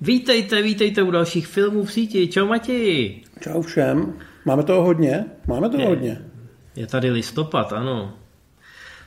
Vítejte, 0.00 0.62
vítejte 0.62 1.02
u 1.02 1.10
dalších 1.10 1.46
filmů 1.46 1.84
v 1.84 1.92
síti. 1.92 2.28
Čau 2.28 2.46
Matěji. 2.46 3.22
Čau 3.40 3.62
všem. 3.62 4.14
Máme 4.44 4.62
toho 4.62 4.82
hodně? 4.82 5.24
Máme 5.46 5.68
toho 5.68 5.82
je, 5.82 5.88
hodně. 5.88 6.22
Je 6.76 6.86
tady 6.86 7.10
listopad, 7.10 7.72
ano. 7.72 8.12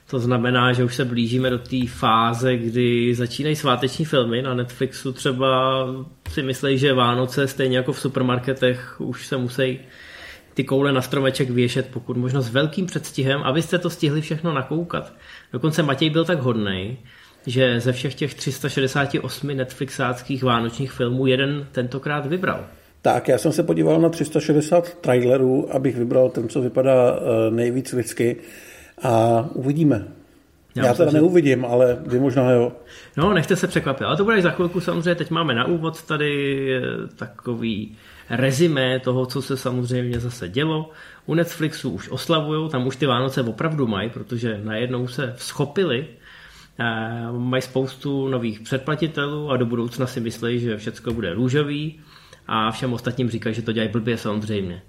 To 0.09 0.19
znamená, 0.19 0.73
že 0.73 0.83
už 0.83 0.95
se 0.95 1.05
blížíme 1.05 1.49
do 1.49 1.57
té 1.57 1.87
fáze, 1.87 2.57
kdy 2.57 3.15
začínají 3.15 3.55
sváteční 3.55 4.05
filmy. 4.05 4.41
Na 4.41 4.53
Netflixu 4.53 5.13
třeba 5.13 5.85
si 6.29 6.43
myslí, 6.43 6.77
že 6.77 6.93
Vánoce, 6.93 7.47
stejně 7.47 7.77
jako 7.77 7.93
v 7.93 7.99
supermarketech, 7.99 9.01
už 9.01 9.27
se 9.27 9.37
musí 9.37 9.79
ty 10.57 10.63
koule 10.63 10.91
na 10.91 11.01
stromeček 11.01 11.49
věšet, 11.49 11.87
pokud 11.93 12.17
možno 12.17 12.41
s 12.41 12.49
velkým 12.49 12.85
předstihem, 12.85 13.41
abyste 13.43 13.77
to 13.77 13.89
stihli 13.89 14.21
všechno 14.21 14.53
nakoukat. 14.53 15.13
Dokonce 15.53 15.83
Matěj 15.83 16.09
byl 16.09 16.25
tak 16.25 16.39
hodnej, 16.39 16.97
že 17.45 17.79
ze 17.79 17.91
všech 17.91 18.15
těch 18.15 18.33
368 18.33 19.47
Netflixáckých 19.47 20.43
vánočních 20.43 20.91
filmů 20.91 21.27
jeden 21.27 21.67
tentokrát 21.71 22.25
vybral. 22.25 22.65
Tak, 23.01 23.27
já 23.27 23.37
jsem 23.37 23.51
se 23.51 23.63
podíval 23.63 24.01
na 24.01 24.09
360 24.09 24.93
trailerů, 24.93 25.75
abych 25.75 25.95
vybral 25.97 26.29
ten, 26.29 26.49
co 26.49 26.61
vypadá 26.61 27.19
eh, 27.19 27.51
nejvíc 27.51 27.93
lidsky 27.93 28.35
a 29.01 29.45
uvidíme. 29.53 30.07
Já, 30.75 30.85
já 30.85 30.93
teda 30.93 31.11
neuvidím, 31.11 31.65
ale 31.65 31.97
vy 32.07 32.19
možná 32.19 32.51
jo. 32.51 32.71
No, 33.17 33.33
nechte 33.33 33.55
se 33.55 33.67
překvapit, 33.67 34.07
ale 34.07 34.17
to 34.17 34.23
bude 34.23 34.41
za 34.41 34.51
chvilku 34.51 34.79
samozřejmě. 34.79 35.15
Teď 35.15 35.29
máme 35.29 35.55
na 35.55 35.65
úvod 35.65 36.03
tady 36.03 36.67
eh, 36.75 36.81
takový 37.15 37.97
rezimé 38.29 38.99
toho, 38.99 39.25
co 39.25 39.41
se 39.41 39.57
samozřejmě 39.57 40.19
zase 40.19 40.49
dělo. 40.49 40.91
U 41.25 41.33
Netflixu 41.33 41.89
už 41.89 42.09
oslavují, 42.09 42.69
tam 42.69 42.87
už 42.87 42.95
ty 42.95 43.05
Vánoce 43.05 43.41
opravdu 43.41 43.87
mají, 43.87 44.09
protože 44.09 44.61
najednou 44.63 45.07
se 45.07 45.33
schopili 45.37 46.07
Mají 47.31 47.61
spoustu 47.61 48.27
nových 48.27 48.59
předplatitelů 48.59 49.51
a 49.51 49.57
do 49.57 49.65
budoucna 49.65 50.07
si 50.07 50.19
myslí, 50.19 50.59
že 50.59 50.77
všechno 50.77 51.13
bude 51.13 51.33
růžový 51.33 51.99
a 52.47 52.71
všem 52.71 52.93
ostatním 52.93 53.29
říkají, 53.29 53.55
že 53.55 53.61
to 53.61 53.71
dělají 53.71 53.91
blbě 53.91 54.17
samozřejmě. 54.17 54.81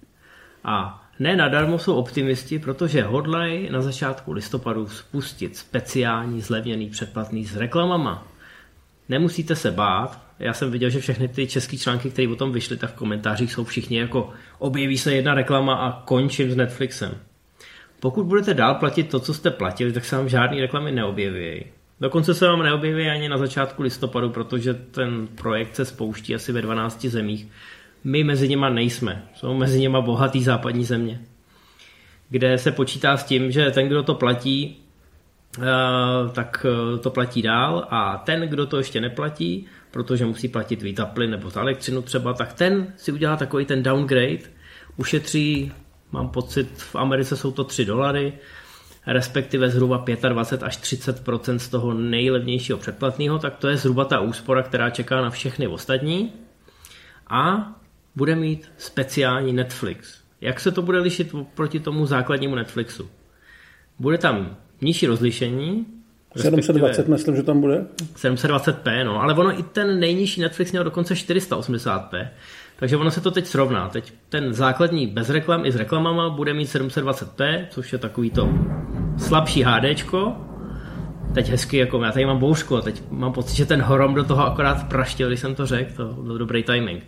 A 0.65 1.07
ne 1.19 1.37
nadarmo 1.37 1.79
jsou 1.79 1.95
optimisti, 1.95 2.59
protože 2.59 3.03
hodlají 3.03 3.71
na 3.71 3.83
začátku 3.83 4.33
listopadu 4.33 4.89
spustit 4.89 5.57
speciální 5.57 6.41
zlevněný 6.41 6.91
předplatný 6.91 7.45
s 7.45 7.57
reklamama. 7.57 8.27
Nemusíte 9.09 9.57
se 9.57 9.71
bát, 9.71 10.28
já 10.41 10.53
jsem 10.53 10.71
viděl, 10.71 10.91
že 10.91 11.01
všechny 11.01 11.29
ty 11.29 11.47
české 11.47 11.77
články, 11.77 12.11
které 12.11 12.29
o 12.29 12.37
tom 12.37 12.53
vyšly, 12.53 12.77
tak 12.77 12.91
v 12.91 12.97
komentářích 12.97 13.53
jsou 13.53 13.65
všichni 13.65 13.99
jako 13.99 14.31
objeví 14.59 14.99
se 14.99 15.15
jedna 15.15 15.35
reklama 15.35 15.75
a 15.75 16.03
končím 16.03 16.51
s 16.51 16.57
Netflixem. 16.57 17.15
Pokud 18.01 18.27
budete 18.27 18.55
dál 18.55 18.75
platit 18.75 19.11
to, 19.11 19.21
co 19.21 19.35
jste 19.35 19.51
platili, 19.51 19.93
tak 19.93 20.05
se 20.05 20.17
vám 20.17 20.29
žádný 20.29 20.61
reklamy 20.61 20.93
neobjeví. 20.93 21.65
Dokonce 22.01 22.35
se 22.35 22.47
vám 22.47 22.63
neobjeví 22.63 23.09
ani 23.09 23.29
na 23.29 23.39
začátku 23.39 23.83
listopadu, 23.83 24.31
protože 24.31 24.75
ten 24.75 25.27
projekt 25.27 25.77
se 25.77 25.85
spouští 25.85 26.35
asi 26.35 26.53
ve 26.53 26.63
12 26.63 27.05
zemích. 27.05 27.47
My 28.05 28.25
mezi 28.25 28.49
nima 28.49 28.69
nejsme. 28.69 29.25
Jsou 29.35 29.55
mezi 29.55 29.81
nima 29.81 30.01
bohatý 30.01 30.43
západní 30.43 30.85
země, 30.85 31.21
kde 32.31 32.59
se 32.59 32.73
počítá 32.73 33.17
s 33.17 33.25
tím, 33.25 33.51
že 33.51 33.71
ten, 33.71 33.87
kdo 33.87 34.03
to 34.03 34.15
platí, 34.15 34.77
tak 36.33 36.67
eh, 36.69 36.99
to 36.99 37.11
platí 37.11 37.43
dál 37.43 37.87
a 37.91 38.17
ten, 38.17 38.41
kdo 38.41 38.67
to 38.67 38.79
ještě 38.79 39.01
neplatí, 39.01 39.67
protože 39.91 40.27
musí 40.27 40.49
platit 40.49 40.83
víc 40.83 40.97
za 40.97 41.07
plyn 41.07 41.31
nebo 41.31 41.51
za 41.51 41.61
elektřinu 41.61 42.03
třeba, 42.03 42.33
tak 42.33 42.53
ten 42.53 42.93
si 42.97 43.13
udělá 43.13 43.37
takový 43.37 43.65
ten 43.65 43.83
downgrade, 43.83 44.39
ušetří, 44.97 45.73
mám 46.13 46.29
pocit, 46.29 46.69
v 46.77 46.97
Americe 46.97 47.37
jsou 47.37 47.51
to 47.51 47.65
3 47.65 47.85
dolary, 47.85 48.33
respektive 49.07 49.71
zhruba 49.71 50.05
25 50.29 50.67
až 50.67 50.79
30% 50.79 51.57
z 51.57 51.69
toho 51.69 51.95
nejlevnějšího 51.95 52.79
předplatného, 52.79 53.39
tak 53.39 53.57
to 53.57 53.69
je 53.69 53.77
zhruba 53.77 54.05
ta 54.05 54.21
úspora, 54.21 54.63
která 54.63 54.91
čeká 54.91 55.21
na 55.21 55.31
všechny 55.31 55.67
ostatní. 55.67 56.33
A 57.31 57.73
bude 58.17 58.35
mít 58.35 58.73
speciální 58.77 59.53
Netflix. 59.53 60.21
Jak 60.41 60.61
se 60.61 60.73
to 60.73 60.83
bude 60.83 60.99
lišit 60.99 61.35
proti 61.55 61.81
tomu 61.81 62.07
základnímu 62.07 62.55
Netflixu? 62.55 63.11
Bude 63.99 64.19
tam 64.19 64.57
nižší 64.81 65.07
rozlišení. 65.07 65.87
720 66.37 67.09
myslím, 67.09 67.37
že 67.37 67.43
tam 67.43 67.61
bude. 67.61 67.85
720p, 68.17 69.05
no, 69.05 69.23
ale 69.23 69.35
ono 69.35 69.59
i 69.59 69.63
ten 69.63 70.01
nejnižší 70.01 70.41
Netflix 70.41 70.73
měl 70.73 70.85
dokonce 70.85 71.15
480p, 71.15 72.29
takže 72.77 72.97
ono 72.97 73.11
se 73.11 73.21
to 73.21 73.31
teď 73.31 73.47
srovná. 73.47 73.89
Teď 73.89 74.13
ten 74.29 74.53
základní 74.53 75.07
bez 75.07 75.31
reklam 75.31 75.67
i 75.67 75.73
s 75.73 75.77
reklamama 75.77 76.31
bude 76.31 76.55
mít 76.55 76.69
720p, 76.69 77.67
což 77.71 77.93
je 77.93 77.99
takový 77.99 78.31
to 78.31 78.49
slabší 79.19 79.63
HDčko. 79.63 80.37
Teď 81.35 81.49
hezky, 81.49 81.77
jako 81.77 82.05
já 82.05 82.13
tady 82.13 82.27
mám 82.27 82.39
bouřku 82.39 82.77
a 82.77 82.81
teď 82.81 83.03
mám 83.11 83.33
pocit, 83.33 83.57
že 83.57 83.67
ten 83.67 83.83
horom 83.83 84.15
do 84.15 84.25
toho 84.25 84.47
akorát 84.47 84.89
praštil, 84.89 85.29
když 85.29 85.41
jsem 85.41 85.55
to 85.55 85.67
řekl, 85.67 85.93
to 85.97 86.23
byl 86.23 86.39
dobrý 86.39 86.63
timing. 86.63 87.03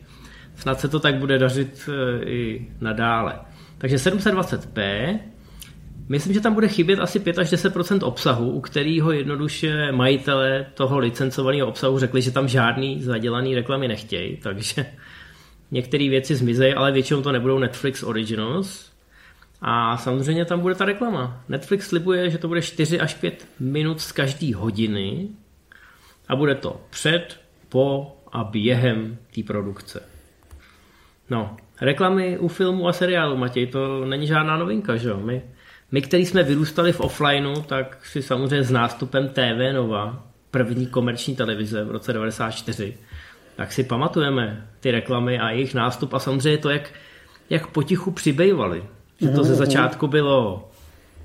Snad 0.57 0.81
se 0.81 0.89
to 0.89 1.01
tak 1.01 1.15
bude 1.15 1.39
dařit 1.39 1.89
e, 1.89 2.25
i 2.25 2.69
nadále. 2.81 3.41
Takže 3.79 3.97
720p, 3.97 5.19
myslím, 6.11 6.35
že 6.35 6.41
tam 6.41 6.55
bude 6.55 6.69
chybět 6.69 7.01
asi 7.01 7.21
5 7.21 7.39
až 7.39 7.51
10 7.51 7.73
obsahu, 8.03 8.51
u 8.51 8.61
kterého 8.61 9.13
jednoduše 9.13 9.93
majitele 9.93 10.67
toho 10.75 10.99
licencovaného 10.99 11.69
obsahu 11.69 11.99
řekli, 11.99 12.23
že 12.23 12.31
tam 12.31 12.49
žádný 12.49 13.03
zadělaný 13.03 13.55
reklamy 13.55 13.89
nechtějí, 13.89 14.37
takže 14.37 14.87
některé 15.71 16.09
věci 16.09 16.37
zmizejí, 16.37 16.75
ale 16.75 16.93
většinou 16.93 17.23
to 17.23 17.33
nebudou 17.33 17.59
Netflix 17.59 18.03
Originals. 18.03 18.91
A 19.63 19.97
samozřejmě 19.97 20.45
tam 20.45 20.61
bude 20.61 20.75
ta 20.75 20.85
reklama. 20.85 21.45
Netflix 21.49 21.89
slibuje, 21.89 22.31
že 22.31 22.39
to 22.39 22.49
bude 22.49 22.63
4 22.63 23.01
až 23.01 23.15
5 23.15 23.49
minut 23.61 24.01
z 24.01 24.13
každé 24.13 24.57
hodiny 24.57 25.29
a 26.29 26.37
bude 26.37 26.55
to 26.55 26.81
před, 26.91 27.41
po 27.69 28.17
a 28.33 28.45
během 28.45 29.19
té 29.35 29.43
produkce. 29.43 30.03
No, 31.31 31.57
reklamy 31.81 32.39
u 32.39 32.49
filmu 32.49 32.89
a 32.89 32.93
seriálu, 32.93 33.37
Matěj, 33.37 33.67
to 33.67 34.05
není 34.05 34.27
žádná 34.27 34.57
novinka, 34.57 34.97
že 34.97 35.09
jo? 35.09 35.21
My, 35.21 35.43
my, 35.93 36.03
který 36.03 36.27
jsme 36.27 36.43
vyrůstali 36.43 36.93
v 36.93 37.01
offlineu, 37.01 37.63
tak 37.63 38.07
si 38.07 38.23
samozřejmě 38.23 38.63
s 38.63 38.71
nástupem 38.71 39.29
TV 39.29 39.75
Nova, 39.75 40.27
první 40.51 40.87
komerční 40.87 41.37
televize 41.37 41.85
v 41.85 41.91
roce 41.91 42.13
94, 42.13 42.97
tak 43.57 43.73
si 43.73 43.85
pamatujeme 43.85 44.69
ty 44.81 44.91
reklamy 44.91 45.39
a 45.39 45.51
jejich 45.51 45.75
nástup 45.75 46.15
a 46.15 46.19
samozřejmě 46.19 46.59
to, 46.59 46.71
jak, 46.71 46.93
jak 47.51 47.67
potichu 47.67 48.11
přibývali. 48.11 48.85
Že 49.21 49.29
to 49.29 49.45
ze 49.45 49.55
začátku 49.55 50.07
bylo, 50.07 50.71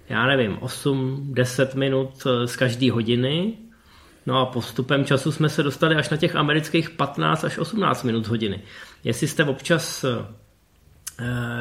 já 0.10 0.28
nevím, 0.28 0.58
8-10 0.58 1.78
minut 1.78 2.28
eh, 2.28 2.48
z 2.48 2.56
každé 2.56 2.92
hodiny, 2.92 3.54
no 4.26 4.40
a 4.40 4.46
postupem 4.46 5.06
času 5.06 5.32
jsme 5.32 5.50
se 5.50 5.64
dostali 5.64 5.96
až 5.96 6.10
na 6.10 6.18
těch 6.18 6.36
amerických 6.36 6.90
15 6.90 7.44
až 7.44 7.58
18 7.58 8.04
minut 8.04 8.26
z 8.26 8.30
hodiny. 8.30 8.62
Jestli 9.04 9.28
jste 9.28 9.44
občas 9.44 10.04
uh, 10.04 10.26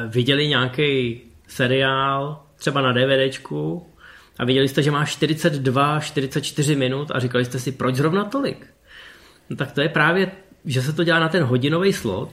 viděli 0.07 0.47
nějaký 0.47 1.21
seriál, 1.47 2.44
třeba 2.55 2.81
na 2.81 2.91
DVDčku, 2.91 3.85
a 4.39 4.45
viděli 4.45 4.67
jste, 4.67 4.83
že 4.83 4.91
má 4.91 5.05
42, 5.05 5.99
44 5.99 6.75
minut 6.75 7.11
a 7.13 7.19
říkali 7.19 7.45
jste 7.45 7.59
si, 7.59 7.71
proč 7.71 7.95
zrovna 7.95 8.23
tolik? 8.23 8.67
No 9.49 9.55
tak 9.55 9.71
to 9.71 9.81
je 9.81 9.89
právě 9.89 10.31
že 10.65 10.81
se 10.81 10.93
to 10.93 11.03
dělá 11.03 11.19
na 11.19 11.29
ten 11.29 11.43
hodinový 11.43 11.93
slot 11.93 12.29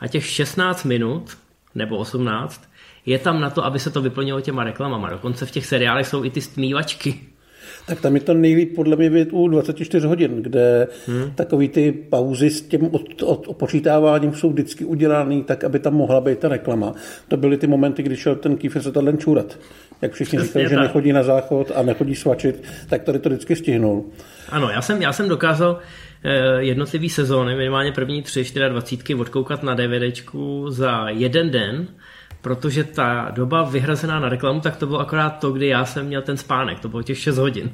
a 0.00 0.08
těch 0.08 0.26
16 0.26 0.84
minut 0.84 1.38
nebo 1.74 1.96
18 1.96 2.70
je 3.06 3.18
tam 3.18 3.40
na 3.40 3.50
to, 3.50 3.64
aby 3.64 3.78
se 3.78 3.90
to 3.90 4.02
vyplnilo 4.02 4.40
těma 4.40 4.64
reklamama. 4.64 5.10
Dokonce 5.10 5.46
v 5.46 5.50
těch 5.50 5.66
seriálech 5.66 6.06
jsou 6.06 6.24
i 6.24 6.30
ty 6.30 6.40
stmívačky. 6.40 7.20
Tak 7.88 8.00
tam 8.00 8.14
je 8.14 8.20
to 8.20 8.34
nejlíp 8.34 8.74
podle 8.74 8.96
mě 8.96 9.10
být 9.10 9.28
u 9.32 9.48
24 9.48 10.06
hodin, 10.06 10.42
kde 10.42 10.88
hmm. 11.06 11.30
takový 11.34 11.68
ty 11.68 11.92
pauzy 11.92 12.50
s 12.50 12.62
tím 12.62 12.94
od, 12.94 13.22
od, 13.22 13.48
opočítáváním 13.48 14.34
jsou 14.34 14.50
vždycky 14.50 14.84
udělané 14.84 15.42
tak, 15.42 15.64
aby 15.64 15.78
tam 15.78 15.94
mohla 15.94 16.20
být 16.20 16.38
ta 16.38 16.48
reklama. 16.48 16.94
To 17.28 17.36
byly 17.36 17.56
ty 17.56 17.66
momenty, 17.66 18.02
kdy 18.02 18.16
šel 18.16 18.36
ten 18.36 18.56
Kiefer 18.56 18.82
Sutherland 18.82 19.20
čůrat. 19.20 19.58
Jak 20.02 20.12
všichni 20.12 20.40
říkali, 20.40 20.68
že 20.68 20.76
nechodí 20.76 21.12
na 21.12 21.22
záchod 21.22 21.72
a 21.74 21.82
nechodí 21.82 22.14
svačit, 22.14 22.62
tak 22.88 23.02
tady 23.02 23.18
to 23.18 23.28
vždycky 23.28 23.56
stihnul. 23.56 24.04
Ano, 24.48 24.70
já 24.70 24.82
jsem, 24.82 25.02
já 25.02 25.12
jsem 25.12 25.28
dokázal 25.28 25.80
Eh, 26.28 26.62
jednotlivý 26.62 27.08
sezóny, 27.08 27.56
minimálně 27.56 27.92
první 27.92 28.22
tři, 28.22 28.44
24 28.68 29.14
odkoukat 29.14 29.62
na 29.62 29.74
DVDčku 29.74 30.70
za 30.70 31.08
jeden 31.08 31.50
den, 31.50 31.86
protože 32.46 32.84
ta 32.84 33.30
doba 33.34 33.62
vyhrazená 33.62 34.20
na 34.20 34.28
reklamu, 34.28 34.60
tak 34.60 34.76
to 34.76 34.86
bylo 34.86 34.98
akorát 34.98 35.30
to, 35.30 35.52
kdy 35.52 35.66
já 35.66 35.84
jsem 35.84 36.06
měl 36.06 36.22
ten 36.22 36.36
spánek, 36.36 36.80
to 36.80 36.88
bylo 36.88 37.02
těch 37.02 37.18
6 37.18 37.38
hodin. 37.38 37.70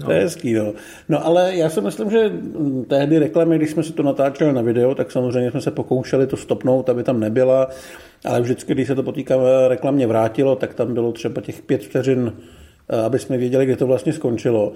No. 0.00 0.06
To 0.06 0.12
je 0.12 0.20
hezký, 0.20 0.54
no. 0.54 0.72
No 1.08 1.26
ale 1.26 1.56
já 1.56 1.68
si 1.68 1.80
myslím, 1.80 2.10
že 2.10 2.32
tehdy 2.88 3.18
reklamy, 3.18 3.58
když 3.58 3.70
jsme 3.70 3.82
si 3.82 3.92
to 3.92 4.02
natáčeli 4.02 4.52
na 4.52 4.62
video, 4.62 4.94
tak 4.94 5.10
samozřejmě 5.10 5.50
jsme 5.50 5.60
se 5.60 5.70
pokoušeli 5.70 6.26
to 6.26 6.36
stopnout, 6.36 6.88
aby 6.88 7.02
tam 7.02 7.20
nebyla, 7.20 7.68
ale 8.24 8.40
vždycky, 8.40 8.74
když 8.74 8.86
se 8.86 8.94
to 8.94 9.02
potýká 9.02 9.34
reklamně 9.68 10.06
vrátilo, 10.06 10.56
tak 10.56 10.74
tam 10.74 10.94
bylo 10.94 11.12
třeba 11.12 11.40
těch 11.40 11.62
pět 11.62 11.84
vteřin, 11.84 12.32
eh, 12.88 13.00
aby 13.00 13.18
jsme 13.18 13.36
věděli, 13.36 13.66
kde 13.66 13.76
to 13.76 13.86
vlastně 13.86 14.12
skončilo. 14.12 14.72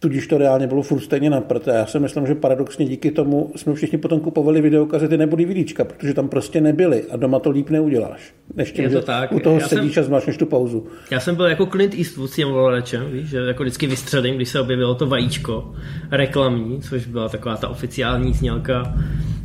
Tudíž 0.00 0.26
to 0.26 0.38
reálně 0.38 0.66
bylo 0.66 0.82
furt 0.82 1.00
stejně 1.00 1.30
na 1.30 1.40
prd. 1.40 1.66
Já 1.66 1.86
si 1.86 1.98
myslím, 1.98 2.26
že 2.26 2.34
paradoxně 2.34 2.86
díky 2.86 3.10
tomu 3.10 3.52
jsme 3.56 3.74
všichni 3.74 3.98
potom 3.98 4.20
kupovali 4.20 4.60
videokazety 4.60 5.16
nebo 5.16 5.36
DVDčka, 5.36 5.84
protože 5.84 6.14
tam 6.14 6.28
prostě 6.28 6.60
nebyly 6.60 7.04
a 7.10 7.16
doma 7.16 7.38
to 7.38 7.50
líp 7.50 7.70
neuděláš. 7.70 8.34
Než 8.54 8.72
tím, 8.72 8.84
Je 8.84 8.90
to 8.90 9.02
tak. 9.02 9.32
u 9.32 9.40
toho 9.40 9.58
Já 9.60 9.68
sedíš 9.68 9.94
jsem- 9.94 10.02
a 10.02 10.06
zmášneš 10.06 10.36
tu 10.36 10.46
pauzu. 10.46 10.86
Já 11.10 11.20
jsem 11.20 11.36
byl 11.36 11.44
jako 11.46 11.66
Clint 11.66 11.94
Eastwood 11.94 12.30
s 12.30 12.34
tím 12.36 12.48
volečem, 12.48 13.10
víš, 13.12 13.28
že 13.28 13.38
jako 13.38 13.62
vždycky 13.62 13.86
vystřelím, 13.86 14.36
když 14.36 14.48
se 14.48 14.60
objevilo 14.60 14.94
to 14.94 15.06
vajíčko 15.06 15.74
reklamní, 16.10 16.80
což 16.82 17.06
byla 17.06 17.28
taková 17.28 17.56
ta 17.56 17.68
oficiální 17.68 18.32
znělka 18.34 18.94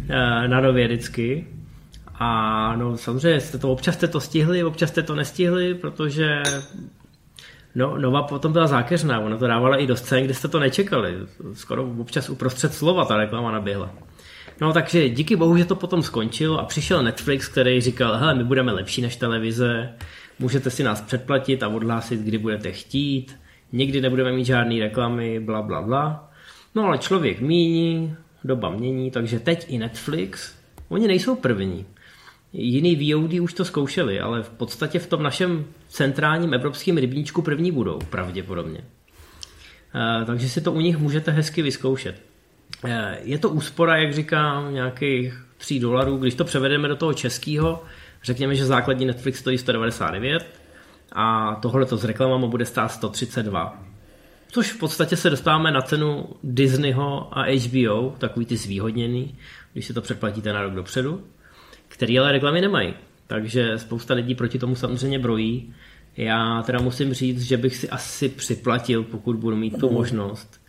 eh, 0.09 0.47
na 0.47 0.61
nově 0.61 0.87
vždycky. 0.87 1.47
A 2.19 2.75
no 2.75 2.97
samozřejmě 2.97 3.39
jste 3.39 3.57
to, 3.57 3.71
občas 3.71 3.95
jste 3.95 4.07
to 4.07 4.19
stihli, 4.19 4.63
občas 4.63 4.89
jste 4.89 5.03
to 5.03 5.15
nestihli, 5.15 5.73
protože 5.73 6.41
no, 7.75 7.97
Nova 7.97 8.23
potom 8.23 8.53
byla 8.53 8.67
zákeřná, 8.67 9.19
ona 9.19 9.37
to 9.37 9.47
dávala 9.47 9.77
i 9.77 9.87
do 9.87 9.95
scén, 9.95 10.23
kde 10.23 10.33
jste 10.33 10.47
to 10.47 10.59
nečekali. 10.59 11.15
Skoro 11.53 11.83
občas 11.99 12.29
uprostřed 12.29 12.73
slova 12.73 13.05
ta 13.05 13.17
reklama 13.17 13.51
naběhla. 13.51 13.89
No 14.61 14.73
takže 14.73 15.09
díky 15.09 15.35
bohu, 15.35 15.57
že 15.57 15.65
to 15.65 15.75
potom 15.75 16.03
skončilo 16.03 16.59
a 16.59 16.65
přišel 16.65 17.03
Netflix, 17.03 17.47
který 17.47 17.81
říkal, 17.81 18.17
hele, 18.17 18.35
my 18.35 18.43
budeme 18.43 18.71
lepší 18.71 19.01
než 19.01 19.15
televize, 19.15 19.89
můžete 20.39 20.69
si 20.69 20.83
nás 20.83 21.01
předplatit 21.01 21.63
a 21.63 21.67
odhlásit, 21.67 22.19
kdy 22.19 22.37
budete 22.37 22.71
chtít, 22.71 23.35
nikdy 23.71 24.01
nebudeme 24.01 24.31
mít 24.31 24.45
žádné 24.45 24.79
reklamy, 24.79 25.39
bla, 25.39 25.61
bla, 25.61 25.81
bla. 25.81 26.31
No 26.75 26.85
ale 26.85 26.97
člověk 26.97 27.41
míní, 27.41 28.15
doba 28.43 28.69
mění, 28.69 29.11
takže 29.11 29.39
teď 29.39 29.65
i 29.69 29.77
Netflix, 29.77 30.55
oni 30.89 31.07
nejsou 31.07 31.35
první. 31.35 31.85
Jiný 32.53 33.13
VOD 33.13 33.33
už 33.33 33.53
to 33.53 33.65
zkoušeli, 33.65 34.19
ale 34.19 34.43
v 34.43 34.49
podstatě 34.49 34.99
v 34.99 35.07
tom 35.07 35.23
našem 35.23 35.65
centrálním 35.87 36.53
evropském 36.53 36.97
rybníčku 36.97 37.41
první 37.41 37.71
budou, 37.71 37.99
pravděpodobně. 38.09 38.83
Eh, 39.95 40.25
takže 40.25 40.49
si 40.49 40.61
to 40.61 40.71
u 40.71 40.79
nich 40.79 40.97
můžete 40.97 41.31
hezky 41.31 41.61
vyzkoušet. 41.61 42.21
Eh, 42.85 43.17
Je 43.23 43.37
to 43.37 43.49
úspora, 43.49 43.97
jak 43.97 44.13
říkám, 44.13 44.73
nějakých 44.73 45.45
3 45.57 45.79
dolarů. 45.79 46.17
Když 46.17 46.35
to 46.35 46.43
převedeme 46.43 46.87
do 46.87 46.95
toho 46.95 47.13
českého, 47.13 47.83
řekněme, 48.23 48.55
že 48.55 48.65
základní 48.65 49.05
Netflix 49.05 49.39
stojí 49.39 49.57
199 49.57 50.45
a 51.11 51.55
tohle 51.61 51.85
to 51.85 51.97
s 51.97 52.03
reklamama 52.03 52.47
bude 52.47 52.65
stát 52.65 52.87
132. 52.87 53.83
Což 54.51 54.71
v 54.71 54.79
podstatě 54.79 55.17
se 55.17 55.29
dostáváme 55.29 55.71
na 55.71 55.81
cenu 55.81 56.29
Disneyho 56.43 57.37
a 57.37 57.43
HBO, 57.43 58.15
takový 58.17 58.45
ty 58.45 58.57
zvýhodněný, 58.57 59.35
když 59.73 59.85
si 59.85 59.93
to 59.93 60.01
předplatíte 60.01 60.53
na 60.53 60.61
rok 60.61 60.73
dopředu, 60.73 61.23
který 61.93 62.19
ale 62.19 62.31
reklamy 62.31 62.61
nemají. 62.61 62.93
Takže 63.27 63.77
spousta 63.77 64.13
lidí 64.13 64.35
proti 64.35 64.59
tomu 64.59 64.75
samozřejmě 64.75 65.19
brojí. 65.19 65.73
Já 66.17 66.63
teda 66.65 66.79
musím 66.81 67.13
říct, 67.13 67.41
že 67.41 67.57
bych 67.57 67.75
si 67.75 67.89
asi 67.89 68.29
připlatil, 68.29 69.03
pokud 69.03 69.35
budu 69.35 69.55
mít 69.55 69.79
tu 69.79 69.89
možnost. 69.89 70.61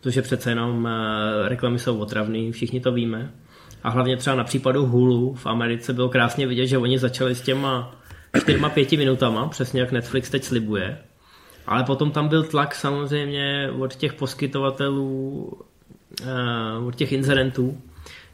Protože 0.00 0.22
přece 0.22 0.50
jenom 0.50 0.86
eh, 0.86 1.48
reklamy 1.48 1.78
jsou 1.78 1.98
otravný, 1.98 2.52
všichni 2.52 2.80
to 2.80 2.92
víme. 2.92 3.30
A 3.82 3.90
hlavně 3.90 4.16
třeba 4.16 4.36
na 4.36 4.44
případu 4.44 4.86
Hulu 4.86 5.34
v 5.34 5.46
Americe 5.46 5.92
bylo 5.92 6.08
krásně 6.08 6.46
vidět, 6.46 6.66
že 6.66 6.78
oni 6.78 6.98
začali 6.98 7.34
s 7.34 7.40
těma 7.40 7.96
čtyřma 8.40 8.68
pěti 8.68 8.96
minutama, 8.96 9.48
přesně 9.48 9.80
jak 9.80 9.92
Netflix 9.92 10.30
teď 10.30 10.44
slibuje. 10.44 10.98
Ale 11.66 11.84
potom 11.84 12.10
tam 12.10 12.28
byl 12.28 12.42
tlak 12.42 12.74
samozřejmě 12.74 13.70
od 13.78 13.94
těch 13.94 14.12
poskytovatelů, 14.12 15.52
eh, 16.22 16.86
od 16.86 16.94
těch 16.94 17.12
inzerentů, 17.12 17.78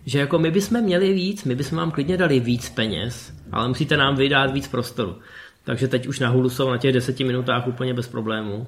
že 0.06 0.18
jako 0.18 0.38
my 0.38 0.50
bychom 0.50 0.80
měli 0.80 1.12
víc, 1.12 1.44
my 1.44 1.54
bychom 1.54 1.78
vám 1.78 1.90
klidně 1.90 2.16
dali 2.16 2.40
víc 2.40 2.70
peněz, 2.70 3.32
ale 3.52 3.68
musíte 3.68 3.96
nám 3.96 4.16
vydat 4.16 4.52
víc 4.52 4.68
prostoru. 4.68 5.18
Takže 5.64 5.88
teď 5.88 6.06
už 6.06 6.18
na 6.18 6.28
Hulu 6.28 6.50
jsou 6.50 6.70
na 6.70 6.78
těch 6.78 6.92
deseti 6.92 7.24
minutách 7.24 7.66
úplně 7.66 7.94
bez 7.94 8.08
problémů. 8.08 8.66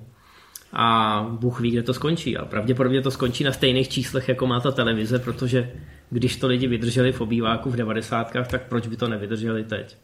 A 0.73 1.27
Bůh 1.41 1.61
ví, 1.61 1.71
kde 1.71 1.83
to 1.83 1.95
skončí. 1.95 2.37
A 2.37 2.45
pravděpodobně 2.45 3.03
to 3.03 3.11
skončí 3.11 3.45
na 3.45 3.53
stejných 3.53 3.89
číslech, 3.89 4.29
jako 4.29 4.47
má 4.47 4.61
ta 4.61 4.71
televize, 4.71 5.19
protože 5.19 5.73
když 6.11 6.37
to 6.37 6.47
lidi 6.47 6.67
vydrželi 6.67 7.13
v 7.13 7.21
obýváku 7.21 7.71
v 7.71 7.77
90. 7.77 8.33
tak 8.51 8.69
proč 8.69 8.87
by 8.87 8.97
to 8.97 9.09
nevydrželi 9.09 9.65
teď? 9.65 9.97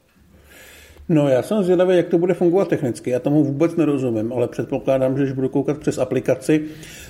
No, 1.09 1.29
já 1.29 1.43
jsem 1.43 1.63
zvědavý, 1.63 1.97
jak 1.97 2.09
to 2.09 2.19
bude 2.19 2.35
fungovat 2.35 2.69
technicky. 2.69 3.11
Já 3.11 3.19
tomu 3.19 3.45
vůbec 3.45 3.77
nerozumím, 3.77 4.33
ale 4.33 4.49
předpokládám, 4.49 5.17
že 5.17 5.23
když 5.23 5.35
budu 5.35 5.49
koukat 5.49 5.79
přes 5.79 5.99
aplikaci, 5.99 6.65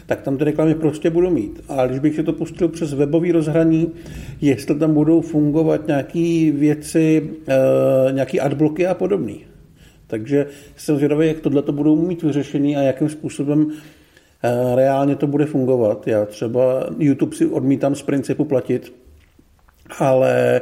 tak 0.06 0.22
tam 0.22 0.36
ty 0.36 0.44
reklamy 0.44 0.74
prostě 0.74 1.10
budu 1.10 1.30
mít. 1.30 1.60
A 1.68 1.86
když 1.86 1.98
bych 1.98 2.14
si 2.14 2.22
to 2.22 2.32
pustil 2.32 2.68
přes 2.68 2.94
webový 2.94 3.32
rozhraní, 3.32 3.92
jestli 4.40 4.74
tam 4.74 4.94
budou 4.94 5.20
fungovat 5.20 5.86
nějaké 5.86 6.50
věci, 6.54 7.30
e, 7.48 8.12
nějaké 8.12 8.40
adbloky 8.40 8.86
a 8.86 8.94
podobný. 8.94 9.44
Takže 10.06 10.46
jsem 10.76 10.96
zvědavý, 10.96 11.26
jak 11.26 11.40
tohle 11.40 11.62
to 11.62 11.72
budou 11.72 11.96
mít 11.96 12.22
vyřešený 12.22 12.76
a 12.76 12.80
jakým 12.80 13.08
způsobem 13.08 13.70
e, 14.42 14.76
reálně 14.76 15.16
to 15.16 15.26
bude 15.26 15.46
fungovat. 15.46 16.06
Já 16.06 16.26
třeba 16.26 16.86
YouTube 16.98 17.36
si 17.36 17.46
odmítám 17.46 17.94
z 17.94 18.02
principu 18.02 18.44
platit, 18.44 18.92
ale 19.98 20.60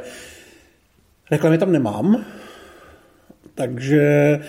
reklamy 1.31 1.57
tam 1.57 1.71
nemám, 1.71 2.25
takže 3.55 4.39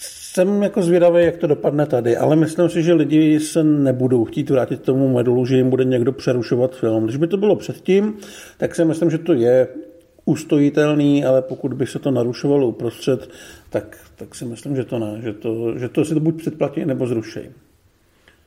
jsem 0.00 0.62
jako 0.62 0.82
zvědavý, 0.82 1.24
jak 1.24 1.36
to 1.36 1.46
dopadne 1.46 1.86
tady, 1.86 2.16
ale 2.16 2.36
myslím 2.36 2.68
si, 2.68 2.82
že 2.82 2.92
lidi 2.92 3.40
se 3.40 3.64
nebudou 3.64 4.24
chtít 4.24 4.50
vrátit 4.50 4.80
k 4.80 4.84
tomu 4.84 5.14
medulu, 5.14 5.46
že 5.46 5.56
jim 5.56 5.70
bude 5.70 5.84
někdo 5.84 6.12
přerušovat 6.12 6.76
film. 6.76 7.04
Když 7.04 7.16
by 7.16 7.26
to 7.26 7.36
bylo 7.36 7.56
předtím, 7.56 8.14
tak 8.56 8.74
si 8.74 8.84
myslím, 8.84 9.10
že 9.10 9.18
to 9.18 9.32
je 9.32 9.68
ustojitelný, 10.24 11.24
ale 11.24 11.42
pokud 11.42 11.74
by 11.74 11.86
se 11.86 11.98
to 11.98 12.10
narušovalo 12.10 12.68
uprostřed, 12.68 13.30
tak, 13.70 13.96
tak 14.16 14.34
si 14.34 14.44
myslím, 14.44 14.76
že 14.76 14.84
to 14.84 14.98
ne, 14.98 15.20
že 15.22 15.32
to, 15.32 15.78
že 15.78 15.88
to 15.88 16.04
si 16.04 16.14
to 16.14 16.20
buď 16.20 16.36
předplatí, 16.36 16.84
nebo 16.84 17.06
zruší. 17.06 17.40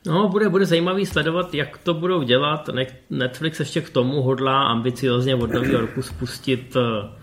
No, 0.05 0.29
bude, 0.29 0.49
bude 0.49 0.65
zajímavý 0.65 1.05
sledovat, 1.05 1.53
jak 1.53 1.77
to 1.77 1.93
budou 1.93 2.23
dělat. 2.23 2.69
Netflix 3.09 3.59
ještě 3.59 3.81
k 3.81 3.89
tomu 3.89 4.21
hodlá 4.21 4.63
ambiciozně 4.63 5.35
od 5.35 5.53
nového 5.53 5.81
roku 5.81 6.01
spustit 6.01 6.75
eh, 6.75 7.20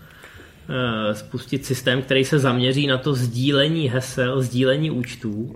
spustit 1.13 1.65
systém, 1.65 2.01
který 2.01 2.25
se 2.25 2.39
zaměří 2.39 2.87
na 2.87 2.97
to 2.97 3.13
sdílení 3.13 3.89
hesel, 3.89 4.41
sdílení 4.41 4.91
účtů. 4.91 5.55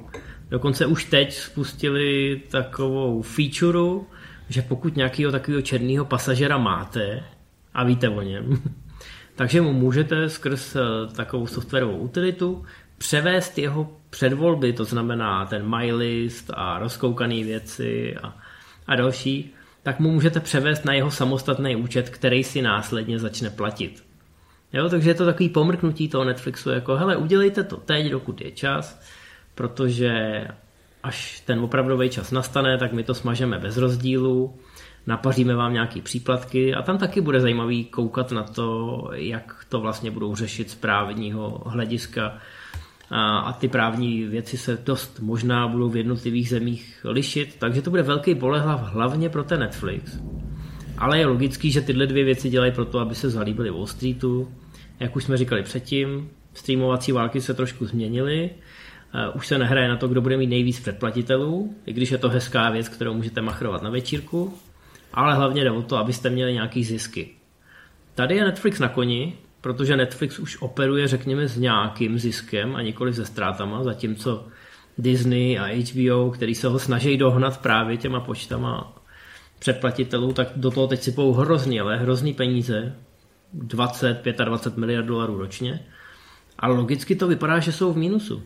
Dokonce 0.50 0.86
už 0.86 1.06
teď 1.06 1.34
spustili 1.34 2.42
takovou 2.52 3.22
featureu, 3.22 4.08
že 4.50 4.62
pokud 4.62 4.96
nějakého 4.96 5.32
takového 5.32 5.62
černého 5.62 6.06
pasažera 6.06 6.58
máte 6.58 7.24
a 7.74 7.84
víte 7.84 8.10
o 8.10 8.22
něm, 8.22 8.62
takže 9.36 9.62
mu 9.62 9.74
můžete 9.74 10.30
skrz 10.30 10.76
eh, 10.76 10.80
takovou 11.16 11.48
softwarovou 11.48 11.98
utilitu 11.98 12.66
převést 12.98 13.58
jeho 13.58 13.98
předvolby, 14.10 14.74
to 14.74 14.86
znamená 14.86 15.46
ten 15.46 15.78
MyList 15.78 16.52
a 16.54 16.80
rozkoukané 16.80 17.44
věci 17.44 18.16
a, 18.24 18.38
a 18.88 18.96
další, 18.96 19.54
tak 19.84 20.00
mu 20.00 20.12
můžete 20.12 20.40
převést 20.40 20.86
na 20.86 20.94
jeho 20.94 21.12
samostatný 21.12 21.76
účet, 21.76 22.10
který 22.10 22.44
si 22.44 22.62
následně 22.62 23.20
začne 23.20 23.50
platit. 23.50 24.13
Jo, 24.74 24.90
takže 24.90 25.10
je 25.10 25.14
to 25.14 25.26
takový 25.26 25.50
pomrknutí 25.50 26.10
toho 26.10 26.24
Netflixu, 26.24 26.70
jako 26.70 26.96
hele, 26.96 27.18
udělejte 27.18 27.64
to 27.64 27.78
teď, 27.78 28.12
dokud 28.12 28.42
je 28.42 28.52
čas, 28.52 29.02
protože 29.56 30.44
až 31.04 31.40
ten 31.40 31.60
opravdový 31.60 32.10
čas 32.10 32.32
nastane, 32.32 32.78
tak 32.78 32.94
my 32.94 33.04
to 33.04 33.14
smažeme 33.14 33.60
bez 33.60 33.78
rozdílu, 33.78 34.56
napaříme 35.08 35.56
vám 35.56 35.74
nějaký 35.74 36.02
příplatky 36.02 36.76
a 36.76 36.82
tam 36.82 36.98
taky 36.98 37.22
bude 37.22 37.42
zajímavý 37.42 37.86
koukat 37.86 38.32
na 38.32 38.44
to, 38.44 39.10
jak 39.14 39.66
to 39.70 39.80
vlastně 39.80 40.12
budou 40.12 40.36
řešit 40.36 40.70
z 40.70 40.76
právního 40.76 41.62
hlediska 41.66 42.38
a, 43.10 43.38
a 43.38 43.54
ty 43.54 43.68
právní 43.68 44.24
věci 44.24 44.58
se 44.58 44.78
dost 44.86 45.20
možná 45.20 45.68
budou 45.68 45.90
v 45.90 45.98
jednotlivých 45.98 46.50
zemích 46.50 47.06
lišit, 47.10 47.56
takže 47.60 47.82
to 47.82 47.90
bude 47.90 48.04
velký 48.04 48.36
bolehlav 48.36 48.94
hlavně 48.94 49.30
pro 49.30 49.44
ten 49.44 49.60
Netflix. 49.60 50.20
Ale 50.98 51.20
je 51.20 51.26
logický, 51.26 51.72
že 51.72 51.82
tyhle 51.82 52.08
dvě 52.08 52.24
věci 52.24 52.50
dělají 52.50 52.72
proto, 52.72 53.00
aby 53.00 53.16
se 53.16 53.30
zalíbili 53.30 53.70
Wall 53.70 53.88
Streetu. 53.88 54.48
Jak 55.00 55.16
už 55.16 55.24
jsme 55.24 55.38
říkali 55.38 55.64
předtím, 55.64 56.30
streamovací 56.54 57.12
války 57.12 57.42
se 57.42 57.54
trošku 57.54 57.86
změnily. 57.86 58.50
Už 59.34 59.48
se 59.48 59.58
nehraje 59.58 59.88
na 59.88 59.98
to, 59.98 60.08
kdo 60.08 60.22
bude 60.22 60.38
mít 60.38 60.48
nejvíc 60.48 60.80
předplatitelů, 60.80 61.76
i 61.86 61.94
když 61.94 62.12
je 62.12 62.18
to 62.18 62.30
hezká 62.30 62.70
věc, 62.70 62.90
kterou 62.90 63.14
můžete 63.14 63.42
machrovat 63.42 63.84
na 63.84 63.90
večírku. 63.90 64.54
Ale 65.14 65.36
hlavně 65.36 65.64
jde 65.64 65.72
o 65.72 65.82
to, 65.82 65.98
abyste 65.98 66.30
měli 66.30 66.54
nějaký 66.54 66.84
zisky. 66.84 67.30
Tady 68.16 68.36
je 68.36 68.44
Netflix 68.44 68.80
na 68.80 68.90
koni, 68.90 69.34
protože 69.62 69.98
Netflix 69.98 70.40
už 70.40 70.62
operuje, 70.62 71.08
řekněme, 71.08 71.48
s 71.48 71.58
nějakým 71.58 72.20
ziskem 72.20 72.76
a 72.76 72.82
nikoli 72.82 73.14
se 73.14 73.26
ztrátama, 73.26 73.84
zatímco 73.84 74.48
Disney 74.98 75.60
a 75.60 75.66
HBO, 75.66 76.32
který 76.32 76.56
se 76.56 76.68
ho 76.68 76.80
snaží 76.80 77.18
dohnat 77.18 77.62
právě 77.62 77.98
těma 77.98 78.20
počtama 78.20 78.96
předplatitelů, 79.60 80.34
tak 80.34 80.48
do 80.56 80.72
toho 80.72 80.88
teď 80.88 81.02
sypou 81.02 81.34
hrozný, 81.34 81.80
ale 81.80 81.98
hrozný 81.98 82.34
peníze, 82.34 82.96
20, 83.54 84.26
25 84.46 84.78
miliard 84.78 85.06
dolarů 85.06 85.38
ročně. 85.38 85.80
A 86.60 86.68
logicky 86.68 87.16
to 87.16 87.28
vypadá, 87.28 87.60
že 87.60 87.72
jsou 87.72 87.94
v 87.94 87.98
mínusu. 87.98 88.44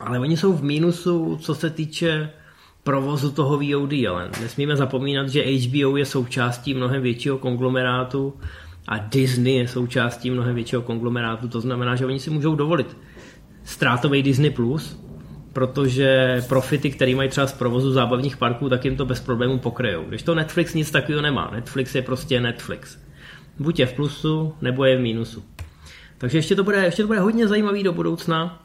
Ale 0.00 0.18
oni 0.18 0.36
jsou 0.36 0.52
v 0.52 0.64
mínusu, 0.64 1.36
co 1.36 1.54
se 1.54 1.70
týče 1.70 2.30
provozu 2.84 3.30
toho 3.30 3.58
VOD, 3.58 3.92
ale 3.92 4.30
nesmíme 4.40 4.76
zapomínat, 4.76 5.28
že 5.28 5.42
HBO 5.42 5.96
je 5.96 6.04
součástí 6.04 6.74
mnohem 6.74 7.02
většího 7.02 7.38
konglomerátu 7.38 8.34
a 8.88 8.98
Disney 8.98 9.54
je 9.54 9.68
součástí 9.68 10.30
mnohem 10.30 10.54
většího 10.54 10.82
konglomerátu, 10.82 11.48
to 11.48 11.60
znamená, 11.60 11.96
že 11.96 12.06
oni 12.06 12.20
si 12.20 12.30
můžou 12.30 12.54
dovolit 12.54 12.96
ztrátový 13.64 14.22
Disney+, 14.22 14.50
Plus, 14.50 15.00
protože 15.52 16.40
profity, 16.48 16.90
které 16.90 17.14
mají 17.14 17.28
třeba 17.28 17.46
z 17.46 17.52
provozu 17.52 17.92
zábavních 17.92 18.36
parků, 18.36 18.68
tak 18.68 18.84
jim 18.84 18.96
to 18.96 19.06
bez 19.06 19.20
problémů 19.20 19.58
pokryjou. 19.58 20.04
Když 20.04 20.22
to 20.22 20.34
Netflix 20.34 20.74
nic 20.74 20.90
takového 20.90 21.22
nemá. 21.22 21.50
Netflix 21.52 21.94
je 21.94 22.02
prostě 22.02 22.40
Netflix. 22.40 23.03
Buď 23.58 23.78
je 23.78 23.86
v 23.86 23.92
plusu, 23.92 24.54
nebo 24.60 24.84
je 24.84 24.96
v 24.96 25.00
mínusu. 25.00 25.44
Takže 26.18 26.38
ještě 26.38 26.56
to 26.56 26.64
bude, 26.64 26.84
ještě 26.84 27.02
to 27.02 27.06
bude 27.06 27.20
hodně 27.20 27.48
zajímavý 27.48 27.82
do 27.82 27.92
budoucna. 27.92 28.62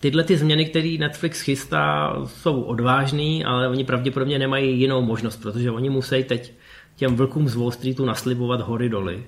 Tyhle 0.00 0.24
ty 0.24 0.36
změny, 0.36 0.64
které 0.64 0.96
Netflix 1.00 1.40
chystá, 1.40 2.16
jsou 2.26 2.62
odvážný, 2.62 3.44
ale 3.44 3.68
oni 3.68 3.84
pravděpodobně 3.84 4.38
nemají 4.38 4.80
jinou 4.80 5.02
možnost, 5.02 5.36
protože 5.42 5.70
oni 5.70 5.90
musí 5.90 6.24
teď 6.24 6.52
těm 6.96 7.16
vlkům 7.16 7.48
z 7.48 7.54
Wall 7.54 7.70
Streetu 7.70 8.04
naslibovat 8.04 8.60
hory 8.60 8.88
doly. 8.88 9.24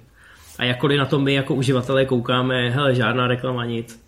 A 0.59 0.64
jakkoliv 0.64 0.99
na 0.99 1.07
to 1.07 1.19
my 1.19 1.35
jako 1.35 1.54
uživatelé 1.54 2.07
koukáme, 2.07 2.71
hele, 2.71 2.95
žádná 2.95 3.26
reklama, 3.26 3.64
nic. 3.64 4.04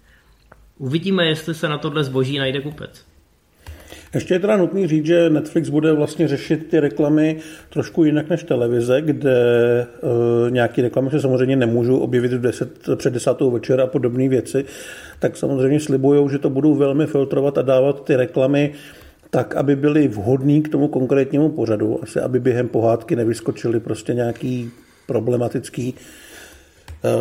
Uvidíme, 0.78 1.26
jestli 1.26 1.54
se 1.54 1.68
na 1.68 1.78
tohle 1.78 2.04
zboží 2.04 2.38
najde 2.38 2.60
kupec. 2.60 3.06
Ještě 4.16 4.34
je 4.34 4.38
teda 4.38 4.56
nutný 4.56 4.86
říct, 4.86 5.06
že 5.06 5.30
Netflix 5.30 5.68
bude 5.68 5.92
vlastně 5.92 6.28
řešit 6.28 6.66
ty 6.70 6.80
reklamy 6.80 7.36
trošku 7.70 8.04
jinak 8.04 8.30
než 8.30 8.42
televize, 8.42 9.02
kde 9.02 9.36
e, 9.80 10.50
nějaké 10.50 10.82
reklamy 10.82 11.10
se 11.10 11.20
samozřejmě 11.20 11.56
nemůžou 11.56 11.98
objevit 11.98 12.32
v 12.32 12.40
10, 12.40 12.88
před 12.96 13.12
desátou 13.12 13.50
večer 13.50 13.80
a 13.80 13.86
podobné 13.86 14.28
věci, 14.28 14.64
tak 15.18 15.36
samozřejmě 15.36 15.80
slibují, 15.80 16.30
že 16.30 16.38
to 16.38 16.50
budou 16.50 16.74
velmi 16.74 17.06
filtrovat 17.06 17.58
a 17.58 17.62
dávat 17.62 18.04
ty 18.04 18.16
reklamy 18.16 18.72
tak, 19.30 19.56
aby 19.56 19.76
byly 19.76 20.08
vhodný 20.08 20.62
k 20.62 20.68
tomu 20.68 20.88
konkrétnímu 20.88 21.48
pořadu, 21.48 22.02
asi 22.02 22.20
aby 22.20 22.40
během 22.40 22.68
pohádky 22.68 23.16
nevyskočily 23.16 23.80
prostě 23.80 24.14
nějaký 24.14 24.70
problematický 25.06 25.94
Eh, 25.94 26.25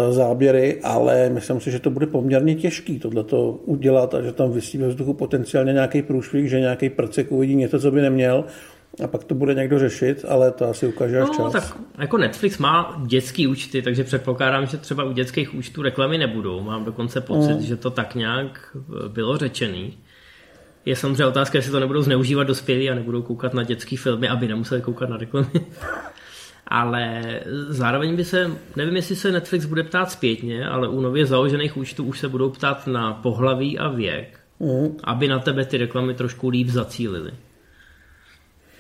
záběry, 0.10 0.80
ale 0.84 1.30
myslím 1.30 1.60
si, 1.60 1.72
že 1.72 1.80
to 1.80 1.90
bude 1.90 2.08
poměrně 2.08 2.56
těžký 2.56 3.00
tohleto 3.00 3.52
udělat 3.52 4.14
a 4.14 4.22
že 4.22 4.32
tam 4.32 4.52
vysí 4.52 4.78
ve 4.78 4.88
vzduchu 4.88 5.14
potenciálně 5.14 5.74
nějaký 5.74 6.02
průšvih, 6.02 6.50
že 6.50 6.60
nějaký 6.60 6.90
prcek 6.90 7.32
uvidí 7.32 7.56
něco, 7.56 7.80
co 7.80 7.92
by 7.92 8.02
neměl 8.02 8.46
a 9.04 9.08
pak 9.08 9.24
to 9.24 9.36
bude 9.36 9.54
někdo 9.54 9.80
řešit, 9.80 10.26
ale 10.28 10.52
to 10.52 10.70
asi 10.70 10.88
ukáže 10.88 11.22
až 11.22 11.28
no, 11.28 11.36
čas. 11.36 11.52
tak 11.54 11.78
jako 11.98 12.18
Netflix 12.18 12.58
má 12.58 13.04
dětský 13.08 13.48
účty, 13.48 13.82
takže 13.82 14.04
předpokládám, 14.04 14.66
že 14.66 14.78
třeba 14.78 15.04
u 15.04 15.12
dětských 15.12 15.54
účtů 15.54 15.82
reklamy 15.82 16.18
nebudou. 16.18 16.62
Mám 16.62 16.86
dokonce 16.86 17.22
pocit, 17.22 17.54
mm. 17.54 17.62
že 17.62 17.76
to 17.76 17.90
tak 17.90 18.16
nějak 18.16 18.78
bylo 19.08 19.38
řečený. 19.38 19.98
Je 20.86 20.96
samozřejmě 20.96 21.26
otázka, 21.26 21.58
jestli 21.58 21.72
to 21.72 21.80
nebudou 21.80 22.02
zneužívat 22.02 22.44
dospělí 22.44 22.90
a 22.90 22.96
nebudou 22.96 23.22
koukat 23.22 23.54
na 23.54 23.64
dětské 23.64 23.98
filmy, 23.98 24.30
aby 24.30 24.48
nemuseli 24.48 24.82
koukat 24.82 25.10
na 25.10 25.18
reklamy 25.18 25.48
ale 26.68 27.22
zároveň 27.68 28.16
by 28.16 28.26
se, 28.26 28.52
nevím, 28.76 28.96
jestli 28.96 29.16
se 29.16 29.32
Netflix 29.32 29.66
bude 29.66 29.84
ptát 29.84 30.12
zpětně, 30.12 30.68
ale 30.68 30.88
u 30.88 31.02
nově 31.02 31.26
založených 31.26 31.78
účtů 31.78 32.04
už 32.04 32.20
se 32.20 32.30
budou 32.30 32.50
ptát 32.50 32.88
na 32.88 33.14
pohlaví 33.14 33.80
a 33.80 33.90
věk, 33.90 34.40
mm. 34.60 34.98
aby 35.04 35.28
na 35.28 35.40
tebe 35.40 35.66
ty 35.66 35.78
reklamy 35.78 36.14
trošku 36.14 36.50
líp 36.50 36.68
zacílily. 36.68 37.32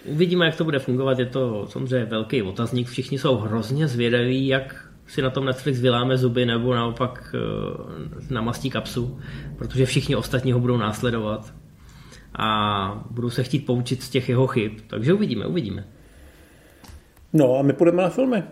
Uvidíme, 0.06 0.46
jak 0.46 0.56
to 0.56 0.63
bude 0.63 0.80
fungovat, 0.80 1.20
je 1.20 1.25
to 1.25 1.68
samozřejmě 1.70 2.06
velký 2.06 2.42
otazník, 2.42 2.88
všichni 2.88 3.20
jsou 3.20 3.38
hrozně 3.38 3.88
zvědaví, 3.88 4.48
jak 4.48 4.89
si 5.08 5.22
na 5.22 5.30
tom 5.30 5.46
Netflix 5.46 5.80
vyláme 5.80 6.18
zuby 6.18 6.46
nebo 6.46 6.75
naopak 6.75 7.36
eh, 7.36 8.34
namastí 8.34 8.70
kapsu, 8.70 9.20
protože 9.58 9.86
všichni 9.86 10.15
ostatní 10.15 10.51
ho 10.51 10.60
budou 10.60 10.77
následovat 10.77 11.54
a 12.38 13.06
budou 13.12 13.30
se 13.30 13.44
chtít 13.44 13.65
poučit 13.65 14.04
z 14.04 14.10
těch 14.10 14.30
jeho 14.30 14.48
chyb, 14.48 14.72
takže 14.88 15.13
uvidíme, 15.13 15.46
uvidíme. 15.46 15.88
No 17.36 17.60
a 17.60 17.62
my 17.62 17.74
půjdeme 17.74 18.04
na 18.04 18.10
filmy. 18.10 18.44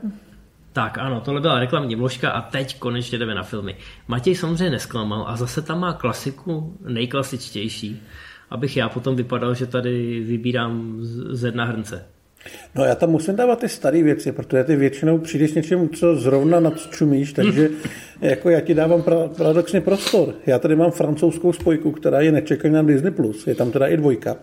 Tak 0.73 0.97
ano, 0.97 1.21
tohle 1.21 1.41
byla 1.41 1.59
reklamní 1.59 1.95
vložka 1.95 2.29
a 2.29 2.41
teď 2.41 2.79
konečně 2.79 3.17
jdeme 3.17 3.35
na 3.35 3.43
filmy. 3.43 3.75
Matěj 4.07 4.35
samozřejmě 4.35 4.69
nesklamal 4.69 5.25
a 5.27 5.35
zase 5.37 5.61
tam 5.61 5.79
má 5.79 5.93
klasiku 5.93 6.77
nejklasičtější, 6.87 8.01
abych 8.49 8.77
já 8.77 8.89
potom 8.89 9.15
vypadal, 9.15 9.53
že 9.55 9.65
tady 9.65 10.19
vybírám 10.19 10.97
z 11.31 11.43
jedna 11.43 11.65
hrnce. 11.65 12.05
No 12.75 12.83
já 12.83 12.95
tam 12.95 13.09
musím 13.09 13.35
dávat 13.35 13.59
ty 13.59 13.69
staré 13.69 14.03
věci, 14.03 14.31
protože 14.31 14.63
ty 14.63 14.75
většinou 14.75 15.17
přijdeš 15.17 15.51
s 15.51 15.55
něčím, 15.55 15.89
co 15.89 16.15
zrovna 16.15 16.59
nadčumíš, 16.59 17.33
takže 17.33 17.69
jako 18.21 18.49
já 18.49 18.59
ti 18.59 18.73
dávám 18.73 19.01
pra, 19.01 19.15
paradoxně 19.37 19.81
prostor. 19.81 20.33
Já 20.45 20.59
tady 20.59 20.75
mám 20.75 20.91
francouzskou 20.91 21.53
spojku, 21.53 21.91
která 21.91 22.21
je 22.21 22.31
nečekaná 22.31 22.81
na 22.81 22.87
Disney+, 22.87 23.13
je 23.47 23.55
tam 23.55 23.71
teda 23.71 23.87
i 23.87 23.97
dvojka. 23.97 24.35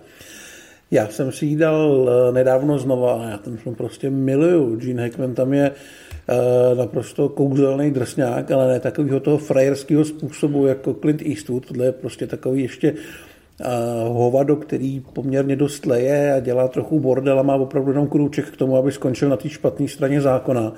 Já 0.91 1.09
jsem 1.09 1.33
si 1.33 1.47
ji 1.47 1.57
dal 1.57 2.11
eh, 2.11 2.33
nedávno 2.33 2.79
znova, 2.79 3.27
já 3.31 3.39
ten 3.39 3.57
film 3.57 3.75
prostě 3.75 4.11
miluju. 4.11 4.77
Gene 4.77 5.03
Hackman 5.03 5.35
tam 5.35 5.53
je 5.53 5.71
uh, 5.71 6.79
naprosto 6.79 7.29
kouzelný 7.29 7.91
drsňák, 7.91 8.51
ale 8.51 8.69
ne 8.69 8.81
takového 8.81 9.21
toho 9.21 9.39
frajerského 9.39 10.05
způsobu 10.05 10.67
jako 10.67 10.95
Clint 10.95 11.23
Eastwood. 11.23 11.67
Tohle 11.67 11.85
je 11.85 11.93
prostě 11.93 12.27
takový 12.27 12.63
ještě 12.63 12.93
uh, 12.93 14.17
hovado, 14.17 14.57
který 14.57 15.01
poměrně 15.13 15.57
dost 15.57 15.87
leje 15.87 16.35
a 16.35 16.41
dělá 16.41 16.69
trochu 16.69 17.01
bordel 17.01 17.41
a 17.41 17.43
má 17.43 17.55
opravdu 17.55 17.91
jenom 17.91 18.09
krůček 18.09 18.51
k 18.51 18.57
tomu, 18.57 18.77
aby 18.77 18.93
skončil 18.93 19.29
na 19.29 19.37
té 19.37 19.49
špatné 19.49 19.89
straně 19.89 20.21
zákona. 20.21 20.73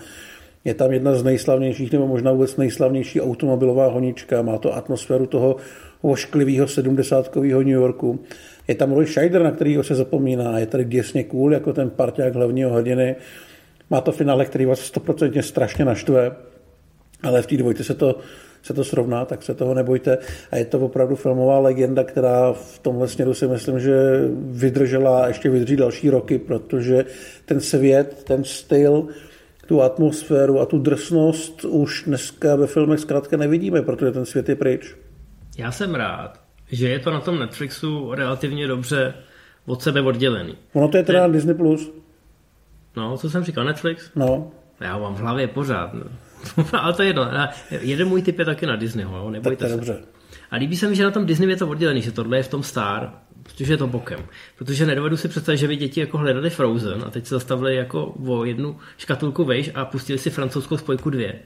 Je 0.64 0.74
tam 0.74 0.92
jedna 0.92 1.14
z 1.14 1.22
nejslavnějších, 1.22 1.92
nebo 1.92 2.06
možná 2.06 2.32
vůbec 2.32 2.56
nejslavnější 2.56 3.20
automobilová 3.20 3.86
honička. 3.86 4.42
Má 4.42 4.58
to 4.58 4.76
atmosféru 4.76 5.26
toho 5.26 5.56
ošklivého 6.02 6.68
sedmdesátkového 6.68 7.60
New 7.60 7.68
Yorku. 7.72 8.20
Je 8.68 8.74
tam 8.74 8.92
Roy 8.92 9.06
Scheider, 9.06 9.42
na 9.42 9.50
kterýho 9.50 9.82
se 9.82 9.94
zapomíná, 9.94 10.58
je 10.58 10.66
tady 10.66 10.84
děsně 10.84 11.24
cool, 11.24 11.52
jako 11.52 11.72
ten 11.72 11.90
parťák 11.90 12.34
hlavního 12.34 12.70
hrdiny. 12.70 13.16
Má 13.90 14.00
to 14.00 14.12
finále, 14.12 14.44
který 14.44 14.64
vás 14.64 14.80
stoprocentně 14.80 15.42
strašně 15.42 15.84
naštve, 15.84 16.32
ale 17.22 17.42
v 17.42 17.46
té 17.46 17.56
dvojce 17.56 17.84
se 17.84 17.94
to, 17.94 18.18
se 18.62 18.74
to 18.74 18.84
srovná, 18.84 19.24
tak 19.24 19.42
se 19.42 19.54
toho 19.54 19.74
nebojte. 19.74 20.18
A 20.50 20.56
je 20.56 20.64
to 20.64 20.78
opravdu 20.78 21.16
filmová 21.16 21.58
legenda, 21.58 22.04
která 22.04 22.52
v 22.52 22.78
tomhle 22.78 23.08
směru 23.08 23.34
si 23.34 23.48
myslím, 23.48 23.80
že 23.80 23.94
vydržela 24.36 25.24
a 25.24 25.28
ještě 25.28 25.50
vydrží 25.50 25.76
další 25.76 26.10
roky, 26.10 26.38
protože 26.38 27.04
ten 27.44 27.60
svět, 27.60 28.24
ten 28.24 28.44
styl, 28.44 29.08
tu 29.66 29.82
atmosféru 29.82 30.60
a 30.60 30.66
tu 30.66 30.78
drsnost 30.78 31.64
už 31.64 32.04
dneska 32.06 32.56
ve 32.56 32.66
filmech 32.66 33.00
zkrátka 33.00 33.36
nevidíme, 33.36 33.82
protože 33.82 34.12
ten 34.12 34.26
svět 34.26 34.48
je 34.48 34.56
pryč. 34.56 34.96
Já 35.58 35.72
jsem 35.72 35.94
rád, 35.94 36.41
že 36.72 36.88
je 36.88 36.98
to 36.98 37.10
na 37.10 37.20
tom 37.20 37.38
Netflixu 37.38 38.14
relativně 38.14 38.66
dobře 38.66 39.14
od 39.66 39.82
sebe 39.82 40.00
oddělený. 40.00 40.56
Ono 40.72 40.88
to 40.88 40.96
je 40.96 41.02
teda 41.02 41.26
ne... 41.26 41.32
Disney+. 41.32 41.54
Plus. 41.54 41.90
No, 42.96 43.16
co 43.16 43.30
jsem 43.30 43.44
říkal, 43.44 43.64
Netflix? 43.64 44.10
No. 44.14 44.50
Já 44.80 44.94
ho 44.94 45.00
mám 45.00 45.14
v 45.14 45.18
hlavě 45.18 45.48
pořád. 45.48 45.94
No. 45.94 46.04
Ale 46.72 46.92
to 46.92 47.02
je 47.02 47.08
jedno. 47.08 47.30
Jeden 47.70 48.08
můj 48.08 48.22
typ 48.22 48.38
je 48.38 48.44
taky 48.44 48.66
na 48.66 48.76
Disneyho, 48.76 49.16
jo? 49.16 49.30
nebojte 49.30 49.64
tak 49.64 49.68
to 49.68 49.84
se. 49.84 49.92
Dobře. 49.92 50.04
A 50.50 50.56
líbí 50.56 50.76
se 50.76 50.88
mi, 50.88 50.96
že 50.96 51.04
na 51.04 51.10
tom 51.10 51.26
Disney 51.26 51.48
je 51.48 51.56
to 51.56 51.68
oddělený, 51.68 52.02
že 52.02 52.12
tohle 52.12 52.36
je 52.36 52.42
v 52.42 52.48
tom 52.48 52.62
Star, 52.62 53.12
protože 53.42 53.72
je 53.72 53.76
to 53.76 53.86
bokem. 53.86 54.20
Protože 54.58 54.86
nedovedu 54.86 55.16
si 55.16 55.28
představit, 55.28 55.58
že 55.58 55.68
by 55.68 55.76
děti 55.76 56.00
jako 56.00 56.18
hledali 56.18 56.50
Frozen 56.50 57.02
a 57.06 57.10
teď 57.10 57.26
se 57.26 57.34
zastavili 57.34 57.76
jako 57.76 58.14
o 58.26 58.44
jednu 58.44 58.76
škatulku 58.98 59.44
vejš 59.44 59.70
a 59.74 59.84
pustili 59.84 60.18
si 60.18 60.30
francouzskou 60.30 60.76
spojku 60.76 61.10
dvě. 61.10 61.40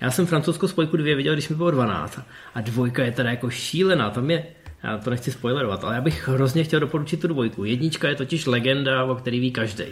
Já 0.00 0.10
jsem 0.10 0.26
francouzskou 0.26 0.68
spojku 0.68 0.96
dvě 0.96 1.14
viděl, 1.14 1.32
když 1.32 1.48
mi 1.48 1.56
bylo 1.56 1.70
12 1.70 2.20
a 2.54 2.60
dvojka 2.60 3.04
je 3.04 3.12
teda 3.12 3.30
jako 3.30 3.50
šílená, 3.50 4.10
tam 4.10 4.30
je 4.30 4.46
já 4.82 4.98
to 4.98 5.10
nechci 5.10 5.32
spoilerovat, 5.32 5.84
ale 5.84 5.94
já 5.94 6.00
bych 6.00 6.28
hrozně 6.28 6.64
chtěl 6.64 6.80
doporučit 6.80 7.20
tu 7.20 7.28
dvojku. 7.28 7.64
Jednička 7.64 8.08
je 8.08 8.14
totiž 8.14 8.46
legenda, 8.46 9.04
o 9.04 9.14
který 9.14 9.40
ví 9.40 9.50
každý. 9.50 9.84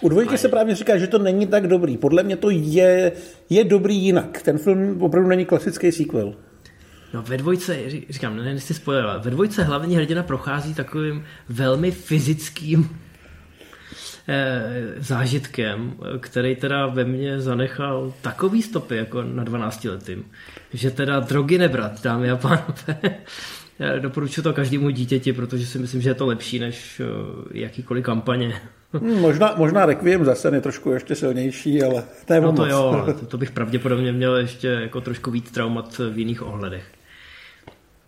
U 0.00 0.08
dvojky 0.08 0.38
se 0.38 0.48
právě 0.48 0.74
říká, 0.74 0.98
že 0.98 1.06
to 1.06 1.18
není 1.18 1.46
tak 1.46 1.66
dobrý. 1.66 1.96
Podle 1.96 2.22
mě 2.22 2.36
to 2.36 2.50
je, 2.50 3.12
je 3.50 3.64
dobrý 3.64 3.96
jinak. 3.96 4.42
Ten 4.42 4.58
film 4.58 5.02
opravdu 5.02 5.28
není 5.28 5.44
klasický 5.44 5.92
sequel. 5.92 6.34
No 7.14 7.22
ve 7.22 7.36
dvojce, 7.36 7.76
říkám, 8.08 8.36
ne, 8.36 8.42
nechci 8.44 8.74
spoilerovat, 8.74 9.24
ve 9.24 9.30
dvojce 9.30 9.62
hlavní 9.62 9.96
hrdina 9.96 10.22
prochází 10.22 10.74
takovým 10.74 11.24
velmi 11.48 11.90
fyzickým 11.90 12.96
eh, 14.28 14.94
zážitkem, 14.98 15.94
který 16.20 16.56
teda 16.56 16.86
ve 16.86 17.04
mně 17.04 17.40
zanechal 17.40 18.12
takový 18.20 18.62
stopy 18.62 18.96
jako 18.96 19.22
na 19.22 19.44
12 19.44 19.84
letým, 19.84 20.24
že 20.72 20.90
teda 20.90 21.20
drogy 21.20 21.58
nebrat, 21.58 22.02
dámy 22.02 22.30
a 22.30 22.36
pánové. 22.36 23.16
Doporučuji 23.98 24.42
to 24.42 24.52
každému 24.52 24.90
dítěti, 24.90 25.32
protože 25.32 25.66
si 25.66 25.78
myslím, 25.78 26.00
že 26.00 26.10
je 26.10 26.14
to 26.14 26.26
lepší 26.26 26.58
než 26.58 27.00
eh, 27.00 27.58
jakýkoliv 27.58 28.04
kampaně. 28.04 28.60
Hmm, 28.92 29.20
možná, 29.20 29.54
možná 29.56 29.86
Requiem 29.86 30.24
zase 30.24 30.54
je 30.54 30.60
trošku 30.60 30.90
ještě 30.90 31.14
silnější, 31.14 31.82
ale 31.82 32.04
to 32.24 32.32
je 32.32 32.40
No 32.40 32.52
to 32.52 32.66
jo, 32.66 33.06
to, 33.28 33.38
bych 33.38 33.50
pravděpodobně 33.50 34.12
měl 34.12 34.36
ještě 34.36 34.68
jako 34.68 35.00
trošku 35.00 35.30
víc 35.30 35.50
traumat 35.50 35.98
v 35.98 36.18
jiných 36.18 36.42
ohledech. 36.42 36.84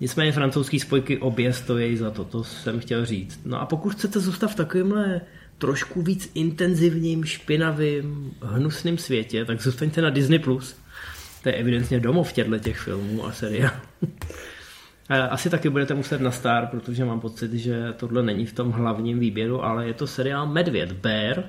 Nicméně 0.01 0.33
francouzský 0.33 0.81
spojky 0.81 1.19
obě 1.19 1.53
stojí 1.53 1.97
za 1.97 2.11
to, 2.11 2.25
to 2.25 2.45
jsem 2.45 2.81
chtěl 2.81 3.07
říct. 3.07 3.41
No 3.45 3.61
a 3.61 3.67
pokud 3.67 3.93
chcete 3.93 4.21
zůstat 4.21 4.49
v 4.49 4.55
takovémhle 4.55 5.21
trošku 5.59 6.03
víc 6.03 6.31
intenzivním, 6.35 7.25
špinavým, 7.25 8.35
hnusným 8.43 8.99
světě, 8.99 9.45
tak 9.45 9.63
zůstaňte 9.63 10.03
na 10.03 10.11
Disney+. 10.11 10.39
Plus. 10.39 10.77
To 11.43 11.49
je 11.49 11.55
evidentně 11.55 12.01
domov 12.01 12.33
těchto 12.33 12.59
těch 12.59 12.79
filmů 12.79 13.27
a 13.27 13.33
seriálů. 13.33 13.77
Asi 15.21 15.51
taky 15.51 15.71
budete 15.71 15.95
muset 15.95 16.21
na 16.21 16.31
Star, 16.31 16.67
protože 16.67 17.05
mám 17.05 17.21
pocit, 17.21 17.53
že 17.53 17.93
tohle 17.97 18.23
není 18.23 18.47
v 18.47 18.53
tom 18.53 18.71
hlavním 18.71 19.19
výběru, 19.19 19.65
ale 19.65 19.87
je 19.87 19.95
to 19.95 20.07
seriál 20.07 20.47
Medvěd, 20.47 20.93
Bear, 20.93 21.45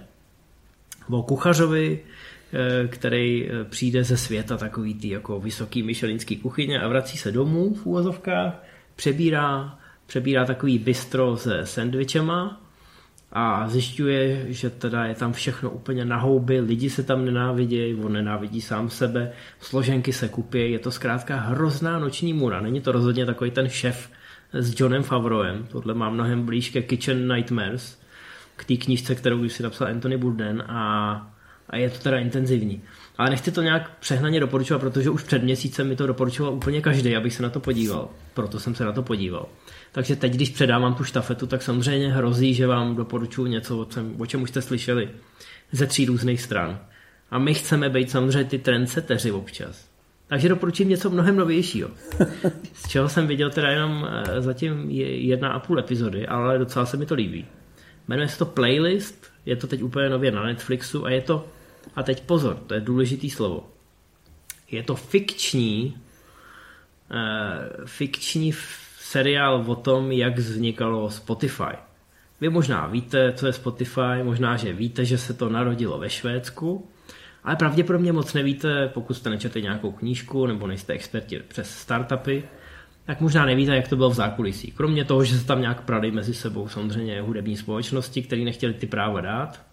o 1.10 1.24
kuchařovi, 1.24 2.00
eh, 2.54 2.88
který 2.88 3.50
eh, 3.50 3.64
přijde 3.64 4.04
ze 4.04 4.18
světa 4.18 4.58
takový 4.58 4.94
ty 4.94 5.10
jako 5.10 5.40
vysoký 5.40 5.84
myšelinský 5.84 6.38
kuchyně 6.38 6.82
a 6.82 6.88
vrací 6.88 7.18
se 7.18 7.32
domů 7.32 7.74
v 7.74 7.86
úvozovkách, 7.86 8.64
přebírá 8.96 9.78
přebírá 10.06 10.46
takový 10.46 10.80
bistro 10.80 11.38
se 11.38 11.66
sendvičema 11.66 12.62
a 13.36 13.70
zjišťuje, 13.70 14.46
že 14.54 14.70
teda 14.70 15.06
je 15.06 15.16
tam 15.16 15.34
všechno 15.34 15.70
úplně 15.70 16.06
na 16.06 16.18
houby, 16.18 16.60
lidi 16.60 16.90
se 16.90 17.04
tam 17.04 17.26
nenávidějí, 17.26 17.96
on 17.96 18.14
nenávidí 18.14 18.62
sám 18.62 18.90
sebe, 18.90 19.32
složenky 19.60 20.14
se 20.14 20.30
kupí, 20.30 20.72
je 20.72 20.80
to 20.80 20.92
zkrátka 20.92 21.36
hrozná 21.36 22.00
noční 22.00 22.34
můra. 22.34 22.62
Není 22.62 22.82
to 22.82 22.92
rozhodně 22.92 23.26
takový 23.26 23.52
ten 23.52 23.70
šef 23.70 24.10
s 24.54 24.80
Johnem 24.80 25.04
Favroem, 25.04 25.68
tohle 25.72 25.94
má 25.94 26.10
mnohem 26.10 26.46
blíž 26.46 26.70
ke 26.70 26.82
Kitchen 26.82 27.34
Nightmares, 27.34 28.02
k 28.56 28.66
té 28.66 28.76
knížce, 28.76 29.16
kterou 29.16 29.38
už 29.38 29.54
si 29.54 29.64
napsal 29.64 29.88
Anthony 29.88 30.18
Bourdain 30.18 30.64
a, 30.68 31.12
a 31.70 31.78
je 31.78 31.90
to 31.90 32.00
teda 32.00 32.18
intenzivní. 32.18 32.82
Ale 33.18 33.30
nechci 33.30 33.52
to 33.52 33.62
nějak 33.62 33.98
přehnaně 34.00 34.40
doporučovat, 34.40 34.82
protože 34.82 35.10
už 35.10 35.24
před 35.24 35.44
měsícem 35.44 35.88
mi 35.88 35.96
to 35.96 36.08
doporučoval 36.08 36.54
úplně 36.54 36.82
každý, 36.82 37.16
abych 37.16 37.34
se 37.34 37.44
na 37.44 37.50
to 37.50 37.60
podíval. 37.60 38.10
Proto 38.34 38.60
jsem 38.60 38.76
se 38.76 38.86
na 38.86 38.92
to 38.92 39.04
podíval. 39.04 39.46
Takže 39.92 40.16
teď, 40.16 40.34
když 40.34 40.50
předávám 40.50 40.96
tu 40.96 41.04
štafetu, 41.04 41.48
tak 41.48 41.62
samozřejmě 41.62 42.14
hrozí, 42.14 42.54
že 42.54 42.68
vám 42.68 42.96
doporučuji 42.96 43.46
něco, 43.46 43.80
o 43.80 43.86
čem, 43.86 44.16
o 44.18 44.26
čem 44.26 44.42
už 44.42 44.50
jste 44.50 44.62
slyšeli 44.62 45.10
ze 45.72 45.88
tří 45.88 46.06
různých 46.06 46.42
stran. 46.42 46.80
A 47.32 47.40
my 47.40 47.54
chceme 47.54 47.90
být 47.90 48.12
samozřejmě 48.12 48.44
ty 48.44 48.60
trendseteři 48.60 49.32
občas. 49.32 49.88
Takže 50.28 50.50
doporučím 50.50 50.90
něco 50.90 51.10
mnohem 51.10 51.36
novějšího. 51.36 51.90
Z 52.74 52.88
čeho 52.88 53.10
jsem 53.10 53.28
viděl 53.28 53.50
teda 53.50 53.72
jenom 53.72 54.08
eh, 54.10 54.42
zatím 54.42 54.90
jedna 54.90 55.50
a 55.50 55.60
půl 55.60 55.80
epizody, 55.80 56.28
ale 56.28 56.58
docela 56.58 56.86
se 56.86 56.98
mi 56.98 57.06
to 57.06 57.16
líbí. 57.16 57.46
Jmenuje 58.08 58.28
se 58.28 58.38
to 58.38 58.46
Playlist, 58.46 59.28
je 59.46 59.56
to 59.56 59.68
teď 59.68 59.84
úplně 59.84 60.10
nově 60.10 60.32
na 60.32 60.44
Netflixu 60.44 61.06
a 61.06 61.10
je 61.10 61.22
to, 61.22 61.48
a 61.96 62.04
teď 62.04 62.24
pozor, 62.24 62.56
to 62.68 62.74
je 62.74 62.82
důležitý 62.82 63.30
slovo, 63.30 63.70
je 64.72 64.84
to 64.84 64.96
fikční, 64.96 65.98
uh, 67.12 67.86
fikční 67.86 68.54
seriál 69.00 69.64
o 69.68 69.76
tom, 69.76 70.12
jak 70.12 70.38
vznikalo 70.38 71.12
Spotify. 71.12 71.78
Vy 72.42 72.50
možná 72.50 72.88
víte, 72.88 73.34
co 73.34 73.48
je 73.48 73.54
Spotify, 73.54 74.24
možná, 74.24 74.58
že 74.58 74.74
víte, 74.74 75.06
že 75.06 75.18
se 75.18 75.34
to 75.34 75.50
narodilo 75.50 76.00
ve 76.00 76.10
Švédsku, 76.10 76.90
ale 77.44 77.56
pravděpodobně 77.56 78.14
moc 78.14 78.34
nevíte, 78.34 78.88
pokud 78.94 79.14
jste 79.14 79.30
nečetli 79.30 79.62
nějakou 79.62 79.92
knížku 79.92 80.46
nebo 80.46 80.68
nejste 80.68 80.94
experti 80.94 81.40
přes 81.48 81.76
startupy, 81.76 82.44
tak 83.06 83.22
možná 83.22 83.46
nevíte, 83.46 83.76
jak 83.76 83.88
to 83.88 83.96
bylo 83.96 84.10
v 84.10 84.14
zákulisí. 84.14 84.72
Kromě 84.72 85.06
toho, 85.06 85.24
že 85.24 85.40
se 85.40 85.46
tam 85.46 85.62
nějak 85.62 85.82
prali 85.82 86.12
mezi 86.12 86.34
sebou 86.34 86.68
samozřejmě 86.68 87.22
hudební 87.22 87.58
společnosti, 87.58 88.22
které 88.22 88.42
nechtěli 88.42 88.74
ty 88.74 88.88
práva 88.88 89.22
dát. 89.22 89.73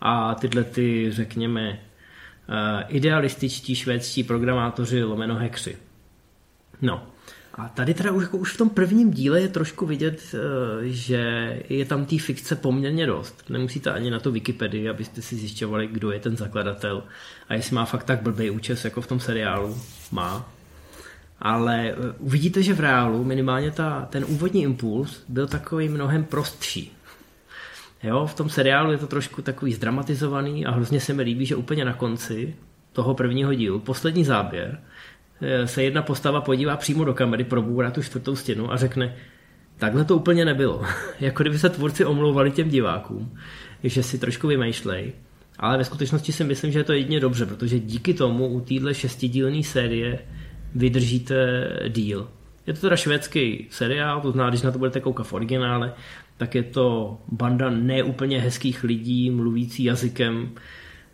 A 0.00 0.34
tyhle 0.34 0.64
ty, 0.64 1.12
řekněme, 1.12 1.70
eh, 1.70 2.84
idealističtí 2.88 3.74
švédští 3.74 4.24
programátoři 4.24 5.02
lomeno 5.04 5.34
hekři. 5.34 5.76
No, 6.82 7.06
a 7.58 7.68
tady 7.68 7.94
teda 7.94 8.12
už, 8.12 8.22
jako 8.22 8.36
už 8.36 8.52
v 8.52 8.56
tom 8.56 8.70
prvním 8.70 9.10
díle 9.10 9.40
je 9.40 9.48
trošku 9.48 9.86
vidět, 9.86 10.34
eh, 10.34 10.38
že 10.88 11.22
je 11.68 11.84
tam 11.84 12.06
té 12.06 12.18
fikce 12.18 12.56
poměrně 12.56 13.06
dost. 13.06 13.44
Nemusíte 13.48 13.90
ani 13.90 14.10
na 14.10 14.20
to 14.20 14.32
Wikipedii, 14.32 14.88
abyste 14.88 15.22
si 15.22 15.36
zjišťovali, 15.36 15.86
kdo 15.86 16.10
je 16.10 16.20
ten 16.20 16.36
zakladatel 16.36 17.02
a 17.48 17.54
jestli 17.54 17.74
má 17.74 17.84
fakt 17.84 18.04
tak 18.04 18.22
blbý 18.22 18.50
účes, 18.50 18.84
jako 18.84 19.00
v 19.00 19.06
tom 19.06 19.20
seriálu. 19.20 19.80
Má. 20.12 20.48
Ale 21.40 21.90
eh, 21.90 21.94
uvidíte, 22.18 22.62
že 22.62 22.74
v 22.74 22.80
reálu 22.80 23.24
minimálně 23.24 23.70
ta, 23.70 24.08
ten 24.10 24.24
úvodní 24.28 24.62
impuls 24.62 25.22
byl 25.28 25.46
takový 25.46 25.88
mnohem 25.88 26.24
prostší. 26.24 26.92
Jo, 28.02 28.26
v 28.26 28.34
tom 28.34 28.48
seriálu 28.48 28.92
je 28.92 28.98
to 28.98 29.06
trošku 29.06 29.42
takový 29.42 29.72
zdramatizovaný 29.72 30.66
a 30.66 30.70
hrozně 30.70 31.00
se 31.00 31.14
mi 31.14 31.22
líbí, 31.22 31.46
že 31.46 31.56
úplně 31.56 31.84
na 31.84 31.92
konci 31.92 32.54
toho 32.92 33.14
prvního 33.14 33.54
dílu, 33.54 33.78
poslední 33.78 34.24
záběr, 34.24 34.78
Eh, 35.40 35.66
se 35.66 35.82
jedna 35.82 36.02
postava 36.02 36.40
podívá 36.40 36.76
přímo 36.76 37.04
do 37.04 37.14
kamery, 37.14 37.44
probourá 37.44 37.90
tu 37.90 38.02
čtvrtou 38.02 38.36
stěnu 38.36 38.72
a 38.72 38.76
řekne, 38.76 39.16
takhle 39.76 40.04
to 40.04 40.16
úplně 40.16 40.44
nebylo. 40.44 40.82
jako 41.20 41.42
kdyby 41.42 41.58
se 41.58 41.68
tvůrci 41.68 42.04
omlouvali 42.04 42.50
těm 42.50 42.68
divákům, 42.68 43.38
že 43.84 44.02
si 44.02 44.18
trošku 44.18 44.48
vymýšlej. 44.48 45.12
Ale 45.58 45.78
ve 45.78 45.84
skutečnosti 45.84 46.32
si 46.32 46.44
myslím, 46.44 46.72
že 46.72 46.78
je 46.78 46.84
to 46.84 46.92
jedině 46.92 47.20
dobře, 47.20 47.46
protože 47.46 47.78
díky 47.78 48.14
tomu 48.14 48.48
u 48.48 48.60
téhle 48.60 48.94
šestidílné 48.94 49.62
série 49.62 50.18
vydržíte 50.74 51.68
díl. 51.88 52.28
Je 52.66 52.74
to 52.74 52.80
teda 52.80 52.96
švédský 52.96 53.66
seriál, 53.70 54.20
to 54.20 54.32
znamená, 54.32 54.50
když 54.50 54.62
na 54.62 54.70
to 54.70 54.78
budete 54.78 55.00
koukat 55.00 55.26
v 55.26 55.32
originále, 55.32 55.92
tak 56.38 56.54
je 56.54 56.62
to 56.62 57.18
banda 57.28 57.70
neúplně 57.70 58.40
hezkých 58.40 58.84
lidí, 58.84 59.30
mluvící 59.30 59.84
jazykem, 59.84 60.50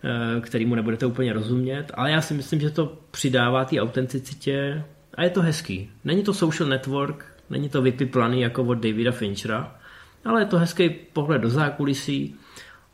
Eh, 0.07 0.41
kterýmu 0.41 0.75
nebudete 0.75 1.07
úplně 1.07 1.33
rozumět, 1.33 1.91
ale 1.95 2.11
já 2.11 2.21
si 2.21 2.35
myslím, 2.35 2.61
že 2.61 2.71
to 2.71 2.99
přidává 3.11 3.65
té 3.65 3.81
autenticitě 3.81 4.85
a 5.15 5.23
je 5.23 5.31
to 5.31 5.43
hezký. 5.43 5.91
Není 6.05 6.23
to 6.23 6.35
social 6.35 6.69
network, 6.69 7.27
není 7.51 7.69
to 7.69 7.83
vypiplaný 7.83 8.41
jako 8.41 8.65
od 8.65 8.75
Davida 8.75 9.13
Finchera, 9.13 9.77
ale 10.25 10.43
je 10.43 10.47
to 10.47 10.59
hezký 10.59 10.89
pohled 10.89 11.43
do 11.43 11.51
zákulisí 11.51 12.35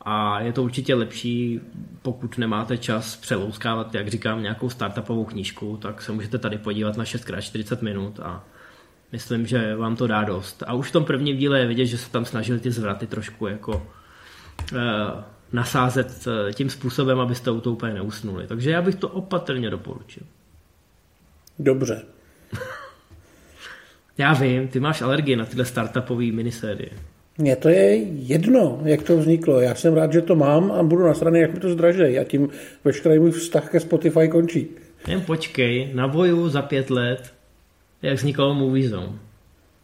a 0.01 0.41
je 0.41 0.53
to 0.53 0.63
určitě 0.63 0.95
lepší, 0.95 1.61
pokud 2.03 2.39
nemáte 2.39 2.79
čas 2.79 3.17
přelouskávat, 3.17 3.95
jak 3.95 4.09
říkám, 4.09 4.43
nějakou 4.43 4.71
startupovou 4.71 5.25
knížku, 5.25 5.77
tak 5.83 6.03
se 6.03 6.13
můžete 6.13 6.39
tady 6.39 6.59
podívat 6.59 6.97
na 6.97 7.05
6x40 7.05 7.83
minut 7.83 8.21
a 8.21 8.45
myslím, 9.13 9.47
že 9.47 9.77
vám 9.77 9.97
to 9.97 10.07
dá 10.07 10.25
dost. 10.25 10.63
A 10.67 10.75
už 10.75 10.89
v 10.89 10.93
tom 10.93 11.05
prvním 11.05 11.37
díle 11.37 11.59
je 11.59 11.67
vidět, 11.67 11.87
že 11.87 11.99
se 11.99 12.11
tam 12.11 12.25
snažili 12.25 12.61
ty 12.61 12.71
zvraty 12.71 13.07
trošku 13.07 13.47
jako 13.47 13.87
uh, 14.73 14.79
nasázet 15.53 16.27
eh, 16.27 16.53
tím 16.53 16.71
způsobem, 16.71 17.21
abyste 17.21 17.51
u 17.51 17.61
to 17.61 17.73
úplně 17.73 17.95
neusnuli. 17.95 18.47
Takže 18.47 18.71
já 18.71 18.83
bych 18.83 18.95
to 18.95 19.09
opatrně 19.09 19.71
doporučil. 19.71 20.23
Dobře. 21.59 22.03
já 24.19 24.33
vím, 24.33 24.69
ty 24.69 24.81
máš 24.81 25.03
alergii 25.03 25.37
na 25.37 25.45
tyhle 25.45 25.65
startupové 25.65 26.25
minisérie. 26.25 26.91
Mně 27.39 27.57
to 27.57 27.69
je 27.69 27.97
jedno, 28.03 28.81
jak 28.85 29.03
to 29.03 29.17
vzniklo. 29.17 29.61
Já 29.61 29.75
jsem 29.75 29.95
rád, 29.95 30.13
že 30.13 30.21
to 30.21 30.37
mám 30.37 30.73
a 30.73 30.83
budu 30.83 31.07
nasraný, 31.07 31.41
jak 31.41 31.55
mi 31.55 31.61
to 31.61 31.71
zdražej. 31.71 32.21
A 32.21 32.25
tím 32.25 32.49
veškerý 32.85 33.19
můj 33.19 33.31
vztah 33.31 33.71
ke 33.71 33.81
Spotify 33.81 34.29
končí. 34.29 34.69
Jen 35.09 35.21
počkej, 35.21 35.91
na 35.95 36.09
boju 36.09 36.49
za 36.49 36.63
pět 36.63 36.91
let, 36.91 37.33
jak 38.03 38.17
vzniklo 38.17 38.55
Movie 38.55 38.89
Zone. 38.89 39.19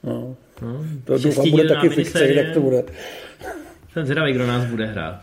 No. 0.02 0.37
No, 0.62 0.85
to 1.05 1.18
doufám 1.18 1.50
bude 1.50 1.68
taky 1.68 1.88
fikce, 1.88 2.29
jak 2.29 2.55
to 2.55 2.61
bude. 2.61 2.85
Jsem 3.92 4.05
zvědavý, 4.05 4.33
kdo 4.33 4.46
nás 4.46 4.64
bude 4.64 4.87
hrát. 4.87 5.22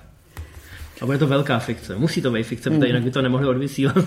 A 1.01 1.05
bude 1.05 1.17
to 1.17 1.27
velká 1.27 1.59
fikce. 1.59 1.95
Musí 1.95 2.21
to 2.21 2.31
být 2.31 2.43
fikce, 2.43 2.69
protože 2.69 2.79
hmm. 2.79 2.87
jinak 2.87 3.03
by 3.03 3.11
to 3.11 3.21
nemohli 3.21 3.47
odvysílat. 3.47 4.05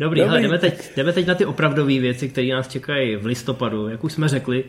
Dobrý, 0.00 0.20
hele, 0.20 0.42
jdeme, 0.42 0.58
teď, 0.58 0.96
jdeme 0.96 1.12
teď 1.12 1.26
na 1.26 1.34
ty 1.34 1.44
opravdové 1.44 1.98
věci, 1.98 2.28
které 2.28 2.46
nás 2.46 2.68
čekají 2.68 3.16
v 3.16 3.26
listopadu. 3.26 3.88
Jak 3.88 4.04
už 4.04 4.12
jsme 4.12 4.28
řekli, 4.28 4.64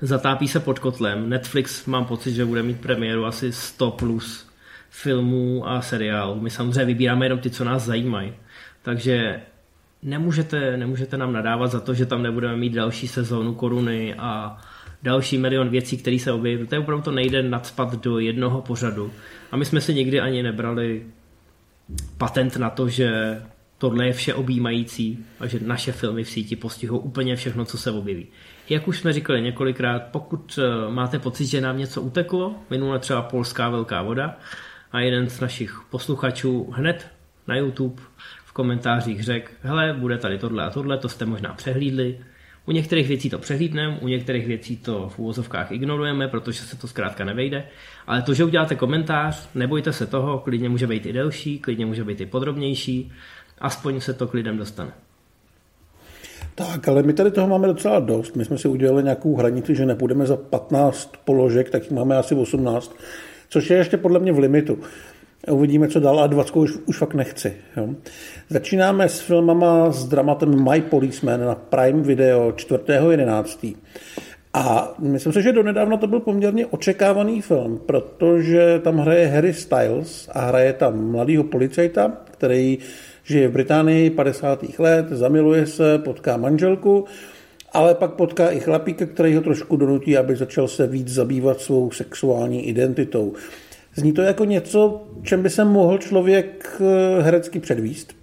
zatápí 0.00 0.48
se 0.48 0.60
pod 0.60 0.78
kotlem. 0.78 1.28
Netflix 1.28 1.86
mám 1.86 2.04
pocit, 2.04 2.32
že 2.34 2.44
bude 2.44 2.62
mít 2.62 2.80
premiéru 2.80 3.24
asi 3.26 3.52
100 3.52 3.90
plus 3.90 4.48
filmů 4.90 5.68
a 5.68 5.82
seriálů. 5.82 6.40
My 6.40 6.50
samozřejmě 6.50 6.84
vybíráme 6.84 7.26
jenom 7.26 7.38
ty, 7.38 7.50
co 7.50 7.64
nás 7.64 7.84
zajímají. 7.84 8.32
Takže 8.82 9.40
nemůžete, 10.04 10.76
nemůžete 10.76 11.16
nám 11.16 11.32
nadávat 11.32 11.70
za 11.70 11.80
to, 11.80 11.94
že 11.94 12.06
tam 12.06 12.22
nebudeme 12.22 12.56
mít 12.56 12.72
další 12.72 13.08
sezónu 13.08 13.54
koruny 13.54 14.14
a 14.14 14.58
další 15.02 15.38
milion 15.38 15.68
věcí, 15.68 15.96
které 15.96 16.18
se 16.18 16.32
objeví. 16.32 16.64
Protože 16.64 16.78
opravdu 16.78 17.04
to 17.04 17.10
nejde 17.10 17.42
nadspat 17.42 17.94
do 17.94 18.18
jednoho 18.18 18.62
pořadu. 18.62 19.12
A 19.52 19.56
my 19.56 19.64
jsme 19.64 19.80
si 19.80 19.94
nikdy 19.94 20.20
ani 20.20 20.42
nebrali 20.42 21.06
patent 22.18 22.56
na 22.56 22.70
to, 22.70 22.88
že 22.88 23.40
tohle 23.78 24.06
je 24.06 24.12
vše 24.12 24.34
objímající 24.34 25.24
a 25.40 25.46
že 25.46 25.58
naše 25.62 25.92
filmy 25.92 26.24
v 26.24 26.30
síti 26.30 26.56
postihou 26.56 26.98
úplně 26.98 27.36
všechno, 27.36 27.64
co 27.64 27.78
se 27.78 27.90
objeví. 27.90 28.26
Jak 28.68 28.88
už 28.88 28.98
jsme 28.98 29.12
říkali 29.12 29.42
několikrát, 29.42 30.02
pokud 30.02 30.58
eh, 30.58 30.90
máte 30.90 31.18
pocit, 31.18 31.46
že 31.46 31.60
nám 31.60 31.78
něco 31.78 32.02
uteklo, 32.02 32.54
minule 32.70 32.98
třeba 32.98 33.22
polská 33.22 33.68
velká 33.68 34.02
voda, 34.02 34.36
a 34.92 35.00
jeden 35.00 35.28
z 35.28 35.40
našich 35.40 35.80
posluchačů 35.90 36.70
hned 36.72 37.06
na 37.48 37.56
YouTube 37.56 38.02
komentářích 38.54 39.24
řekl, 39.24 39.52
hele, 39.62 39.96
bude 39.98 40.18
tady 40.18 40.38
tohle 40.38 40.64
a 40.64 40.70
tohle, 40.70 40.98
to 40.98 41.08
jste 41.08 41.26
možná 41.26 41.54
přehlídli, 41.54 42.18
u 42.66 42.72
některých 42.72 43.08
věcí 43.08 43.30
to 43.30 43.38
přehlídneme, 43.38 43.98
u 44.00 44.08
některých 44.08 44.46
věcí 44.46 44.76
to 44.76 45.08
v 45.08 45.18
úvozovkách 45.18 45.72
ignorujeme, 45.72 46.28
protože 46.28 46.62
se 46.62 46.76
to 46.76 46.88
zkrátka 46.88 47.24
nevejde. 47.24 47.64
Ale 48.06 48.22
to, 48.22 48.34
že 48.34 48.44
uděláte 48.44 48.74
komentář, 48.74 49.48
nebojte 49.54 49.92
se 49.92 50.06
toho, 50.06 50.38
klidně 50.38 50.68
může 50.68 50.86
být 50.86 51.06
i 51.06 51.12
delší, 51.12 51.58
klidně 51.58 51.86
může 51.86 52.04
být 52.04 52.20
i 52.20 52.26
podrobnější, 52.26 53.12
aspoň 53.58 54.00
se 54.00 54.14
to 54.14 54.26
k 54.26 54.34
lidem 54.34 54.56
dostane. 54.56 54.92
Tak, 56.54 56.88
ale 56.88 57.02
my 57.02 57.12
tady 57.12 57.30
toho 57.30 57.48
máme 57.48 57.66
docela 57.66 58.00
dost. 58.00 58.36
My 58.36 58.44
jsme 58.44 58.58
si 58.58 58.68
udělali 58.68 59.02
nějakou 59.02 59.36
hranici, 59.36 59.74
že 59.74 59.86
nepůjdeme 59.86 60.26
za 60.26 60.36
15 60.36 61.12
položek, 61.24 61.70
tak 61.70 61.90
máme 61.90 62.16
asi 62.16 62.34
18, 62.34 62.96
což 63.48 63.70
je 63.70 63.76
ještě 63.76 63.96
podle 63.96 64.20
mě 64.20 64.32
v 64.32 64.38
limitu. 64.38 64.78
Uvidíme, 65.50 65.88
co 65.88 66.00
dál 66.00 66.20
a 66.20 66.26
20 66.26 66.56
už, 66.56 66.78
už 66.86 66.98
fakt 66.98 67.14
nechci. 67.14 67.56
Jo. 67.76 67.88
Začínáme 68.48 69.08
s 69.08 69.20
filmama 69.20 69.92
s 69.92 70.04
dramatem 70.04 70.72
My 70.72 70.80
Policeman 70.80 71.40
na 71.40 71.54
Prime 71.54 72.02
Video 72.02 72.50
4.11. 72.50 73.76
A 74.54 74.94
myslím 74.98 75.32
si, 75.32 75.42
že 75.42 75.52
donedávna 75.52 75.96
to 75.96 76.06
byl 76.06 76.20
poměrně 76.20 76.66
očekávaný 76.66 77.40
film, 77.40 77.80
protože 77.86 78.80
tam 78.84 78.98
hraje 78.98 79.26
Harry 79.26 79.54
Styles 79.54 80.28
a 80.32 80.46
hraje 80.46 80.72
tam 80.72 81.10
mladýho 81.10 81.44
policajta, 81.44 82.12
který 82.30 82.78
žije 83.24 83.48
v 83.48 83.52
Británii 83.52 84.10
50. 84.10 84.78
let, 84.78 85.08
zamiluje 85.08 85.66
se, 85.66 85.98
potká 85.98 86.36
manželku 86.36 87.04
ale 87.74 87.94
pak 87.94 88.12
potká 88.12 88.50
i 88.50 88.60
chlapíka, 88.60 89.06
který 89.06 89.34
ho 89.34 89.42
trošku 89.42 89.76
donutí, 89.76 90.16
aby 90.16 90.36
začal 90.36 90.68
se 90.68 90.86
víc 90.86 91.08
zabývat 91.08 91.60
svou 91.60 91.90
sexuální 91.90 92.68
identitou. 92.68 93.32
Zní 93.94 94.12
to 94.12 94.22
jako 94.22 94.44
něco, 94.44 95.02
čem 95.22 95.42
by 95.42 95.50
se 95.50 95.64
mohl 95.64 95.98
člověk 95.98 96.80
eh, 96.80 97.22
herecky 97.22 97.60
předvíst, 97.60 98.14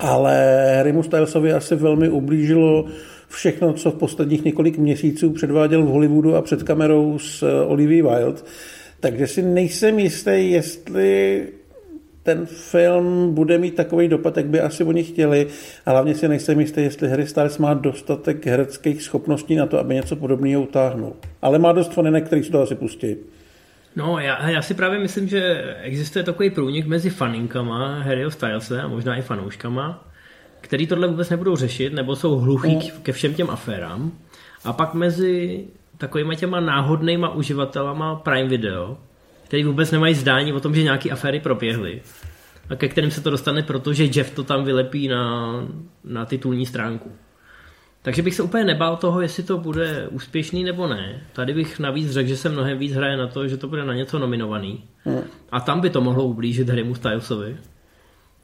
ale 0.00 0.64
Harrymu 0.76 1.02
Stylesovi 1.02 1.52
asi 1.52 1.76
velmi 1.76 2.08
ublížilo 2.08 2.84
všechno, 3.28 3.72
co 3.72 3.90
v 3.90 3.94
posledních 3.94 4.44
několik 4.44 4.78
měsíců 4.78 5.30
předváděl 5.30 5.82
v 5.82 5.88
Hollywoodu 5.88 6.36
a 6.36 6.42
před 6.42 6.62
kamerou 6.62 7.18
s 7.18 7.42
eh, 7.42 7.66
Olivia 7.66 8.18
Wilde. 8.18 8.42
Takže 9.00 9.26
si 9.26 9.42
nejsem 9.42 9.98
jistý, 9.98 10.50
jestli 10.50 11.42
ten 12.22 12.46
film 12.46 13.34
bude 13.34 13.58
mít 13.58 13.74
takový 13.74 14.08
dopad, 14.08 14.36
jak 14.36 14.46
by 14.46 14.60
asi 14.60 14.84
oni 14.84 15.04
chtěli. 15.04 15.46
A 15.86 15.90
hlavně 15.90 16.14
si 16.14 16.28
nejsem 16.28 16.60
jistý, 16.60 16.82
jestli 16.82 17.08
Harry 17.08 17.26
Styles 17.26 17.58
má 17.58 17.74
dostatek 17.74 18.46
hereckých 18.46 19.02
schopností 19.02 19.56
na 19.56 19.66
to, 19.66 19.78
aby 19.78 19.94
něco 19.94 20.16
podobného 20.16 20.62
utáhnul. 20.62 21.12
Ale 21.42 21.58
má 21.58 21.72
dost 21.72 21.92
faninek, 21.92 22.26
který 22.26 22.44
si 22.44 22.50
to 22.50 22.62
asi 22.62 22.74
pustí. 22.74 23.16
No, 23.96 24.18
já, 24.18 24.48
já 24.48 24.62
si 24.62 24.74
právě 24.74 24.98
myslím, 24.98 25.28
že 25.28 25.74
existuje 25.80 26.22
takový 26.22 26.50
průnik 26.50 26.86
mezi 26.86 27.10
faninkama 27.10 27.98
Harryho 27.98 28.30
Stylese 28.30 28.82
a 28.82 28.88
možná 28.88 29.16
i 29.16 29.22
fanouškama, 29.22 30.08
který 30.60 30.86
tohle 30.86 31.08
vůbec 31.08 31.30
nebudou 31.30 31.56
řešit, 31.56 31.92
nebo 31.92 32.16
jsou 32.16 32.36
hluchí 32.36 32.74
mm. 32.74 33.02
ke 33.02 33.12
všem 33.12 33.34
těm 33.34 33.50
aférám. 33.50 34.12
A 34.64 34.72
pak 34.72 34.94
mezi 34.94 35.64
takovýma 35.98 36.34
těma 36.34 36.60
náhodnýma 36.60 37.34
uživatelama 37.34 38.14
Prime 38.14 38.48
Video, 38.48 38.98
který 39.44 39.64
vůbec 39.64 39.90
nemají 39.90 40.14
zdání 40.14 40.52
o 40.52 40.60
tom, 40.60 40.74
že 40.74 40.82
nějaké 40.82 41.10
aféry 41.10 41.40
proběhly. 41.40 42.02
A 42.70 42.76
ke 42.76 42.88
kterým 42.88 43.10
se 43.10 43.20
to 43.20 43.30
dostane, 43.30 43.62
protože 43.62 44.04
Jeff 44.04 44.30
to 44.30 44.44
tam 44.44 44.64
vylepí 44.64 45.08
na, 45.08 45.52
na 46.04 46.24
titulní 46.24 46.66
stránku. 46.66 47.12
Takže 48.04 48.22
bych 48.22 48.34
se 48.34 48.42
úplně 48.42 48.64
nebál 48.64 48.96
toho, 48.96 49.20
jestli 49.20 49.42
to 49.42 49.58
bude 49.58 50.08
úspěšný 50.08 50.64
nebo 50.64 50.86
ne. 50.86 51.20
Tady 51.32 51.54
bych 51.54 51.80
navíc 51.80 52.10
řekl, 52.10 52.28
že 52.28 52.36
se 52.36 52.48
mnohem 52.48 52.78
víc 52.78 52.92
hraje 52.92 53.16
na 53.16 53.26
to, 53.26 53.48
že 53.48 53.56
to 53.56 53.68
bude 53.68 53.84
na 53.84 53.94
něco 53.94 54.18
nominovaný. 54.18 54.84
Hmm. 55.04 55.20
A 55.52 55.60
tam 55.60 55.80
by 55.80 55.90
to 55.90 56.00
mohlo 56.00 56.24
ublížit 56.24 56.68
Harrymu 56.68 56.94
Stylesovi. 56.94 57.56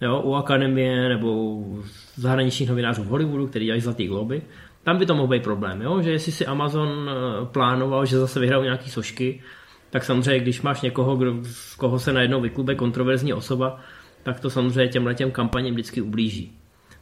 Jo, 0.00 0.20
u 0.24 0.34
Akademie 0.34 1.08
nebo 1.08 1.32
u 1.32 1.82
zahraničních 2.16 2.68
novinářů 2.68 3.02
v 3.02 3.06
Hollywoodu, 3.06 3.46
který 3.46 3.64
dělají 3.64 3.80
Zlatý 3.80 4.06
globy. 4.06 4.42
Tam 4.82 4.98
by 4.98 5.06
to 5.06 5.14
mohl 5.14 5.28
být 5.28 5.42
problém, 5.42 5.82
jo? 5.82 6.02
že 6.02 6.10
jestli 6.10 6.32
si 6.32 6.46
Amazon 6.46 7.10
eh, 7.10 7.46
plánoval, 7.46 8.06
že 8.06 8.18
zase 8.18 8.40
vyhrál 8.40 8.64
nějaký 8.64 8.90
sošky, 8.90 9.42
tak 9.90 10.04
samozřejmě, 10.04 10.40
když 10.40 10.62
máš 10.62 10.80
někoho, 10.80 11.16
kdo, 11.16 11.34
z 11.42 11.74
koho 11.74 11.98
se 11.98 12.12
najednou 12.12 12.40
vyklube 12.40 12.74
kontroverzní 12.74 13.32
osoba, 13.32 13.80
tak 14.22 14.40
to 14.40 14.50
samozřejmě 14.50 14.88
těmhle 14.88 15.14
těm 15.14 15.30
kampaním 15.30 15.74
vždycky 15.74 16.00
ublíží. 16.00 16.59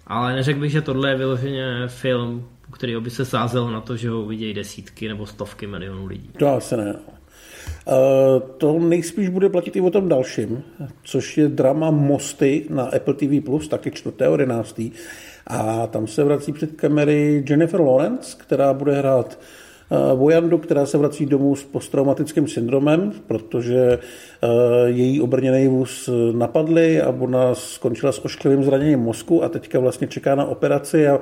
Ale 0.09 0.35
neřekl 0.35 0.61
bych, 0.61 0.73
že 0.73 0.83
tohle 0.83 1.11
je 1.11 1.17
vyloženě 1.17 1.65
film, 1.87 2.49
u 2.69 2.73
kterého 2.73 3.01
by 3.01 3.11
se 3.11 3.25
sázelo 3.25 3.71
na 3.71 3.81
to, 3.81 3.97
že 3.97 4.11
ho 4.11 4.27
vidějí 4.27 4.55
desítky 4.55 5.09
nebo 5.09 5.27
stovky 5.27 5.67
milionů 5.67 6.07
lidí. 6.07 6.31
To 6.39 6.49
asi 6.49 6.77
ne. 6.77 6.95
Uh, 7.87 7.95
to 8.59 8.79
nejspíš 8.79 9.29
bude 9.29 9.49
platit 9.49 9.77
i 9.77 9.81
o 9.81 9.91
tom 9.91 10.09
dalším, 10.09 10.63
což 11.03 11.39
je 11.39 11.49
drama 11.49 11.91
Mosty 11.91 12.67
na 12.71 12.85
Apple 12.85 13.15
TV+, 13.15 13.69
taky 13.69 13.91
4.11. 13.91 14.93
A 15.47 15.87
tam 15.87 16.07
se 16.07 16.25
vrací 16.25 16.53
před 16.53 16.73
kamery 16.73 17.45
Jennifer 17.49 17.81
Lawrence, 17.81 18.37
která 18.41 18.75
bude 18.75 18.99
hrát 18.99 19.39
Vojandu, 20.15 20.59
která 20.59 20.87
se 20.87 20.99
vrací 20.99 21.27
domů 21.27 21.57
s 21.57 21.65
posttraumatickým 21.65 22.49
syndromem, 22.49 23.13
protože 23.27 23.99
eh, 23.99 24.49
její 24.87 25.21
obrněný 25.21 25.69
vůz 25.69 26.11
napadly 26.33 27.01
a 27.01 27.11
ona 27.19 27.55
skončila 27.55 28.13
s 28.13 28.25
ošklivým 28.25 28.65
zraněním 28.65 29.01
mozku 29.01 29.45
a 29.45 29.49
teďka 29.49 29.81
vlastně 29.81 30.07
čeká 30.07 30.35
na 30.35 30.45
operaci 30.45 31.09
a 31.09 31.21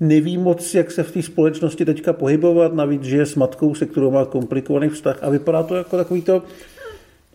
neví 0.00 0.38
moc, 0.38 0.74
jak 0.74 0.90
se 0.90 1.02
v 1.02 1.12
té 1.12 1.22
společnosti 1.22 1.84
teďka 1.84 2.12
pohybovat, 2.12 2.74
navíc 2.74 3.02
žije 3.02 3.26
s 3.26 3.34
matkou, 3.34 3.74
se 3.74 3.86
kterou 3.86 4.10
má 4.10 4.24
komplikovaný 4.24 4.88
vztah 4.88 5.18
a 5.22 5.30
vypadá 5.30 5.62
to 5.62 5.74
jako 5.76 5.96
takový 5.96 6.22
to, 6.22 6.42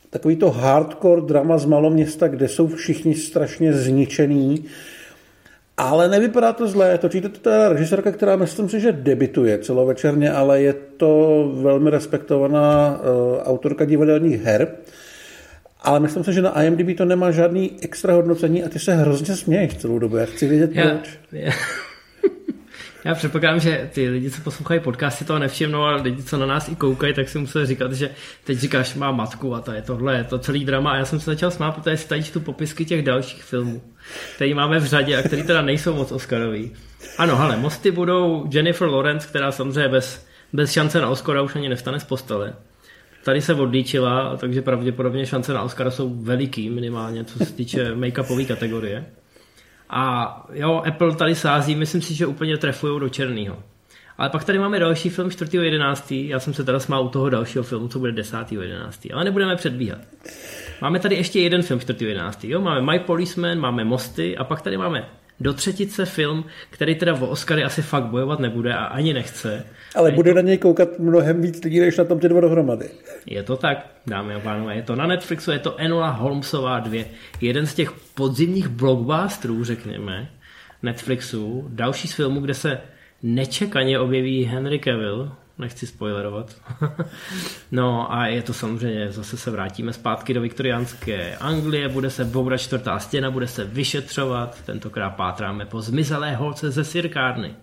takový 0.09 0.35
to 0.35 0.51
hardcore 0.51 1.21
drama 1.21 1.57
z 1.57 1.65
maloměsta, 1.65 2.27
kde 2.27 2.47
jsou 2.47 2.67
všichni 2.67 3.15
strašně 3.15 3.73
zničený, 3.73 4.65
ale 5.77 6.09
nevypadá 6.09 6.53
to 6.53 6.67
zlé. 6.67 6.97
Točíte 6.97 7.29
to 7.29 7.39
teda 7.39 7.69
režisérka, 7.69 8.11
která 8.11 8.35
myslím 8.35 8.69
si, 8.69 8.79
že 8.79 8.91
debituje 8.91 9.57
celovečerně, 9.57 10.31
ale 10.31 10.61
je 10.61 10.73
to 10.73 11.51
velmi 11.55 11.89
respektovaná 11.89 12.99
uh, 12.99 13.37
autorka 13.43 13.85
divadelních 13.85 14.41
her. 14.41 14.71
Ale 15.83 15.99
myslím 15.99 16.23
si, 16.23 16.33
že 16.33 16.41
na 16.41 16.63
IMDb 16.63 16.97
to 16.97 17.05
nemá 17.05 17.31
žádný 17.31 17.77
extra 17.81 18.13
hodnocení 18.13 18.63
a 18.63 18.69
ty 18.69 18.79
se 18.79 18.95
hrozně 18.95 19.35
směješ 19.35 19.75
celou 19.75 19.99
dobu. 19.99 20.17
Já 20.17 20.25
chci 20.25 20.47
vědět 20.47 20.71
já, 20.73 20.89
proč. 20.89 21.19
Já, 21.31 21.51
já 23.05 23.15
předpokládám, 23.15 23.59
že 23.59 23.89
ty 23.93 24.09
lidi, 24.09 24.31
co 24.31 24.41
poslouchají 24.41 24.79
podcasty, 24.79 25.25
toho 25.25 25.39
nevšimnou, 25.39 25.81
ale 25.81 26.01
lidi, 26.01 26.23
co 26.23 26.37
na 26.37 26.45
nás 26.45 26.69
i 26.69 26.75
koukají, 26.75 27.13
tak 27.13 27.29
si 27.29 27.39
museli 27.39 27.65
říkat, 27.65 27.93
že 27.93 28.09
teď 28.43 28.57
říkáš, 28.57 28.95
má 28.95 29.11
matku 29.11 29.55
a 29.55 29.61
to 29.61 29.71
je 29.71 29.81
tohle, 29.81 30.17
je 30.17 30.23
to 30.23 30.39
celý 30.39 30.65
drama. 30.65 30.91
A 30.91 30.97
já 30.97 31.05
jsem 31.05 31.19
se 31.19 31.31
začal 31.31 31.51
smát, 31.51 31.71
protože 31.71 31.97
si 31.97 32.07
tady 32.07 32.23
tu 32.23 32.39
popisky 32.39 32.85
těch 32.85 33.05
dalších 33.05 33.43
filmů, 33.43 33.81
který 34.35 34.53
máme 34.53 34.79
v 34.79 34.85
řadě 34.85 35.17
a 35.17 35.23
který 35.23 35.43
teda 35.43 35.61
nejsou 35.61 35.95
moc 35.95 36.11
Oscarový. 36.11 36.71
Ano, 37.17 37.39
ale 37.39 37.57
mosty 37.57 37.91
budou 37.91 38.47
Jennifer 38.51 38.87
Lawrence, 38.87 39.27
která 39.27 39.51
samozřejmě 39.51 39.89
bez, 39.89 40.25
bez 40.53 40.71
šance 40.71 41.01
na 41.01 41.09
Oscara 41.09 41.41
už 41.41 41.55
ani 41.55 41.69
nevstane 41.69 41.99
z 41.99 42.03
postele. 42.03 42.53
Tady 43.23 43.41
se 43.41 43.53
odlíčila, 43.53 44.37
takže 44.37 44.61
pravděpodobně 44.61 45.25
šance 45.25 45.53
na 45.53 45.61
Oscara 45.61 45.91
jsou 45.91 46.23
veliký 46.23 46.69
minimálně, 46.69 47.23
co 47.23 47.45
se 47.45 47.53
týče 47.53 47.95
make-upové 47.95 48.47
kategorie. 48.47 49.05
A 49.93 50.35
jo, 50.53 50.83
Apple 50.87 51.15
tady 51.15 51.35
sází, 51.35 51.75
myslím 51.75 52.01
si, 52.01 52.13
že 52.13 52.25
úplně 52.25 52.57
trefují 52.57 52.99
do 52.99 53.09
černého. 53.09 53.63
Ale 54.17 54.29
pak 54.29 54.43
tady 54.43 54.59
máme 54.59 54.79
další 54.79 55.09
film 55.09 55.29
4.11. 55.29 56.27
Já 56.27 56.39
jsem 56.39 56.53
se 56.53 56.63
teda 56.63 56.79
smál 56.79 57.03
u 57.03 57.09
toho 57.09 57.29
dalšího 57.29 57.63
filmu, 57.63 57.87
co 57.87 57.99
bude 57.99 58.11
10.11. 58.11 59.09
Ale 59.13 59.23
nebudeme 59.23 59.55
předbíhat. 59.55 59.99
Máme 60.81 60.99
tady 60.99 61.15
ještě 61.15 61.39
jeden 61.39 61.61
film 61.61 61.79
4.11. 61.79 62.49
Jo? 62.49 62.61
Máme 62.61 62.91
My 62.91 62.99
Policeman, 62.99 63.59
máme 63.59 63.83
Mosty 63.83 64.37
a 64.37 64.43
pak 64.43 64.61
tady 64.61 64.77
máme 64.77 65.09
do 65.41 65.53
třetice 65.53 66.05
film, 66.05 66.45
který 66.69 66.95
teda 66.95 67.13
o 67.13 67.27
Oscary 67.27 67.63
asi 67.63 67.81
fakt 67.81 68.03
bojovat 68.03 68.39
nebude 68.39 68.73
a 68.73 68.85
ani 68.85 69.13
nechce. 69.13 69.65
Ale 69.95 70.11
bude 70.11 70.31
to... 70.31 70.35
na 70.35 70.41
něj 70.41 70.57
koukat 70.57 70.99
mnohem 70.99 71.41
víc 71.41 71.63
lidí, 71.63 71.79
než 71.79 71.97
na 71.97 72.03
tom 72.03 72.19
ty 72.19 72.29
dva 72.29 72.41
dohromady. 72.41 72.89
Je 73.25 73.43
to 73.43 73.57
tak, 73.57 73.87
dámy 74.07 74.35
a 74.35 74.39
pánové. 74.39 74.75
Je 74.75 74.81
to 74.81 74.95
na 74.95 75.07
Netflixu, 75.07 75.51
je 75.51 75.59
to 75.59 75.79
Enola 75.79 76.09
Holmesová 76.09 76.79
2. 76.79 77.05
Jeden 77.41 77.65
z 77.65 77.75
těch 77.75 77.91
podzimních 77.91 78.67
blockbusterů, 78.67 79.63
řekněme, 79.63 80.29
Netflixu. 80.83 81.67
Další 81.69 82.07
z 82.07 82.13
filmů, 82.13 82.41
kde 82.41 82.53
se 82.53 82.81
nečekaně 83.23 83.99
objeví 83.99 84.43
Henry 84.43 84.79
Cavill, 84.79 85.31
nechci 85.61 85.87
spoilerovat. 85.87 86.55
no 87.71 88.13
a 88.13 88.27
je 88.27 88.41
to 88.41 88.53
samozřejmě, 88.53 89.11
zase 89.11 89.37
se 89.37 89.51
vrátíme 89.51 89.93
zpátky 89.93 90.33
do 90.33 90.41
viktoriánské 90.41 91.35
Anglie, 91.35 91.89
bude 91.89 92.09
se 92.09 92.25
bourat 92.25 92.61
čtvrtá 92.61 92.99
stěna, 92.99 93.31
bude 93.31 93.47
se 93.47 93.65
vyšetřovat, 93.65 94.61
tentokrát 94.65 95.09
pátráme 95.09 95.65
po 95.65 95.81
zmizelé 95.81 96.35
holce 96.35 96.71
ze 96.71 96.83
sirkárny. 96.83 97.55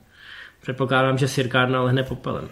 Předpokládám, 0.60 1.18
že 1.18 1.28
sirkárna 1.28 1.82
lehne 1.82 2.02
popelem. 2.02 2.48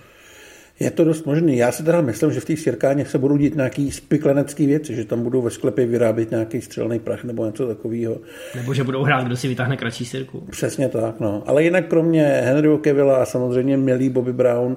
Je 0.81 0.91
to 0.91 1.05
dost 1.05 1.27
možný. 1.27 1.57
Já 1.57 1.73
si 1.73 1.83
teda 1.83 2.01
myslím, 2.01 2.33
že 2.33 2.41
v 2.41 2.45
té 2.45 2.57
sirkáně 2.57 3.05
se 3.05 3.19
budou 3.19 3.37
dít 3.37 3.55
nějaký 3.55 3.91
spiklenecký 3.91 4.67
věci, 4.67 4.95
že 4.95 5.05
tam 5.05 5.23
budou 5.23 5.43
ve 5.43 5.51
sklepě 5.51 5.87
vyrábět 5.87 6.31
nějaký 6.31 6.61
střelný 6.61 6.99
prach 6.99 7.25
nebo 7.25 7.47
něco 7.47 7.67
takového. 7.67 8.17
Nebo 8.55 8.75
že 8.75 8.85
budou 8.85 9.03
hrát, 9.03 9.27
kdo 9.27 9.37
si 9.37 9.49
vytáhne 9.49 9.77
kratší 9.77 10.05
sirku. 10.05 10.41
Přesně 10.51 10.89
tak, 10.89 11.21
no. 11.21 11.43
Ale 11.47 11.65
jinak 11.65 11.87
kromě 11.87 12.25
Henryho 12.25 12.79
Kevilla 12.79 13.17
a 13.17 13.25
samozřejmě 13.25 13.77
milý 13.77 14.09
Bobby 14.09 14.33
Brown 14.33 14.77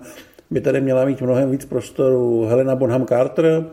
by 0.52 0.62
tady 0.62 0.82
měla 0.82 1.06
mít 1.06 1.22
mnohem 1.22 1.52
víc 1.52 1.66
prostoru 1.66 2.46
Helena 2.46 2.76
Bonham 2.76 3.06
Carter, 3.06 3.66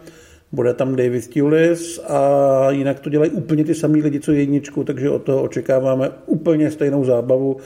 bude 0.53 0.75
tam 0.75 0.97
David 0.97 1.35
Tulis 1.35 1.99
a 1.99 2.71
jinak 2.71 3.01
to 3.01 3.11
dělají 3.11 3.31
úplně 3.31 3.65
ty 3.65 3.75
samý 3.75 4.03
lidi, 4.03 4.21
co 4.21 4.33
jedničku, 4.33 4.85
takže 4.85 5.11
od 5.11 5.23
toho 5.23 5.43
očekáváme 5.43 6.11
úplně 6.27 6.71
stejnou 6.71 7.05
zábavu. 7.05 7.57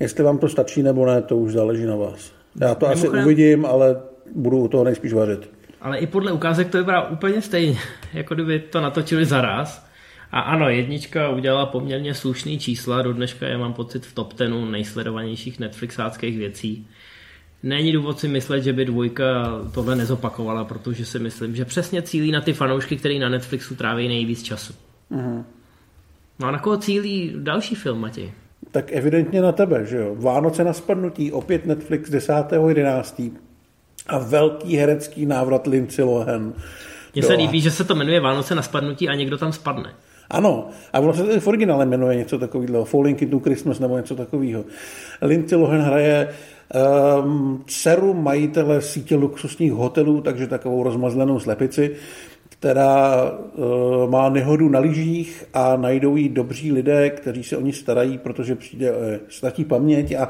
Jestli 0.00 0.24
vám 0.24 0.38
to 0.38 0.48
stačí 0.48 0.82
nebo 0.82 1.06
ne, 1.06 1.22
to 1.22 1.36
už 1.36 1.52
záleží 1.52 1.86
na 1.86 1.96
vás. 1.96 2.32
Já 2.60 2.74
to 2.74 2.88
Mimochodem, 2.88 3.12
asi 3.14 3.24
uvidím, 3.24 3.66
ale 3.66 3.96
budu 4.34 4.58
u 4.58 4.68
toho 4.68 4.84
nejspíš 4.84 5.12
vařit. 5.12 5.50
Ale 5.80 5.98
i 5.98 6.06
podle 6.06 6.32
ukázek 6.32 6.68
to 6.68 6.78
vypadá 6.78 7.08
úplně 7.08 7.42
stejně, 7.42 7.78
jako 8.14 8.34
kdyby 8.34 8.58
to 8.58 8.80
natočili 8.80 9.24
zaraz. 9.24 9.86
A 10.32 10.40
ano, 10.40 10.68
jednička 10.68 11.28
udělala 11.28 11.66
poměrně 11.66 12.14
slušný 12.14 12.58
čísla, 12.58 13.02
do 13.02 13.12
dneška 13.12 13.46
je 13.46 13.58
mám 13.58 13.72
pocit 13.74 14.06
v 14.06 14.14
top 14.14 14.34
10 14.38 14.54
nejsledovanějších 14.70 15.60
Netflixáckých 15.60 16.38
věcí. 16.38 16.86
Není 17.62 17.92
důvod 17.92 18.20
si 18.20 18.28
myslet, 18.28 18.62
že 18.62 18.72
by 18.72 18.84
dvojka 18.84 19.24
tohle 19.74 19.96
nezopakovala, 19.96 20.64
protože 20.64 21.04
si 21.06 21.18
myslím, 21.18 21.56
že 21.56 21.64
přesně 21.64 22.02
cílí 22.02 22.32
na 22.32 22.40
ty 22.40 22.52
fanoušky, 22.52 22.96
který 22.96 23.18
na 23.18 23.28
Netflixu 23.28 23.74
tráví 23.74 24.08
nejvíc 24.08 24.42
času. 24.42 24.74
Mm. 25.10 25.44
No 26.38 26.48
a 26.48 26.50
na 26.50 26.58
koho 26.58 26.76
cílí 26.76 27.32
další 27.36 27.74
film, 27.74 28.00
Matěj? 28.00 28.32
Tak 28.70 28.92
evidentně 28.92 29.42
na 29.42 29.52
tebe, 29.52 29.86
že 29.86 29.96
jo. 29.96 30.14
Vánoce 30.18 30.64
na 30.64 30.72
spadnutí, 30.72 31.32
opět 31.32 31.66
Netflix 31.66 32.10
10.11. 32.10 33.32
A 34.06 34.18
velký 34.18 34.76
herecký 34.76 35.26
návrat 35.26 35.66
Lindsay 35.66 36.04
Lohan. 36.04 36.52
Mně 37.14 37.22
se 37.22 37.34
líbí, 37.34 37.60
že 37.60 37.70
se 37.70 37.84
to 37.84 37.94
jmenuje 37.94 38.20
Vánoce 38.20 38.54
na 38.54 38.62
spadnutí 38.62 39.08
a 39.08 39.14
někdo 39.14 39.38
tam 39.38 39.52
spadne. 39.52 39.94
Ano, 40.30 40.68
a 40.92 41.00
ono 41.00 41.14
se 41.14 41.40
v 41.40 41.46
originále 41.46 41.86
jmenuje 41.86 42.16
něco 42.16 42.38
takového, 42.38 42.84
Falling 42.84 43.22
into 43.22 43.40
Christmas 43.40 43.78
nebo 43.78 43.96
něco 43.96 44.16
takového. 44.16 44.64
Lindsay 45.22 45.58
Lohan 45.58 45.80
hraje 45.80 46.28
dceru 47.66 48.14
majitele 48.14 48.82
sítě 48.82 49.16
luxusních 49.16 49.72
hotelů, 49.72 50.20
takže 50.20 50.46
takovou 50.46 50.82
rozmazlenou 50.82 51.40
slepici, 51.40 51.96
která 52.48 53.22
uh, 53.32 54.10
má 54.10 54.28
nehodu 54.28 54.68
na 54.68 54.78
lyžích 54.78 55.44
a 55.54 55.76
najdou 55.76 56.16
jí 56.16 56.28
dobří 56.28 56.72
lidé, 56.72 57.10
kteří 57.10 57.44
se 57.44 57.56
o 57.56 57.60
ní 57.60 57.72
starají, 57.72 58.18
protože 58.18 58.54
přijde 58.54 58.92
uh, 58.92 58.96
ztratí 59.28 59.64
paměť 59.64 60.12
a 60.12 60.28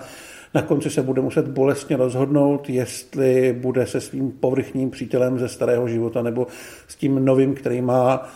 na 0.55 0.63
konci 0.63 0.91
se 0.91 1.03
bude 1.03 1.23
muset 1.23 1.49
bolestně 1.49 1.97
rozhodnout, 1.97 2.71
jestli 2.71 3.57
bude 3.61 3.87
se 3.87 4.01
svým 4.01 4.33
povrchním 4.33 4.91
přítelem 4.91 5.39
ze 5.39 5.49
starého 5.49 5.89
života 5.89 6.23
nebo 6.23 6.47
s 6.89 6.97
tím 6.97 7.25
novým, 7.25 7.55
který 7.55 7.83
má. 7.83 8.29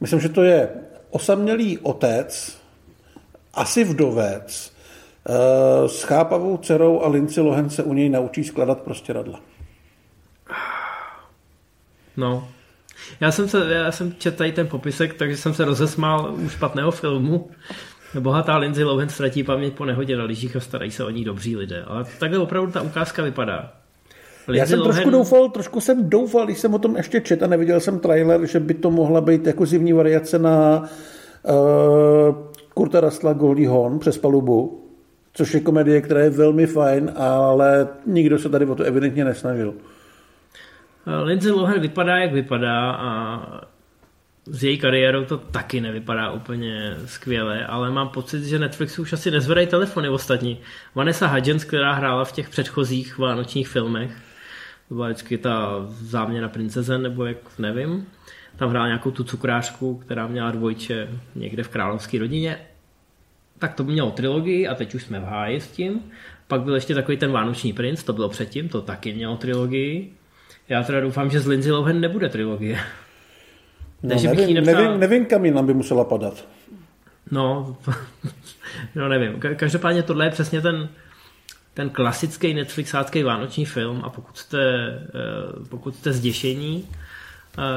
Myslím, 0.00 0.20
že 0.20 0.28
to 0.28 0.42
je 0.42 0.68
osamělý 1.10 1.78
otec, 1.78 2.58
asi 3.54 3.84
vdovec, 3.84 4.70
eh, 4.70 4.73
s 5.86 6.02
chápavou 6.02 6.56
dcerou 6.56 7.00
a 7.00 7.08
Lindsay 7.08 7.44
Lohan 7.44 7.70
se 7.70 7.82
u 7.82 7.92
něj 7.92 8.08
naučí 8.08 8.44
skladat 8.44 8.80
prostě 8.80 9.12
radla. 9.12 9.40
No, 12.16 12.48
já 13.20 13.32
jsem, 13.32 13.48
se, 13.48 13.74
já 13.74 13.92
jsem 13.92 14.14
četl 14.18 14.36
tady 14.36 14.52
ten 14.52 14.66
popisek, 14.66 15.14
takže 15.14 15.36
jsem 15.36 15.54
se 15.54 15.64
rozesmál 15.64 16.34
u 16.34 16.48
špatného 16.48 16.90
filmu. 16.90 17.50
Bohatá 18.20 18.56
Lindsay 18.56 18.84
Lohan 18.84 19.08
ztratí 19.08 19.42
paměť 19.44 19.74
po 19.74 19.84
nehodě 19.84 20.16
na 20.16 20.24
lyžích 20.24 20.56
a 20.56 20.60
starají 20.60 20.90
se 20.90 21.04
o 21.04 21.10
ní 21.10 21.24
dobří 21.24 21.56
lidé. 21.56 21.84
Ale 21.86 22.04
takhle 22.18 22.38
opravdu 22.38 22.72
ta 22.72 22.82
ukázka 22.82 23.22
vypadá. 23.22 23.72
Lindsay 24.48 24.58
Já 24.58 24.66
jsem 24.66 24.78
Lohan... 24.78 24.92
trošku 24.92 25.10
doufal, 25.10 25.48
trošku 25.48 25.80
jsem 25.80 26.10
doufal, 26.10 26.44
když 26.44 26.58
jsem 26.58 26.74
o 26.74 26.78
tom 26.78 26.96
ještě 26.96 27.20
čet 27.20 27.42
a 27.42 27.46
neviděl 27.46 27.80
jsem 27.80 27.98
trailer, 28.00 28.46
že 28.46 28.60
by 28.60 28.74
to 28.74 28.90
mohla 28.90 29.20
být 29.20 29.46
jako 29.46 29.66
zimní 29.66 29.92
variace 29.92 30.38
na 30.38 30.82
uh, 31.42 32.36
Kurta 32.74 33.00
Rastla 33.00 33.32
Goldie 33.32 33.68
Hawn 33.68 33.98
přes 33.98 34.18
palubu, 34.18 34.83
což 35.34 35.54
je 35.54 35.60
komedie, 35.60 36.00
která 36.00 36.20
je 36.20 36.30
velmi 36.30 36.66
fajn, 36.66 37.12
ale 37.16 37.88
nikdo 38.06 38.38
se 38.38 38.48
tady 38.48 38.66
o 38.66 38.74
to 38.74 38.82
evidentně 38.82 39.24
nesnažil. 39.24 39.74
Lindsay 41.22 41.50
Lohan 41.50 41.80
vypadá, 41.80 42.18
jak 42.18 42.32
vypadá 42.32 42.90
a 42.90 43.40
s 44.46 44.64
její 44.64 44.78
kariérou 44.78 45.24
to 45.24 45.38
taky 45.38 45.80
nevypadá 45.80 46.30
úplně 46.30 46.96
skvěle, 47.06 47.66
ale 47.66 47.90
mám 47.90 48.08
pocit, 48.08 48.44
že 48.44 48.58
Netflixu 48.58 49.02
už 49.02 49.12
asi 49.12 49.30
nezvedají 49.30 49.66
telefony 49.66 50.08
ostatní. 50.08 50.60
Vanessa 50.94 51.26
Hudgens, 51.26 51.64
která 51.64 51.92
hrála 51.92 52.24
v 52.24 52.32
těch 52.32 52.48
předchozích 52.48 53.18
vánočních 53.18 53.68
filmech, 53.68 54.16
to 54.88 54.94
byla 54.94 55.06
vždycky 55.06 55.38
ta 55.38 55.86
záměna 55.88 56.48
princeze, 56.48 56.98
nebo 56.98 57.24
jak 57.24 57.58
nevím, 57.58 58.06
tam 58.56 58.70
hrála 58.70 58.86
nějakou 58.86 59.10
tu 59.10 59.24
cukrářku, 59.24 59.96
která 59.96 60.26
měla 60.26 60.50
dvojče 60.50 61.08
někde 61.34 61.62
v 61.62 61.68
královské 61.68 62.18
rodině. 62.18 62.58
Tak 63.58 63.74
to 63.74 63.84
mělo 63.84 64.10
trilogii 64.10 64.68
a 64.68 64.74
teď 64.74 64.94
už 64.94 65.02
jsme 65.02 65.20
v 65.20 65.24
háji 65.24 65.60
s 65.60 65.70
tím. 65.70 66.00
Pak 66.48 66.62
byl 66.62 66.74
ještě 66.74 66.94
takový 66.94 67.16
ten 67.16 67.32
Vánoční 67.32 67.72
princ, 67.72 68.02
to 68.02 68.12
bylo 68.12 68.28
předtím, 68.28 68.68
to 68.68 68.82
taky 68.82 69.12
mělo 69.12 69.36
trilogii. 69.36 70.12
Já 70.68 70.82
teda 70.82 71.00
doufám, 71.00 71.30
že 71.30 71.40
z 71.40 71.46
Lindsay 71.46 71.72
Lohan 71.72 72.00
nebude 72.00 72.28
trilogie. 72.28 72.78
No, 74.02 74.16
nevím, 74.22 74.54
nepsal... 74.54 74.74
nevím, 74.74 75.00
nevím, 75.00 75.26
kam 75.26 75.44
jinam 75.44 75.66
by 75.66 75.74
musela 75.74 76.04
padat. 76.04 76.48
No, 77.30 77.76
no 78.94 79.08
nevím. 79.08 79.40
Každopádně 79.56 80.02
tohle 80.02 80.26
je 80.26 80.30
přesně 80.30 80.60
ten, 80.60 80.88
ten 81.74 81.90
klasický 81.90 82.54
Netflixácký 82.54 83.22
vánoční 83.22 83.64
film 83.64 84.00
a 84.04 84.10
pokud 84.10 84.36
jste, 84.36 84.58
eh, 84.58 85.68
pokud 85.68 85.96
jste 85.96 86.12
zděšení, 86.12 86.88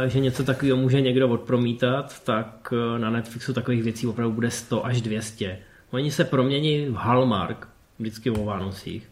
že 0.07 0.19
něco 0.19 0.43
takového 0.43 0.77
může 0.77 1.01
někdo 1.01 1.29
odpromítat, 1.29 2.23
tak 2.23 2.73
eh, 2.73 2.99
na 2.99 3.09
Netflixu 3.09 3.53
takových 3.53 3.83
věcí 3.83 4.07
opravdu 4.07 4.35
bude 4.35 4.51
100 4.51 4.85
až 4.85 5.01
200. 5.01 5.57
Oni 5.91 6.11
se 6.11 6.23
promění 6.23 6.85
v 6.85 6.93
Hallmark 6.93 7.67
vždycky 7.99 8.29
o 8.29 8.43
Vánocích 8.43 9.09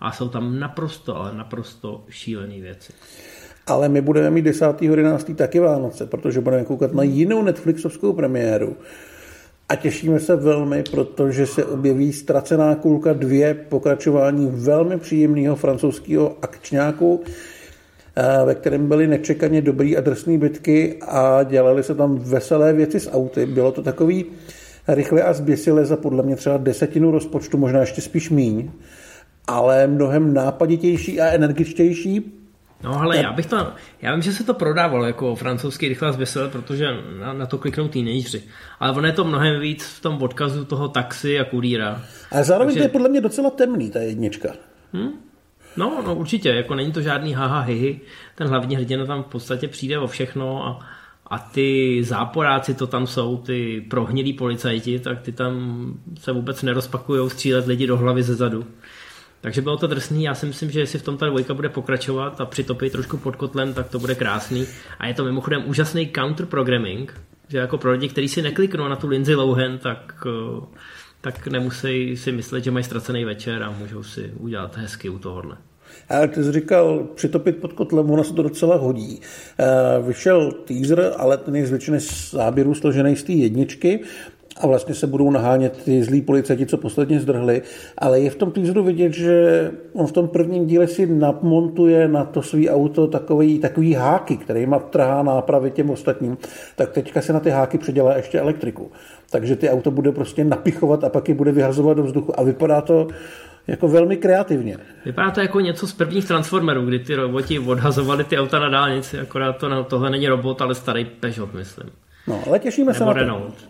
a 0.00 0.12
jsou 0.12 0.28
tam 0.28 0.58
naprosto, 0.58 1.16
ale 1.16 1.34
naprosto 1.34 2.04
šílené 2.08 2.60
věci. 2.60 2.92
Ale 3.66 3.88
my 3.88 4.00
budeme 4.00 4.30
mít 4.30 4.46
10.11. 4.46 5.34
taky 5.34 5.60
Vánoce, 5.60 6.06
protože 6.06 6.40
budeme 6.40 6.64
koukat 6.64 6.92
na 6.92 7.02
jinou 7.02 7.42
Netflixovskou 7.42 8.12
premiéru. 8.12 8.76
A 9.68 9.76
těšíme 9.76 10.20
se 10.20 10.36
velmi, 10.36 10.82
protože 10.90 11.46
se 11.46 11.64
objeví 11.64 12.12
Ztracená 12.12 12.74
kulka 12.74 13.12
2, 13.12 13.54
pokračování 13.68 14.50
velmi 14.52 14.98
příjemného 14.98 15.56
francouzského 15.56 16.36
akčňáku, 16.42 17.24
ve 18.44 18.54
kterém 18.54 18.88
byly 18.88 19.06
nečekaně 19.06 19.62
dobrý 19.62 19.96
a 19.96 20.02
bitky 20.36 20.98
a 21.08 21.42
dělali 21.42 21.82
se 21.82 21.94
tam 21.94 22.18
veselé 22.18 22.72
věci 22.72 23.00
s 23.00 23.10
auty. 23.10 23.46
Bylo 23.46 23.72
to 23.72 23.82
takový 23.82 24.24
rychle 24.88 25.22
a 25.22 25.32
zběsile 25.32 25.84
za 25.84 25.96
podle 25.96 26.22
mě 26.22 26.36
třeba 26.36 26.56
desetinu 26.56 27.10
rozpočtu, 27.10 27.58
možná 27.58 27.80
ještě 27.80 28.00
spíš 28.00 28.30
míň, 28.30 28.70
ale 29.46 29.86
mnohem 29.86 30.34
nápaditější 30.34 31.20
a 31.20 31.26
energičtější, 31.26 32.38
No 32.84 33.00
ale 33.00 33.16
já 33.16 33.32
bych 33.32 33.46
to, 33.46 33.72
já 34.02 34.12
vím, 34.12 34.22
že 34.22 34.32
se 34.32 34.44
to 34.44 34.54
prodávalo 34.54 35.04
jako 35.04 35.34
francouzský 35.34 35.88
rychlá 35.88 36.12
zběsile, 36.12 36.48
protože 36.48 36.86
na, 37.20 37.32
na 37.32 37.46
to 37.46 37.58
kliknou 37.58 37.88
teenageři. 37.88 38.42
Ale 38.80 38.92
ono 38.92 39.06
je 39.06 39.12
to 39.12 39.24
mnohem 39.24 39.60
víc 39.60 39.84
v 39.84 40.02
tom 40.02 40.22
odkazu 40.22 40.64
toho 40.64 40.88
taxi 40.88 41.40
a 41.40 41.44
kurýra. 41.44 42.02
Ale 42.30 42.44
zároveň 42.44 42.74
Takže... 42.74 42.80
to 42.80 42.84
je 42.84 42.92
podle 42.92 43.08
mě 43.08 43.20
docela 43.20 43.50
temný, 43.50 43.90
ta 43.90 43.98
jednička. 43.98 44.48
Hmm? 44.92 45.10
No, 45.78 46.02
no 46.06 46.14
určitě, 46.14 46.48
jako 46.48 46.74
není 46.74 46.92
to 46.92 47.02
žádný 47.02 47.34
haha 47.34 47.60
hihi. 47.60 48.00
Ten 48.34 48.48
hlavní 48.48 48.76
hrdina 48.76 49.06
tam 49.06 49.22
v 49.22 49.26
podstatě 49.26 49.68
přijde 49.68 49.98
o 49.98 50.06
všechno 50.06 50.66
a, 50.66 50.86
a 51.26 51.38
ty 51.38 52.00
záporáci, 52.04 52.74
to 52.74 52.86
tam 52.86 53.06
jsou, 53.06 53.36
ty 53.36 53.86
prohnilí 53.90 54.32
policajti, 54.32 54.98
tak 54.98 55.22
ty 55.22 55.32
tam 55.32 55.54
se 56.20 56.32
vůbec 56.32 56.62
nerozpakují 56.62 57.30
střílet 57.30 57.66
lidi 57.66 57.86
do 57.86 57.96
hlavy 57.96 58.22
ze 58.22 58.34
zadu. 58.34 58.66
Takže 59.40 59.62
bylo 59.62 59.76
to 59.76 59.86
drsný, 59.86 60.24
já 60.24 60.34
si 60.34 60.46
myslím, 60.46 60.70
že 60.70 60.80
jestli 60.80 60.98
v 60.98 61.02
tom 61.02 61.16
ta 61.16 61.26
dvojka 61.26 61.54
bude 61.54 61.68
pokračovat 61.68 62.40
a 62.40 62.46
přitopit 62.46 62.92
trošku 62.92 63.16
pod 63.16 63.36
kotlem, 63.36 63.74
tak 63.74 63.88
to 63.88 63.98
bude 63.98 64.14
krásný. 64.14 64.66
A 64.98 65.06
je 65.06 65.14
to 65.14 65.24
mimochodem 65.24 65.62
úžasný 65.66 66.10
counter 66.14 66.46
programming, 66.46 67.20
že 67.48 67.58
jako 67.58 67.78
pro 67.78 67.92
lidi, 67.92 68.08
kteří 68.08 68.28
si 68.28 68.42
nekliknou 68.42 68.88
na 68.88 68.96
tu 68.96 69.08
Lindsay 69.08 69.34
Lohan, 69.34 69.78
tak, 69.78 70.26
eh, 70.26 70.66
tak 71.20 71.46
nemusí 71.46 72.16
si 72.16 72.32
myslet, 72.32 72.64
že 72.64 72.70
mají 72.70 72.84
ztracený 72.84 73.24
večer 73.24 73.62
a 73.62 73.70
můžou 73.70 74.02
si 74.02 74.32
udělat 74.38 74.76
hezky 74.76 75.08
u 75.08 75.18
tohohle. 75.18 75.56
Ale 76.08 76.28
ty 76.28 76.44
jsi 76.44 76.52
říkal 76.52 77.06
přitopit 77.14 77.56
pod 77.56 77.72
kotlem, 77.72 78.10
ono 78.10 78.24
se 78.24 78.34
to 78.34 78.42
docela 78.42 78.76
hodí. 78.76 79.20
Eh, 79.58 79.66
vyšel 80.02 80.52
teaser, 80.52 81.12
ale 81.16 81.36
ten 81.36 81.56
je 81.56 81.66
z 81.66 81.70
většiny 81.70 81.98
záběrů 82.30 82.74
složený 82.74 83.16
z 83.16 83.22
té 83.22 83.32
jedničky 83.32 84.00
a 84.60 84.66
vlastně 84.66 84.94
se 84.94 85.06
budou 85.06 85.30
nahánět 85.30 85.84
ty 85.84 86.02
zlí 86.04 86.22
policajti, 86.22 86.66
co 86.66 86.76
posledně 86.76 87.20
zdrhli, 87.20 87.62
ale 87.98 88.20
je 88.20 88.30
v 88.30 88.36
tom 88.36 88.50
teaseru 88.50 88.82
vidět, 88.82 89.12
že 89.12 89.70
on 89.92 90.06
v 90.06 90.12
tom 90.12 90.28
prvním 90.28 90.66
díle 90.66 90.86
si 90.86 91.06
namontuje 91.06 92.08
na 92.08 92.24
to 92.24 92.42
svý 92.42 92.70
auto 92.70 93.06
takový, 93.06 93.58
takový 93.58 93.94
háky, 93.94 94.36
kterýma 94.36 94.78
trhá 94.78 95.22
nápravy 95.22 95.70
těm 95.70 95.90
ostatním, 95.90 96.38
tak 96.76 96.92
teďka 96.92 97.22
se 97.22 97.32
na 97.32 97.40
ty 97.40 97.50
háky 97.50 97.78
předělá 97.78 98.16
ještě 98.16 98.40
elektriku. 98.40 98.90
Takže 99.30 99.56
ty 99.56 99.70
auto 99.70 99.90
bude 99.90 100.12
prostě 100.12 100.44
napichovat 100.44 101.04
a 101.04 101.08
pak 101.08 101.28
je 101.28 101.34
bude 101.34 101.52
vyhazovat 101.52 101.96
do 101.96 102.02
vzduchu 102.02 102.40
a 102.40 102.42
vypadá 102.42 102.80
to 102.80 103.08
jako 103.68 103.88
velmi 103.88 104.16
kreativně. 104.16 104.78
Vypadá 105.04 105.30
to 105.30 105.40
jako 105.40 105.60
něco 105.60 105.86
z 105.86 105.92
prvních 105.92 106.26
Transformerů, 106.26 106.86
kdy 106.86 106.98
ty 106.98 107.14
roboti 107.14 107.58
odhazovali 107.58 108.24
ty 108.24 108.38
auta 108.38 108.58
na 108.58 108.68
dálnici, 108.68 109.18
akorát 109.18 109.52
to, 109.52 109.84
tohle 109.84 110.10
není 110.10 110.28
robot, 110.28 110.62
ale 110.62 110.74
starý 110.74 111.04
Peugeot, 111.04 111.54
myslím. 111.54 111.90
No, 112.26 112.42
ale 112.46 112.58
těšíme 112.58 112.92
Nebo 112.92 112.98
se 112.98 113.04
na 113.04 113.12
to. 113.12 113.18
Renault. 113.18 113.68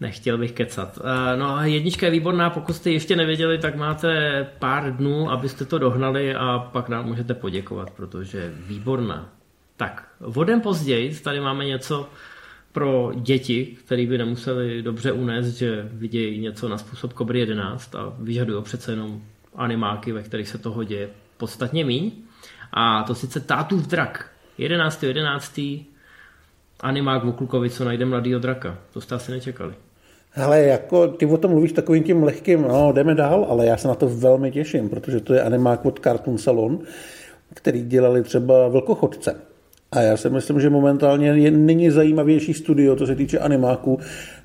Nechtěl 0.00 0.38
bych 0.38 0.52
kecat. 0.52 0.98
Eh, 0.98 1.36
no 1.36 1.56
a 1.56 1.64
jednička 1.64 2.06
je 2.06 2.12
výborná, 2.12 2.50
pokud 2.50 2.72
jste 2.72 2.90
ještě 2.90 3.16
nevěděli, 3.16 3.58
tak 3.58 3.76
máte 3.76 4.46
pár 4.58 4.96
dnů, 4.96 5.30
abyste 5.30 5.64
to 5.64 5.78
dohnali 5.78 6.34
a 6.34 6.68
pak 6.72 6.88
nám 6.88 7.06
můžete 7.06 7.34
poděkovat, 7.34 7.90
protože 7.90 8.38
je 8.38 8.52
výborná. 8.66 9.28
Tak, 9.76 10.08
vodem 10.20 10.60
později 10.60 11.14
tady 11.14 11.40
máme 11.40 11.64
něco 11.64 12.08
pro 12.78 13.12
děti, 13.14 13.76
který 13.84 14.06
by 14.06 14.18
nemuseli 14.18 14.82
dobře 14.82 15.12
unést, 15.12 15.46
že 15.46 15.88
vidějí 15.92 16.40
něco 16.40 16.68
na 16.68 16.78
způsob 16.78 17.12
Kobry 17.12 17.40
11 17.40 17.94
a 17.94 18.12
vyžadují 18.18 18.62
přece 18.62 18.92
jenom 18.92 19.20
animáky, 19.54 20.12
ve 20.12 20.22
kterých 20.22 20.48
se 20.48 20.58
toho 20.58 20.84
děje 20.84 21.08
podstatně 21.36 21.84
míň. 21.84 22.12
A 22.72 23.02
to 23.02 23.14
sice 23.14 23.40
Tátův 23.40 23.86
drak. 23.86 24.30
11. 24.58 25.02
11. 25.02 25.60
animák 26.80 27.24
v 27.24 27.28
Oklukovi, 27.28 27.70
co 27.70 27.84
najde 27.84 28.04
mladýho 28.04 28.40
draka. 28.40 28.78
To 28.92 29.00
jste 29.00 29.14
asi 29.14 29.32
nečekali. 29.32 29.74
Ale 30.36 30.62
jako 30.62 31.08
ty 31.08 31.26
o 31.26 31.36
tom 31.36 31.50
mluvíš 31.50 31.72
takovým 31.72 32.04
tím 32.04 32.22
lehkým, 32.22 32.62
no 32.62 32.92
jdeme 32.92 33.14
dál, 33.14 33.46
ale 33.48 33.66
já 33.66 33.76
se 33.76 33.88
na 33.88 33.94
to 33.94 34.08
velmi 34.08 34.50
těším, 34.50 34.88
protože 34.88 35.20
to 35.20 35.34
je 35.34 35.42
animák 35.42 35.84
od 35.84 36.00
Cartoon 36.00 36.38
Salon, 36.38 36.78
který 37.54 37.82
dělali 37.82 38.22
třeba 38.22 38.68
Vlkochodce. 38.68 39.47
A 39.92 40.00
já 40.00 40.16
si 40.16 40.30
myslím, 40.30 40.60
že 40.60 40.70
momentálně 40.70 41.28
je, 41.28 41.50
není 41.50 41.90
zajímavější 41.90 42.54
studio, 42.54 42.96
co 42.96 43.06
se 43.06 43.14
týče 43.14 43.38
animáků, 43.38 43.98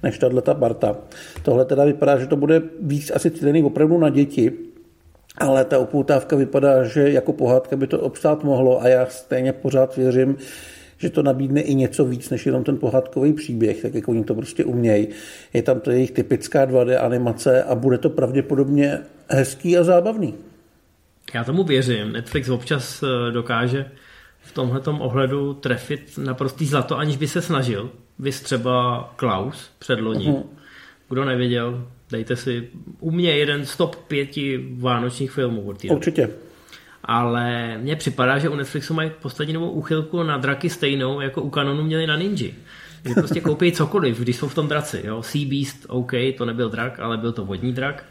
než 0.03 0.17
tato 0.17 0.53
Barta. 0.53 0.97
Tohle 1.43 1.65
teda 1.65 1.85
vypadá, 1.85 2.19
že 2.19 2.27
to 2.27 2.35
bude 2.35 2.61
víc 2.81 3.11
asi 3.15 3.31
cílený 3.31 3.63
opravdu 3.63 3.97
na 3.97 4.09
děti, 4.09 4.51
ale 5.37 5.65
ta 5.65 5.77
upoutávka 5.77 6.35
vypadá, 6.35 6.83
že 6.83 7.11
jako 7.11 7.33
pohádka 7.33 7.75
by 7.75 7.87
to 7.87 7.99
obstát 7.99 8.43
mohlo 8.43 8.81
a 8.81 8.87
já 8.87 9.05
stejně 9.05 9.53
pořád 9.53 9.97
věřím, 9.97 10.37
že 10.97 11.09
to 11.09 11.23
nabídne 11.23 11.61
i 11.61 11.75
něco 11.75 12.05
víc, 12.05 12.29
než 12.29 12.45
jenom 12.45 12.63
ten 12.63 12.77
pohádkový 12.77 13.33
příběh, 13.33 13.81
tak 13.81 13.93
jako 13.93 14.11
oni 14.11 14.23
to 14.23 14.35
prostě 14.35 14.65
umějí. 14.65 15.07
Je 15.53 15.61
tam 15.61 15.79
to 15.79 15.91
jejich 15.91 16.11
typická 16.11 16.65
2D 16.65 17.05
animace 17.05 17.63
a 17.63 17.75
bude 17.75 17.97
to 17.97 18.09
pravděpodobně 18.09 18.99
hezký 19.29 19.77
a 19.77 19.83
zábavný. 19.83 20.33
Já 21.33 21.43
tomu 21.43 21.63
věřím. 21.63 22.11
Netflix 22.11 22.49
občas 22.49 23.03
eh, 23.03 23.31
dokáže 23.31 23.85
v 24.43 24.51
tomhletom 24.51 25.01
ohledu 25.01 25.53
trefit 25.53 26.17
naprostý 26.17 26.65
zlato, 26.65 26.97
aniž 26.97 27.17
by 27.17 27.27
se 27.27 27.41
snažil. 27.41 27.89
Vy 28.19 28.31
třeba 28.31 29.09
Klaus 29.15 29.71
předloni. 29.79 30.25
Uh-huh. 30.25 30.43
Kdo 31.09 31.25
nevěděl, 31.25 31.87
dejte 32.11 32.35
si 32.35 32.69
u 32.99 33.11
mě 33.11 33.37
jeden 33.37 33.65
z 33.65 33.77
top 33.77 33.95
pěti 33.95 34.69
vánočních 34.77 35.31
filmů. 35.31 35.73
Určitě. 35.89 36.29
Ale 37.03 37.77
mně 37.77 37.95
připadá, 37.95 38.37
že 38.37 38.49
u 38.49 38.55
Netflixu 38.55 38.93
mají 38.93 39.11
poslední 39.21 39.53
novou 39.53 39.69
úchylku 39.69 40.23
na 40.23 40.37
draky 40.37 40.69
stejnou, 40.69 41.21
jako 41.21 41.41
u 41.41 41.49
Canonu 41.49 41.83
měli 41.83 42.07
na 42.07 42.15
Ninja. 42.15 42.51
Že 43.05 43.13
prostě 43.13 43.41
koupí 43.41 43.71
cokoliv, 43.71 44.19
když 44.19 44.35
jsou 44.35 44.47
v 44.47 44.55
tom 44.55 44.67
draci. 44.67 45.01
Jo? 45.03 45.23
Sea 45.23 45.45
Beast, 45.49 45.85
OK, 45.87 46.11
to 46.37 46.45
nebyl 46.45 46.69
drak, 46.69 46.99
ale 46.99 47.17
byl 47.17 47.31
to 47.31 47.45
vodní 47.45 47.73
drak. 47.73 48.05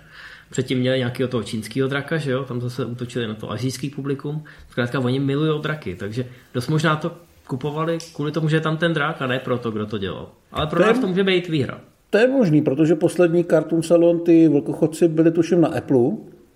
Předtím 0.53 0.79
měli 0.79 0.99
nějakého 0.99 1.29
toho 1.29 1.43
čínského 1.43 1.89
draka, 1.89 2.17
že 2.17 2.31
jo? 2.31 2.45
tam 2.45 2.61
zase 2.61 2.85
útočili 2.85 3.27
na 3.27 3.35
to 3.35 3.51
azijský 3.51 3.91
publikum. 3.91 4.45
Zkrátka 4.71 5.01
oni 5.01 5.21
milují 5.21 5.63
draky, 5.63 5.97
takže 5.97 6.27
dost 6.55 6.69
možná 6.69 6.97
to 6.97 7.17
kupovali 7.47 7.99
kvůli 8.15 8.33
tomu, 8.33 8.49
že 8.49 8.57
je 8.57 8.61
tam 8.61 8.77
ten 8.77 8.93
drak 8.93 9.23
a 9.23 9.27
ne 9.27 9.39
proto, 9.39 9.71
kdo 9.71 9.87
to 9.87 9.99
dělal. 9.99 10.29
Ale 10.53 10.67
pro 10.67 10.81
nás 10.81 10.99
to 10.99 11.07
může 11.07 11.25
být 11.25 11.49
výhra. 11.49 11.81
To 12.11 12.19
je 12.19 12.29
možný, 12.29 12.63
protože 12.63 12.95
poslední 12.95 13.45
Cartoon 13.45 13.83
Salon, 13.83 14.21
ty 14.21 14.49
vlkochodci 14.49 15.09
byli 15.09 15.31
tuším 15.31 15.61
na 15.61 15.69
Apple, 15.69 16.11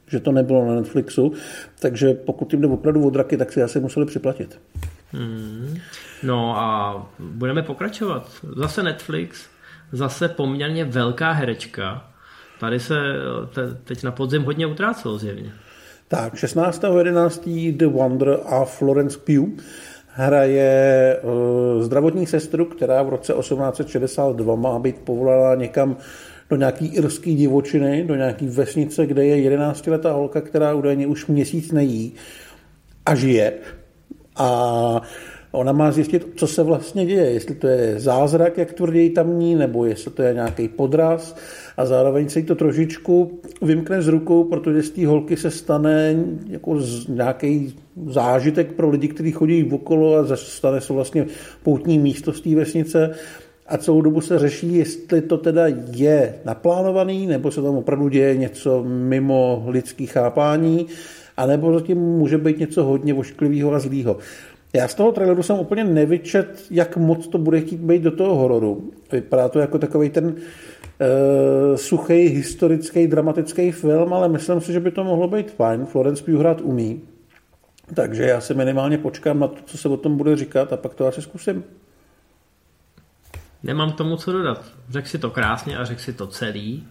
že 0.06 0.20
to 0.20 0.32
nebylo 0.32 0.66
na 0.66 0.74
Netflixu, 0.74 1.32
takže 1.80 2.14
pokud 2.14 2.52
jim 2.52 2.62
jde 2.62 2.68
opravdu 2.68 3.06
o 3.06 3.10
draky, 3.10 3.36
tak 3.36 3.52
si 3.52 3.62
asi 3.62 3.80
museli 3.80 4.06
připlatit. 4.06 4.60
Hmm. 5.12 5.76
No 6.22 6.58
a 6.58 7.06
budeme 7.18 7.62
pokračovat. 7.62 8.30
Zase 8.56 8.82
Netflix, 8.82 9.46
zase 9.92 10.28
poměrně 10.28 10.84
velká 10.84 11.32
herečka. 11.32 12.10
Tady 12.60 12.80
se 12.80 12.94
te, 13.54 13.74
teď 13.84 14.02
na 14.02 14.10
podzim 14.10 14.42
hodně 14.42 14.66
utrácelo 14.66 15.18
zjevně. 15.18 15.52
Tak, 16.08 16.34
16.11. 16.34 17.76
The 17.76 17.86
Wonder 17.86 18.38
a 18.46 18.64
Florence 18.64 19.18
Pugh 19.18 19.62
hraje 20.16 21.16
uh, 21.22 21.82
zdravotní 21.82 22.26
sestru, 22.26 22.64
která 22.64 23.02
v 23.02 23.08
roce 23.08 23.32
1862 23.32 24.54
má 24.56 24.78
být 24.78 24.96
povolaná 24.96 25.54
někam 25.54 25.96
do 26.50 26.56
nějaký 26.56 26.86
irský 26.86 27.34
divočiny, 27.36 28.04
do 28.04 28.14
nějaký 28.14 28.46
vesnice, 28.46 29.06
kde 29.06 29.26
je 29.26 29.40
11 29.40 29.86
letá 29.86 30.12
holka, 30.12 30.40
která 30.40 30.74
údajně 30.74 31.06
už 31.06 31.26
měsíc 31.26 31.72
nejí 31.72 32.14
a 33.06 33.14
žije. 33.14 33.52
A 34.36 35.00
ona 35.56 35.72
má 35.72 35.92
zjistit, 35.92 36.28
co 36.34 36.46
se 36.46 36.62
vlastně 36.62 37.06
děje, 37.06 37.30
jestli 37.30 37.54
to 37.54 37.66
je 37.66 38.00
zázrak, 38.00 38.58
jak 38.58 38.72
tvrdí 38.72 39.10
tamní, 39.10 39.54
nebo 39.54 39.84
jestli 39.84 40.10
to 40.10 40.22
je 40.22 40.34
nějaký 40.34 40.68
podraz 40.68 41.36
a 41.76 41.86
zároveň 41.86 42.28
se 42.28 42.38
jí 42.38 42.44
to 42.44 42.54
trošičku 42.54 43.40
vymkne 43.62 44.02
z 44.02 44.08
rukou, 44.08 44.44
protože 44.44 44.82
z 44.82 44.90
té 44.90 45.06
holky 45.06 45.36
se 45.36 45.50
stane 45.50 46.16
jako 46.48 46.78
nějaký 47.08 47.76
zážitek 48.06 48.72
pro 48.72 48.90
lidi, 48.90 49.08
kteří 49.08 49.32
chodí 49.32 49.70
okolo 49.70 50.16
a 50.16 50.36
stane 50.36 50.80
se 50.80 50.92
vlastně 50.92 51.26
poutní 51.62 51.98
místo 51.98 52.32
z 52.32 52.40
té 52.40 52.54
vesnice 52.54 53.10
a 53.66 53.78
celou 53.78 54.00
dobu 54.00 54.20
se 54.20 54.38
řeší, 54.38 54.74
jestli 54.74 55.22
to 55.22 55.38
teda 55.38 55.62
je 55.92 56.34
naplánovaný, 56.44 57.26
nebo 57.26 57.50
se 57.50 57.62
tam 57.62 57.76
opravdu 57.76 58.08
děje 58.08 58.36
něco 58.36 58.84
mimo 58.84 59.64
lidský 59.66 60.06
chápání, 60.06 60.86
anebo 61.36 61.78
zatím 61.78 61.98
může 61.98 62.38
být 62.38 62.58
něco 62.58 62.84
hodně 62.84 63.14
ošklivého 63.14 63.74
a 63.74 63.78
zlýho. 63.78 64.16
Já 64.72 64.88
z 64.88 64.94
toho 64.94 65.12
traileru 65.12 65.42
jsem 65.42 65.58
úplně 65.58 65.84
nevyčet, 65.84 66.66
jak 66.70 66.96
moc 66.96 67.28
to 67.28 67.38
bude 67.38 67.60
chtít 67.60 67.80
být 67.80 68.02
do 68.02 68.10
toho 68.10 68.34
hororu. 68.34 68.90
Vypadá 69.12 69.48
to 69.48 69.58
jako 69.58 69.78
takový 69.78 70.10
ten 70.10 70.26
uh, 70.26 71.76
suchý, 71.76 72.14
historický, 72.14 73.06
dramatický 73.06 73.72
film, 73.72 74.12
ale 74.12 74.28
myslím 74.28 74.60
si, 74.60 74.72
že 74.72 74.80
by 74.80 74.90
to 74.90 75.04
mohlo 75.04 75.28
být 75.28 75.50
fajn. 75.50 75.86
Florence 75.86 76.24
Pugh 76.24 76.38
hrát 76.38 76.60
umí. 76.60 77.02
Takže 77.94 78.22
já 78.22 78.40
si 78.40 78.54
minimálně 78.54 78.98
počkám 78.98 79.40
na 79.40 79.48
to, 79.48 79.56
co 79.64 79.78
se 79.78 79.88
o 79.88 79.96
tom 79.96 80.16
bude 80.16 80.36
říkat 80.36 80.72
a 80.72 80.76
pak 80.76 80.94
to 80.94 81.06
asi 81.06 81.22
zkusím. 81.22 81.64
Nemám 83.62 83.92
k 83.92 83.96
tomu 83.96 84.16
co 84.16 84.32
dodat. 84.32 84.64
Řekl 84.88 85.08
si 85.08 85.18
to 85.18 85.30
krásně 85.30 85.76
a 85.76 85.84
řekl 85.84 86.00
si 86.00 86.12
to 86.12 86.26
celý. 86.26 86.86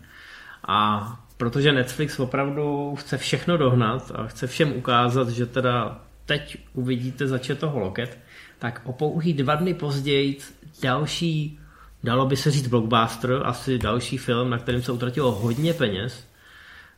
A 0.68 1.08
protože 1.38 1.72
Netflix 1.72 2.20
opravdu 2.20 2.96
chce 2.96 3.18
všechno 3.18 3.58
dohnat 3.58 4.12
a 4.16 4.28
chce 4.28 4.48
všem 4.48 4.74
ukázat, 4.74 5.30
že 5.30 5.46
teda 5.46 6.02
teď 6.26 6.58
uvidíte 6.74 7.28
zač 7.28 7.52
toho 7.58 7.80
loket, 7.80 8.18
tak 8.60 8.82
o 8.86 8.94
pouhý 8.94 9.34
dva 9.34 9.56
dny 9.56 9.74
později 9.74 10.38
další, 10.82 11.60
dalo 12.04 12.26
by 12.26 12.36
se 12.36 12.52
říct 12.52 12.68
blockbuster, 12.68 13.42
asi 13.44 13.78
další 13.78 14.18
film, 14.18 14.50
na 14.50 14.58
kterém 14.58 14.82
se 14.82 14.92
utratilo 14.92 15.32
hodně 15.32 15.74
peněz, 15.74 16.28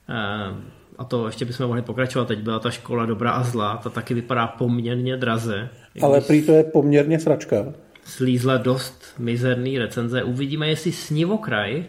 eh, 0.09 0.77
a 0.97 1.03
to 1.03 1.25
ještě 1.25 1.45
bychom 1.45 1.65
mohli 1.65 1.81
pokračovat, 1.81 2.27
teď 2.27 2.39
byla 2.39 2.59
ta 2.59 2.71
škola 2.71 3.05
dobrá 3.05 3.31
a 3.31 3.43
zlá, 3.43 3.77
ta 3.77 3.89
taky 3.89 4.13
vypadá 4.13 4.47
poměrně 4.47 5.17
draze. 5.17 5.69
Ale 6.01 6.21
prý 6.21 6.41
to 6.41 6.51
je 6.51 6.63
poměrně 6.63 7.19
sračka 7.19 7.73
slízla 8.07 8.57
dost 8.57 9.13
mizerný 9.19 9.77
recenze. 9.77 10.23
Uvidíme, 10.23 10.67
jestli 10.67 10.91
snivokraj 10.91 11.85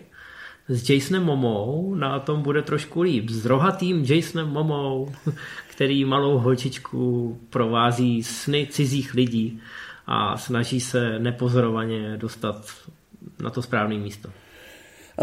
s 0.69 0.91
Jasonem 0.91 1.25
Momou 1.25 1.95
na 1.95 2.19
tom 2.19 2.43
bude 2.43 2.63
trošku 2.63 3.01
líp. 3.01 3.31
S 3.31 3.47
rohatým 3.47 4.05
Jasonem 4.05 4.49
Momou, 4.49 5.09
který 5.79 6.05
malou 6.05 6.39
holčičku 6.39 7.39
provází 7.51 8.23
sny 8.23 8.67
cizích 8.71 9.15
lidí 9.15 9.61
a 10.07 10.37
snaží 10.37 10.81
se 10.81 11.19
nepozorovaně 11.19 12.17
dostat 12.17 12.65
na 13.43 13.51
to 13.51 13.63
správné 13.63 13.99
místo. 13.99 14.29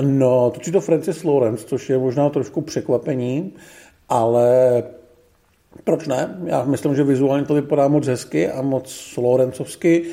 No, 0.01 0.51
točí 0.53 0.71
to 0.71 0.81
Francis 0.81 1.23
Lawrence, 1.23 1.65
což 1.65 1.89
je 1.89 1.97
možná 1.97 2.29
trošku 2.29 2.61
překvapení, 2.61 3.53
ale 4.09 4.83
proč 5.83 6.07
ne? 6.07 6.37
Já 6.45 6.63
myslím, 6.63 6.95
že 6.95 7.03
vizuálně 7.03 7.45
to 7.45 7.53
vypadá 7.53 7.87
moc 7.87 8.07
hezky 8.07 8.51
a 8.51 8.61
moc 8.61 9.17
Lawrenceovsky. 9.17 10.05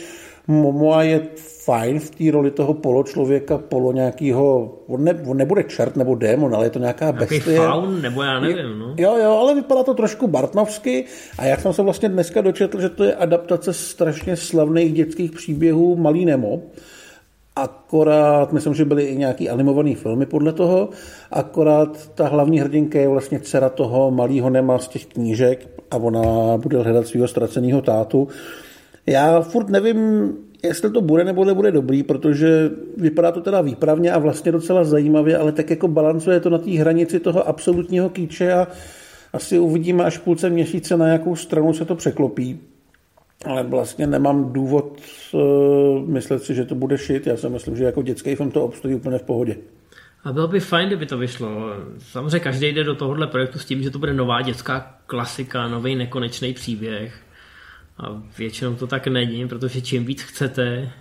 Momoa 0.46 1.02
je 1.02 1.20
fajn 1.36 2.00
v 2.00 2.10
té 2.10 2.30
roli 2.30 2.50
toho 2.50 2.74
poločlověka, 2.74 3.58
polo 3.58 3.92
nějakého, 3.92 4.78
on, 4.86 5.04
ne, 5.04 5.22
on 5.26 5.36
nebude 5.36 5.62
čert 5.62 5.96
nebo 5.96 6.14
démon, 6.14 6.54
ale 6.54 6.66
je 6.66 6.70
to 6.70 6.78
nějaká 6.78 7.12
bestie. 7.12 7.58
faun, 7.58 8.02
nebo 8.02 8.22
já 8.22 8.40
nevím, 8.40 8.78
no. 8.78 8.94
Jo, 8.98 9.16
jo, 9.22 9.30
ale 9.30 9.54
vypadá 9.54 9.82
to 9.82 9.94
trošku 9.94 10.26
bartnovsky 10.26 11.04
a 11.38 11.44
jak 11.44 11.60
jsem 11.60 11.72
se 11.72 11.82
vlastně 11.82 12.08
dneska 12.08 12.40
dočetl, 12.40 12.80
že 12.80 12.88
to 12.88 13.04
je 13.04 13.14
adaptace 13.14 13.72
strašně 13.72 14.36
slavných 14.36 14.92
dětských 14.92 15.30
příběhů 15.30 15.96
Malý 15.96 16.24
Nemo, 16.24 16.60
Akorát, 17.56 18.52
myslím, 18.52 18.74
že 18.74 18.84
byly 18.84 19.04
i 19.04 19.16
nějaký 19.16 19.50
animované 19.50 19.94
filmy 19.94 20.26
podle 20.26 20.52
toho, 20.52 20.88
akorát 21.30 22.10
ta 22.14 22.28
hlavní 22.28 22.60
hrdinka 22.60 22.98
je 22.98 23.08
vlastně 23.08 23.40
dcera 23.40 23.68
toho 23.68 24.10
malého 24.10 24.50
Nema 24.50 24.78
z 24.78 24.88
těch 24.88 25.06
knížek 25.06 25.68
a 25.90 25.96
ona 25.96 26.56
bude 26.56 26.78
hledat 26.78 27.06
svého 27.06 27.28
ztraceného 27.28 27.82
tátu 27.82 28.28
já 29.06 29.40
furt 29.40 29.68
nevím, 29.68 30.32
jestli 30.62 30.90
to 30.90 31.00
bude 31.00 31.24
nebo 31.24 31.44
nebude 31.44 31.70
dobrý, 31.70 32.02
protože 32.02 32.70
vypadá 32.96 33.32
to 33.32 33.40
teda 33.40 33.60
výpravně 33.60 34.12
a 34.12 34.18
vlastně 34.18 34.52
docela 34.52 34.84
zajímavě, 34.84 35.38
ale 35.38 35.52
tak 35.52 35.70
jako 35.70 35.88
balancuje 35.88 36.40
to 36.40 36.50
na 36.50 36.58
té 36.58 36.70
hranici 36.70 37.20
toho 37.20 37.48
absolutního 37.48 38.10
kýče 38.10 38.52
a 38.52 38.68
asi 39.32 39.58
uvidíme 39.58 40.04
až 40.04 40.18
půlce 40.18 40.50
měsíce, 40.50 40.96
na 40.96 41.08
jakou 41.08 41.36
stranu 41.36 41.72
se 41.72 41.84
to 41.84 41.94
překlopí. 41.94 42.60
Ale 43.44 43.62
vlastně 43.62 44.06
nemám 44.06 44.52
důvod 44.52 45.00
uh, 45.32 46.08
myslet 46.08 46.42
si, 46.42 46.54
že 46.54 46.64
to 46.64 46.74
bude 46.74 46.98
šit. 46.98 47.26
Já 47.26 47.36
si 47.36 47.48
myslím, 47.48 47.76
že 47.76 47.84
jako 47.84 48.02
dětský 48.02 48.34
film 48.34 48.50
to 48.50 48.64
obstojí 48.64 48.94
úplně 48.94 49.18
v 49.18 49.22
pohodě. 49.22 49.56
A 50.24 50.32
bylo 50.32 50.48
by 50.48 50.60
fajn, 50.60 50.86
kdyby 50.86 51.06
to 51.06 51.18
vyšlo. 51.18 51.48
Samozřejmě 51.98 52.40
každý 52.40 52.66
jde 52.66 52.84
do 52.84 52.94
tohohle 52.94 53.26
projektu 53.26 53.58
s 53.58 53.64
tím, 53.64 53.82
že 53.82 53.90
to 53.90 53.98
bude 53.98 54.14
nová 54.14 54.42
dětská 54.42 54.94
klasika, 55.06 55.68
nový 55.68 55.96
nekonečný 55.96 56.54
příběh. 56.54 57.14
A 57.98 58.22
většinou 58.38 58.74
to 58.74 58.86
tak 58.86 59.06
není, 59.06 59.48
protože 59.48 59.80
čím 59.80 60.04
víc 60.04 60.22
chcete, 60.22 60.92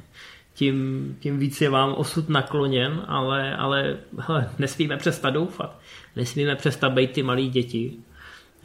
tím, 0.54 1.17
tím 1.19 1.39
víc 1.39 1.62
je 1.62 1.69
vám 1.69 1.93
osud 1.93 2.30
nakloněn, 2.30 3.01
ale, 3.08 3.56
ale 3.56 3.97
hele, 4.17 4.49
nesmíme 4.60 4.97
přestat 4.97 5.30
doufat. 5.30 5.80
Nesmíme 6.15 6.56
přestat 6.56 6.89
být 6.89 7.12
ty 7.12 7.23
malí 7.23 7.49
děti 7.49 7.93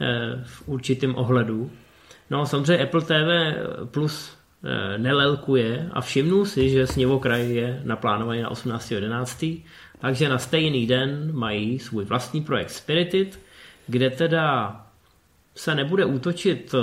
eh, 0.01 0.43
v 0.43 0.67
určitém 0.67 1.15
ohledu. 1.15 1.71
No 2.29 2.45
samozřejmě 2.45 2.83
Apple 2.83 3.01
TV 3.01 3.57
Plus 3.91 4.37
eh, 4.63 4.97
nelelkuje 4.97 5.89
a 5.93 6.01
všimnul 6.01 6.45
si, 6.45 6.69
že 6.69 6.87
sněvokraj 6.87 7.51
je 7.51 7.81
naplánovaný 7.83 8.41
na 8.41 8.51
18.11. 8.51 9.61
Takže 9.99 10.29
na 10.29 10.37
stejný 10.37 10.87
den 10.87 11.29
mají 11.33 11.79
svůj 11.79 12.05
vlastní 12.05 12.41
projekt 12.41 12.69
Spirited, 12.69 13.39
kde 13.87 14.09
teda 14.09 14.75
se 15.55 15.75
nebude 15.75 16.05
útočit 16.05 16.75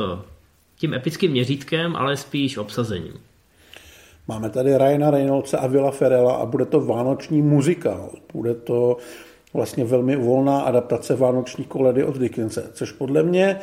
tím 0.84 0.94
epickým 0.94 1.30
měřítkem, 1.30 1.96
ale 1.96 2.16
spíš 2.16 2.56
obsazením. 2.56 3.12
Máme 4.28 4.50
tady 4.50 4.78
Ryana 4.78 5.10
Reynoldse 5.10 5.58
a 5.58 5.66
Villa 5.66 5.90
Ferrella 5.90 6.34
a 6.34 6.46
bude 6.46 6.64
to 6.64 6.80
vánoční 6.80 7.42
muzikál. 7.42 8.10
Bude 8.32 8.54
to 8.54 8.96
vlastně 9.54 9.84
velmi 9.84 10.16
volná 10.16 10.60
adaptace 10.60 11.16
vánoční 11.16 11.64
koledy 11.64 12.04
od 12.04 12.18
Dickense, 12.18 12.70
což 12.72 12.92
podle 12.92 13.22
mě 13.22 13.58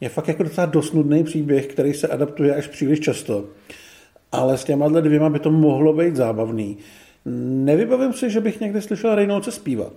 je 0.00 0.08
fakt 0.08 0.28
jako 0.28 0.42
docela 0.42 0.66
dosnudný 0.66 1.24
příběh, 1.24 1.66
který 1.66 1.94
se 1.94 2.08
adaptuje 2.08 2.54
až 2.54 2.66
příliš 2.68 3.00
často. 3.00 3.44
Ale 4.32 4.58
s 4.58 4.64
těma 4.64 4.88
dvěma 4.88 5.30
by 5.30 5.38
to 5.38 5.50
mohlo 5.50 5.92
být 5.92 6.16
zábavný. 6.16 6.78
Nevybavím 7.64 8.12
si, 8.12 8.30
že 8.30 8.40
bych 8.40 8.60
někde 8.60 8.82
slyšel 8.82 9.14
Reynoldse 9.14 9.52
zpívat. 9.52 9.92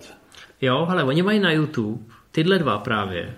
Jo, 0.60 0.86
ale 0.88 1.04
oni 1.04 1.22
mají 1.22 1.40
na 1.40 1.52
YouTube 1.52 2.04
tyhle 2.32 2.58
dva 2.58 2.78
právě 2.78 3.34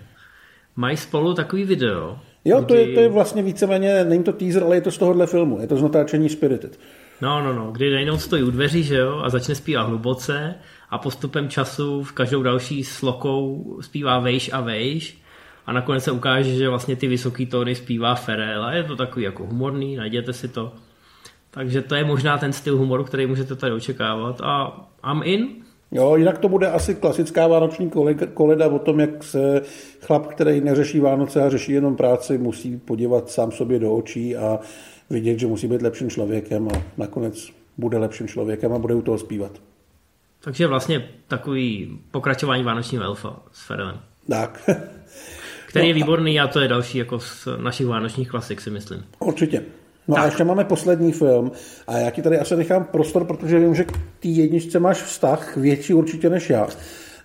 mají 0.79 0.97
spolu 0.97 1.33
takový 1.33 1.63
video. 1.63 2.19
Jo, 2.45 2.63
to, 2.63 2.75
je, 2.75 2.93
to 2.93 2.99
je 2.99 3.09
vlastně 3.09 3.43
víceméně, 3.43 4.03
není 4.03 4.23
to 4.23 4.33
teaser, 4.33 4.63
ale 4.63 4.75
je 4.75 4.81
to 4.81 4.91
z 4.91 4.97
tohohle 4.97 5.27
filmu, 5.27 5.59
je 5.61 5.67
to 5.67 5.77
z 5.77 5.81
natáčení 5.81 6.29
Spirited. 6.29 6.79
No, 7.21 7.43
no, 7.43 7.53
no, 7.53 7.71
kdy 7.71 7.91
najednou 7.91 8.17
stojí 8.17 8.43
u 8.43 8.51
dveří, 8.51 8.83
že 8.83 8.95
jo, 8.95 9.21
a 9.23 9.29
začne 9.29 9.55
zpívat 9.55 9.87
hluboce 9.87 10.55
a 10.89 10.97
postupem 10.97 11.49
času 11.49 12.03
v 12.03 12.11
každou 12.11 12.43
další 12.43 12.83
slokou 12.83 13.77
zpívá 13.81 14.19
vejš 14.19 14.49
a 14.53 14.61
vejš 14.61 15.21
a 15.65 15.73
nakonec 15.73 16.03
se 16.03 16.11
ukáže, 16.11 16.55
že 16.55 16.69
vlastně 16.69 16.95
ty 16.95 17.07
vysoký 17.07 17.45
tóny 17.45 17.75
zpívá 17.75 18.15
Ferel 18.15 18.63
a 18.63 18.73
je 18.73 18.83
to 18.83 18.95
takový 18.95 19.25
jako 19.25 19.45
humorný, 19.45 19.95
najděte 19.95 20.33
si 20.33 20.47
to. 20.47 20.73
Takže 21.51 21.81
to 21.81 21.95
je 21.95 22.03
možná 22.03 22.37
ten 22.37 22.53
styl 22.53 22.77
humoru, 22.77 23.03
který 23.03 23.25
můžete 23.25 23.55
tady 23.55 23.71
očekávat 23.71 24.41
a 24.41 24.85
I'm 25.11 25.21
in. 25.23 25.47
Jo, 25.91 26.15
jinak 26.15 26.37
to 26.37 26.49
bude 26.49 26.67
asi 26.67 26.95
klasická 26.95 27.47
vánoční 27.47 27.91
koleda 28.33 28.67
o 28.67 28.79
tom, 28.79 28.99
jak 28.99 29.23
se 29.23 29.61
chlap, 30.01 30.27
který 30.27 30.61
neřeší 30.61 30.99
Vánoce 30.99 31.41
a 31.43 31.49
řeší 31.49 31.71
jenom 31.71 31.95
práci, 31.95 32.37
musí 32.37 32.77
podívat 32.77 33.29
sám 33.29 33.51
sobě 33.51 33.79
do 33.79 33.93
očí 33.93 34.35
a 34.35 34.59
vidět, 35.09 35.39
že 35.39 35.47
musí 35.47 35.67
být 35.67 35.81
lepším 35.81 36.09
člověkem 36.09 36.67
a 36.67 36.81
nakonec 36.97 37.49
bude 37.77 37.97
lepším 37.97 38.27
člověkem 38.27 38.73
a 38.73 38.79
bude 38.79 38.95
u 38.95 39.01
toho 39.01 39.17
zpívat. 39.17 39.51
Takže 40.41 40.67
vlastně 40.67 41.09
takový 41.27 41.99
pokračování 42.11 42.63
vánočního 42.63 43.03
elfa 43.03 43.39
s 43.51 43.67
Ferelem. 43.67 43.99
Tak. 44.29 44.69
Který 45.67 45.87
je 45.87 45.93
no 45.93 45.95
výborný 45.95 46.39
a 46.39 46.47
to 46.47 46.59
je 46.59 46.67
další 46.67 46.97
jako 46.97 47.19
z 47.19 47.47
našich 47.57 47.87
vánočních 47.87 48.29
klasik, 48.29 48.61
si 48.61 48.69
myslím. 48.69 49.05
Určitě. 49.19 49.63
No 50.09 50.15
tak. 50.15 50.23
a 50.23 50.25
ještě 50.25 50.43
máme 50.43 50.63
poslední 50.63 51.11
film 51.11 51.51
a 51.87 51.97
já 51.97 52.09
ti 52.09 52.21
tady 52.21 52.39
asi 52.39 52.55
nechám 52.55 52.83
prostor, 52.83 53.25
protože 53.25 53.59
vím, 53.59 53.75
že 53.75 53.83
k 53.83 53.91
té 53.91 54.27
jedničce 54.27 54.79
máš 54.79 55.03
vztah 55.03 55.57
větší 55.57 55.93
určitě 55.93 56.29
než 56.29 56.49
já. 56.49 56.67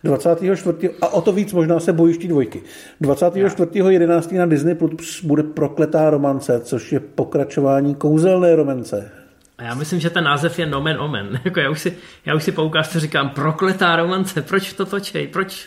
24. 0.05 0.91
a 1.01 1.09
o 1.09 1.21
to 1.21 1.33
víc 1.33 1.53
možná 1.53 1.81
se 1.81 1.93
bojíš 1.93 2.19
ty 2.19 2.29
dvojky. 2.29 2.63
24.11. 3.03 4.39
na 4.39 4.47
Disney 4.47 4.75
Plus 4.75 5.25
bude 5.25 5.43
Prokletá 5.43 6.11
romance, 6.11 6.61
což 6.61 6.93
je 6.93 7.01
pokračování 7.01 7.95
kouzelné 7.95 8.57
romance. 8.57 9.11
A 9.59 9.63
já 9.63 9.75
myslím, 9.75 10.01
že 10.01 10.11
ten 10.11 10.25
název 10.25 10.59
je 10.59 10.67
nomen 10.67 11.01
omen. 11.01 11.41
Jako 11.45 11.61
já 11.61 11.71
už 11.71 11.81
si, 11.81 11.97
já 12.27 12.35
už 12.35 12.45
si 12.45 12.53
po 12.53 12.65
ukázce 12.65 13.01
říkám, 13.01 13.31
prokletá 13.31 13.97
romance, 13.97 14.43
proč 14.43 14.73
to 14.73 14.87
točej, 14.87 15.27
proč? 15.27 15.67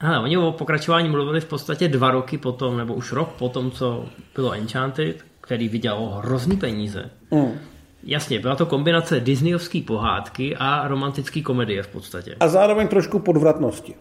Ale 0.00 0.18
oni 0.18 0.36
o 0.36 0.52
pokračování 0.52 1.08
mluvili 1.08 1.40
v 1.40 1.44
podstatě 1.44 1.88
dva 1.88 2.10
roky 2.10 2.38
potom, 2.38 2.76
nebo 2.76 2.94
už 2.94 3.12
rok 3.12 3.32
potom, 3.32 3.70
co 3.70 4.08
bylo 4.34 4.52
Enchanted, 4.52 5.24
který 5.46 5.68
vydělal 5.68 6.08
hrozný 6.08 6.56
peníze. 6.56 7.10
Mm. 7.30 7.58
Jasně, 8.02 8.40
byla 8.40 8.56
to 8.56 8.66
kombinace 8.66 9.20
disneyovské 9.20 9.80
pohádky 9.86 10.56
a 10.56 10.88
romantické 10.88 11.40
komedie 11.40 11.82
v 11.82 11.88
podstatě. 11.88 12.36
A 12.40 12.48
zároveň 12.48 12.88
trošku 12.88 13.18
podvratnosti. 13.18 13.94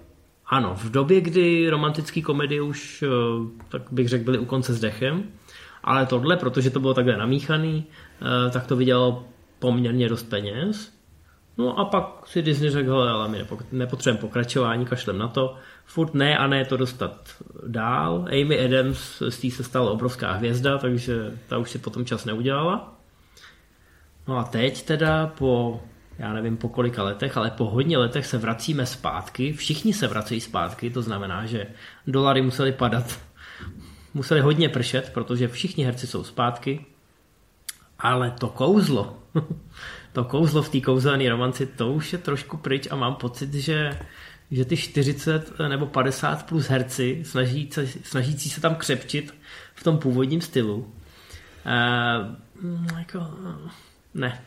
Ano, 0.48 0.76
v 0.76 0.92
době, 0.92 1.22
kdy 1.22 1.70
romantické 1.70 2.22
komedie 2.22 2.62
už, 2.62 3.04
eh, 3.04 3.08
tak 3.70 3.82
bych 3.92 4.10
řekl, 4.10 4.24
byly 4.24 4.38
u 4.38 4.46
konce 4.46 4.74
s 4.74 4.80
dechem, 4.80 5.24
ale 5.84 6.06
tohle, 6.06 6.38
protože 6.38 6.70
to 6.70 6.80
bylo 6.80 6.94
takhle 6.94 7.18
namíchaný, 7.18 7.86
eh, 7.86 8.52
tak 8.52 8.68
to 8.68 8.76
vydělalo 8.76 9.24
poměrně 9.60 10.10
dost 10.10 10.24
peněz. 10.24 10.94
No 11.58 11.80
a 11.80 11.86
pak 11.86 12.28
si 12.28 12.42
Disney 12.42 12.70
řekl, 12.70 12.94
ale 12.94 13.28
my 13.28 13.46
nepotřebujeme 13.72 14.22
pokračování, 14.22 14.86
kašlem 14.86 15.18
na 15.18 15.28
to. 15.28 15.56
Furt 15.86 16.14
ne 16.14 16.38
a 16.38 16.48
ne 16.48 16.66
to 16.66 16.78
dostat 16.78 17.30
dál. 17.68 18.26
Amy 18.30 18.66
Adams 18.66 19.24
z 19.30 19.38
té 19.38 19.52
se 19.52 19.64
stala 19.64 19.92
obrovská 19.92 20.32
hvězda, 20.32 20.78
takže 20.78 21.40
ta 21.48 21.58
už 21.58 21.70
si 21.70 21.80
potom 21.80 22.06
čas 22.06 22.26
neudělala. 22.26 22.96
No 24.28 24.38
a 24.38 24.44
teď 24.44 24.86
teda 24.86 25.28
po, 25.28 25.82
já 26.18 26.34
nevím 26.34 26.58
po 26.58 26.70
kolika 26.70 27.04
letech, 27.04 27.38
ale 27.38 27.52
po 27.52 27.66
hodně 27.66 27.98
letech 27.98 28.26
se 28.26 28.38
vracíme 28.38 28.86
zpátky. 28.86 29.54
Všichni 29.54 29.94
se 29.94 30.08
vracejí 30.08 30.42
zpátky, 30.42 30.90
to 30.90 31.02
znamená, 31.02 31.46
že 31.46 31.68
dolary 32.08 32.42
museli 32.42 32.72
padat. 32.72 33.20
Museli 34.14 34.42
hodně 34.42 34.70
pršet, 34.70 35.12
protože 35.14 35.48
všichni 35.48 35.86
herci 35.86 36.08
jsou 36.08 36.24
zpátky. 36.24 36.86
Ale 38.00 38.32
to 38.32 38.48
kouzlo, 38.50 39.18
to 40.14 40.24
kouzlo 40.24 40.62
v 40.62 40.70
té 40.70 40.82
kouzelné 40.82 41.30
romanci, 41.30 41.66
to 41.66 41.92
už 41.92 42.14
je 42.14 42.20
trošku 42.20 42.58
pryč 42.58 42.88
a 42.92 42.96
mám 42.96 43.16
pocit, 43.16 43.54
že, 43.54 44.00
že 44.52 44.66
ty 44.66 44.78
40 44.78 45.60
nebo 45.68 45.86
50 45.86 46.46
plus 46.46 46.68
herci 46.68 47.22
snaží, 47.26 47.70
snažící 48.04 48.50
se 48.50 48.62
tam 48.62 48.76
křepčit 48.76 49.34
v 49.76 49.84
tom 49.84 49.98
původním 49.98 50.42
stylu. 50.42 50.94
Uh, 51.66 52.98
jako, 52.98 53.20
ne. 54.14 54.42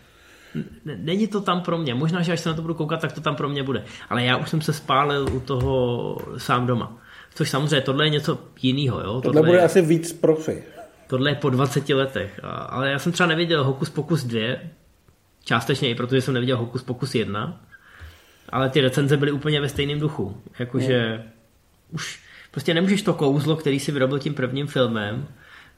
Není 0.85 1.27
to 1.27 1.41
tam 1.41 1.61
pro 1.61 1.79
mě. 1.79 1.95
Možná, 1.95 2.23
že 2.23 2.33
až 2.33 2.41
se 2.41 2.49
na 2.49 2.55
to 2.55 2.63
budu 2.63 2.75
koukat, 2.75 3.01
tak 3.01 3.13
to 3.13 3.21
tam 3.21 3.37
pro 3.37 3.49
mě 3.49 3.63
bude. 3.63 3.85
Ale 4.11 4.25
já 4.25 4.37
už 4.37 4.49
jsem 4.49 4.61
se 4.61 4.73
spálil 4.73 5.29
u 5.33 5.41
toho 5.41 6.17
sám 6.37 6.67
doma. 6.67 6.97
Což 7.35 7.51
samozřejmě 7.51 7.81
tohle 7.81 8.07
je 8.07 8.11
něco 8.11 8.39
jiného. 8.63 9.01
Jo? 9.01 9.07
Tohle, 9.07 9.23
tohle 9.23 9.43
bude 9.43 9.59
je, 9.59 9.65
asi 9.65 9.83
víc 9.83 10.13
profi. 10.13 10.63
Tohle 11.07 11.31
je 11.31 11.35
po 11.35 11.51
20 11.51 11.89
letech. 11.89 12.41
Ale 12.69 12.91
já 12.91 12.99
jsem 12.99 13.13
třeba 13.13 13.27
neviděl 13.27 13.65
Hokus 13.65 13.91
Pokus 13.91 14.25
2, 14.25 14.59
částečně 15.45 15.91
i 15.91 15.95
protože 15.95 16.21
jsem 16.21 16.35
neviděl 16.35 16.57
Hokus 16.57 16.83
Pokus 16.83 17.15
1, 17.15 17.61
ale 18.49 18.71
ty 18.71 18.81
recenze 18.81 19.17
byly 19.17 19.33
úplně 19.33 19.61
ve 19.61 19.69
stejném 19.69 20.01
duchu. 20.01 20.43
Jakože 20.59 21.09
hmm. 21.09 21.31
už 21.91 22.21
prostě 22.51 22.75
nemůžeš 22.75 23.03
to 23.03 23.15
kouzlo, 23.15 23.57
který 23.57 23.81
si 23.81 23.93
vyrobil 23.93 24.19
tím 24.19 24.35
prvním 24.35 24.67
filmem, 24.67 25.27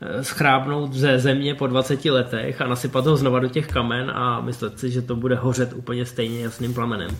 Eh, 0.02 0.24
schrábnout 0.24 0.92
ze 0.92 1.18
země 1.18 1.54
po 1.54 1.66
20 1.66 2.04
letech 2.04 2.60
a 2.60 2.66
nasypat 2.66 3.06
ho 3.06 3.16
znova 3.16 3.38
do 3.38 3.48
těch 3.48 3.66
kamen 3.66 4.10
a 4.10 4.40
myslet 4.40 4.78
si, 4.78 4.90
že 4.90 5.02
to 5.02 5.16
bude 5.16 5.34
hořet 5.34 5.72
úplně 5.72 6.06
stejně 6.06 6.42
jasným 6.42 6.74
plamenem. 6.74 7.16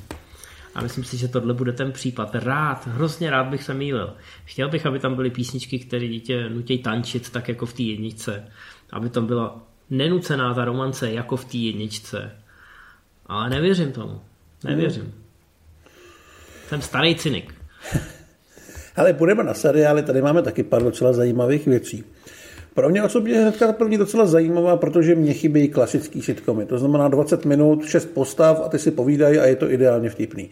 A 0.75 0.83
myslím 0.83 1.05
si, 1.05 1.17
že 1.17 1.29
tohle 1.29 1.55
bude 1.55 1.73
ten 1.73 1.93
případ. 1.93 2.35
Rád, 2.35 2.87
hrozně 2.87 3.31
rád 3.31 3.47
bych 3.47 3.63
se 3.63 3.75
mýlil. 3.75 4.15
Chtěl 4.45 4.69
bych, 4.69 4.87
aby 4.87 4.99
tam 4.99 5.15
byly 5.15 5.31
písničky, 5.31 5.79
které 5.79 6.09
dítě 6.09 6.49
nutí 6.49 6.79
tančit, 6.79 7.31
tak 7.31 7.49
jako 7.49 7.67
v 7.67 7.73
té 7.73 7.83
jedničce. 7.83 8.45
Aby 8.91 9.11
tam 9.11 9.27
byla 9.27 9.63
nenucená 9.91 10.55
ta 10.55 10.65
romance, 10.65 11.13
jako 11.13 11.37
v 11.37 11.45
té 11.45 11.57
jedničce. 11.57 12.33
Ale 13.27 13.51
nevěřím 13.51 13.93
tomu. 13.93 14.21
Nevěřím. 14.65 15.03
Mm. 15.03 15.13
Jsem 16.71 16.83
starý 16.83 17.15
cynik. 17.15 17.55
Ale 18.97 19.13
půjdeme 19.13 19.45
na 19.45 19.55
seriály, 19.55 20.03
tady 20.03 20.23
máme 20.23 20.43
taky 20.43 20.63
pár 20.63 20.83
docela 20.83 21.13
zajímavých 21.13 21.67
věcí. 21.67 22.05
Pro 22.75 22.89
mě 22.89 23.03
osobně 23.03 23.33
je 23.33 23.41
hnedka 23.41 23.73
první 23.73 23.99
docela 23.99 24.27
zajímavá, 24.27 24.77
protože 24.77 25.15
mě 25.15 25.33
chybí 25.33 25.69
klasický 25.69 26.23
sitcomy. 26.23 26.67
To 26.67 26.79
znamená 26.79 27.09
20 27.09 27.45
minut, 27.45 27.85
6 27.85 28.07
postav 28.07 28.61
a 28.65 28.69
ty 28.69 28.79
si 28.79 28.91
povídají 28.91 29.39
a 29.39 29.45
je 29.45 29.57
to 29.57 29.71
ideálně 29.71 30.11
vtipný. 30.11 30.51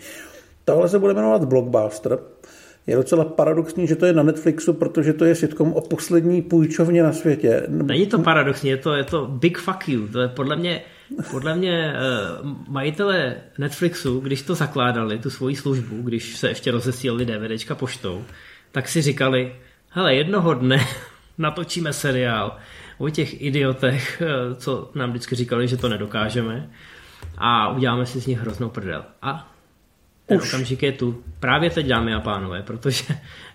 Tohle 0.65 0.89
se 0.89 0.99
bude 0.99 1.15
jmenovat 1.15 1.45
Blockbuster. 1.45 2.19
Je 2.87 2.97
docela 2.97 3.25
paradoxní, 3.25 3.87
že 3.87 3.97
to 3.97 4.07
je 4.07 4.13
na 4.13 4.23
Netflixu, 4.23 4.73
protože 4.73 5.13
to 5.13 5.25
je 5.25 5.35
sitcom 5.35 5.73
o 5.73 5.81
poslední 5.81 6.43
půjčovně 6.43 7.03
na 7.03 7.13
světě. 7.13 7.63
Není 7.69 8.07
to 8.07 8.19
paradoxní, 8.19 8.71
je 8.71 8.77
to, 8.77 8.95
je 8.95 9.05
to 9.05 9.27
big 9.27 9.59
fuck 9.59 9.89
you. 9.89 10.09
To 10.09 10.21
je 10.21 10.29
podle 10.29 10.57
mě, 10.57 10.83
podle 11.31 11.57
mě 11.57 11.95
uh, 12.43 12.49
majitele 12.69 13.37
Netflixu, 13.59 14.21
když 14.21 14.43
to 14.43 14.55
zakládali, 14.55 15.19
tu 15.19 15.31
svoji 15.31 15.57
službu, 15.57 16.03
když 16.03 16.37
se 16.37 16.49
ještě 16.49 16.71
rozesílali 16.71 17.27
DVDčka 17.27 17.75
poštou, 17.75 18.25
tak 18.73 18.89
si 18.89 19.03
říkali, 19.03 19.55
hele, 19.91 20.15
jednoho 20.15 20.55
dne 20.55 20.87
natočíme 21.39 21.93
seriál 21.93 22.57
o 22.99 23.09
těch 23.09 23.43
idiotech, 23.43 24.23
eh, 24.23 24.55
co 24.55 24.91
nám 24.95 25.11
vždycky 25.11 25.35
říkali, 25.35 25.69
že 25.69 25.77
to 25.77 25.89
nedokážeme 25.89 26.71
a 27.39 27.69
uděláme 27.69 28.07
si 28.07 28.21
z 28.21 28.27
nich 28.27 28.39
hroznou 28.39 28.69
prdel. 28.69 29.05
A 29.23 29.53
ten 30.27 30.39
Už. 30.39 30.49
okamžik 30.49 30.83
je 30.83 30.93
tu 30.93 31.25
právě 31.41 31.71
teď, 31.71 31.87
dámy 31.87 32.15
a 32.15 32.21
pánové, 32.21 32.63
protože 32.63 33.05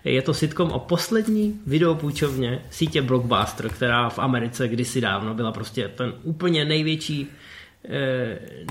je 0.04 0.22
to 0.22 0.34
sitcom 0.34 0.70
o 0.70 0.78
poslední 0.78 1.60
videopůjčovně 1.66 2.62
sítě 2.70 3.02
Blockbuster, 3.02 3.68
která 3.68 4.08
v 4.08 4.18
Americe 4.18 4.68
kdysi 4.68 5.00
dávno 5.00 5.34
byla 5.34 5.52
prostě 5.52 5.88
ten 5.88 6.12
úplně 6.22 6.64
největší, 6.64 7.28
eh, 7.30 7.43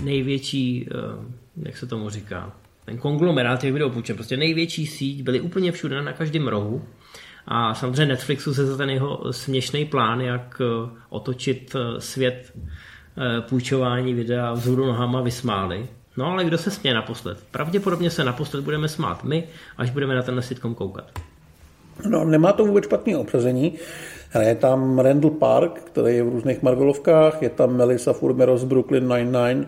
největší, 0.04 0.90
eh, 0.92 1.66
jak 1.66 1.78
se 1.78 1.88
tomu 1.88 2.10
říká, 2.10 2.56
ten 2.86 2.98
konglomerát 2.98 3.60
těch 3.60 3.74
videopůjček, 3.74 4.16
prostě 4.16 4.38
největší 4.38 4.88
síť, 4.88 5.24
byly 5.24 5.42
úplně 5.42 5.72
všude 5.72 6.02
na 6.02 6.14
každém 6.14 6.48
rohu 6.48 6.82
a 7.48 7.74
samozřejmě 7.74 8.06
Netflixu 8.06 8.54
se 8.54 8.66
za 8.66 8.78
ten 8.78 8.90
jeho 8.90 9.34
směšný 9.34 9.86
plán, 9.86 10.22
jak 10.22 10.62
eh, 10.62 10.90
otočit 11.10 11.76
eh, 11.76 12.02
svět 12.02 12.54
eh, 12.54 13.42
půjčování 13.42 14.14
videa 14.14 14.54
vzhůru 14.54 14.86
nohama 14.86 15.22
vysmáli. 15.22 15.88
No 16.18 16.26
ale 16.26 16.46
kdo 16.46 16.58
se 16.58 16.72
směje 16.72 16.94
naposled? 16.94 17.44
Pravděpodobně 17.52 18.10
se 18.10 18.24
naposled 18.24 18.64
budeme 18.64 18.88
smát 18.88 19.24
my, 19.24 19.44
až 19.78 19.90
budeme 19.90 20.16
na 20.16 20.22
ten 20.22 20.42
sitcom 20.42 20.76
koukat. 20.76 21.20
No, 22.10 22.26
nemá 22.26 22.54
to 22.54 22.66
vůbec 22.66 22.84
špatné 22.84 23.18
obsazení. 23.18 23.74
Je 24.42 24.56
tam 24.56 25.00
Randall 25.00 25.32
Park, 25.32 25.80
který 25.80 26.16
je 26.16 26.24
v 26.24 26.30
různých 26.30 26.62
Marvelovkách, 26.62 27.42
je 27.42 27.50
tam 27.50 27.76
Melissa 27.76 28.14
Furmero 28.14 28.58
z 28.58 28.64
Brooklyn 28.64 29.08
Nine-Nine. 29.08 29.68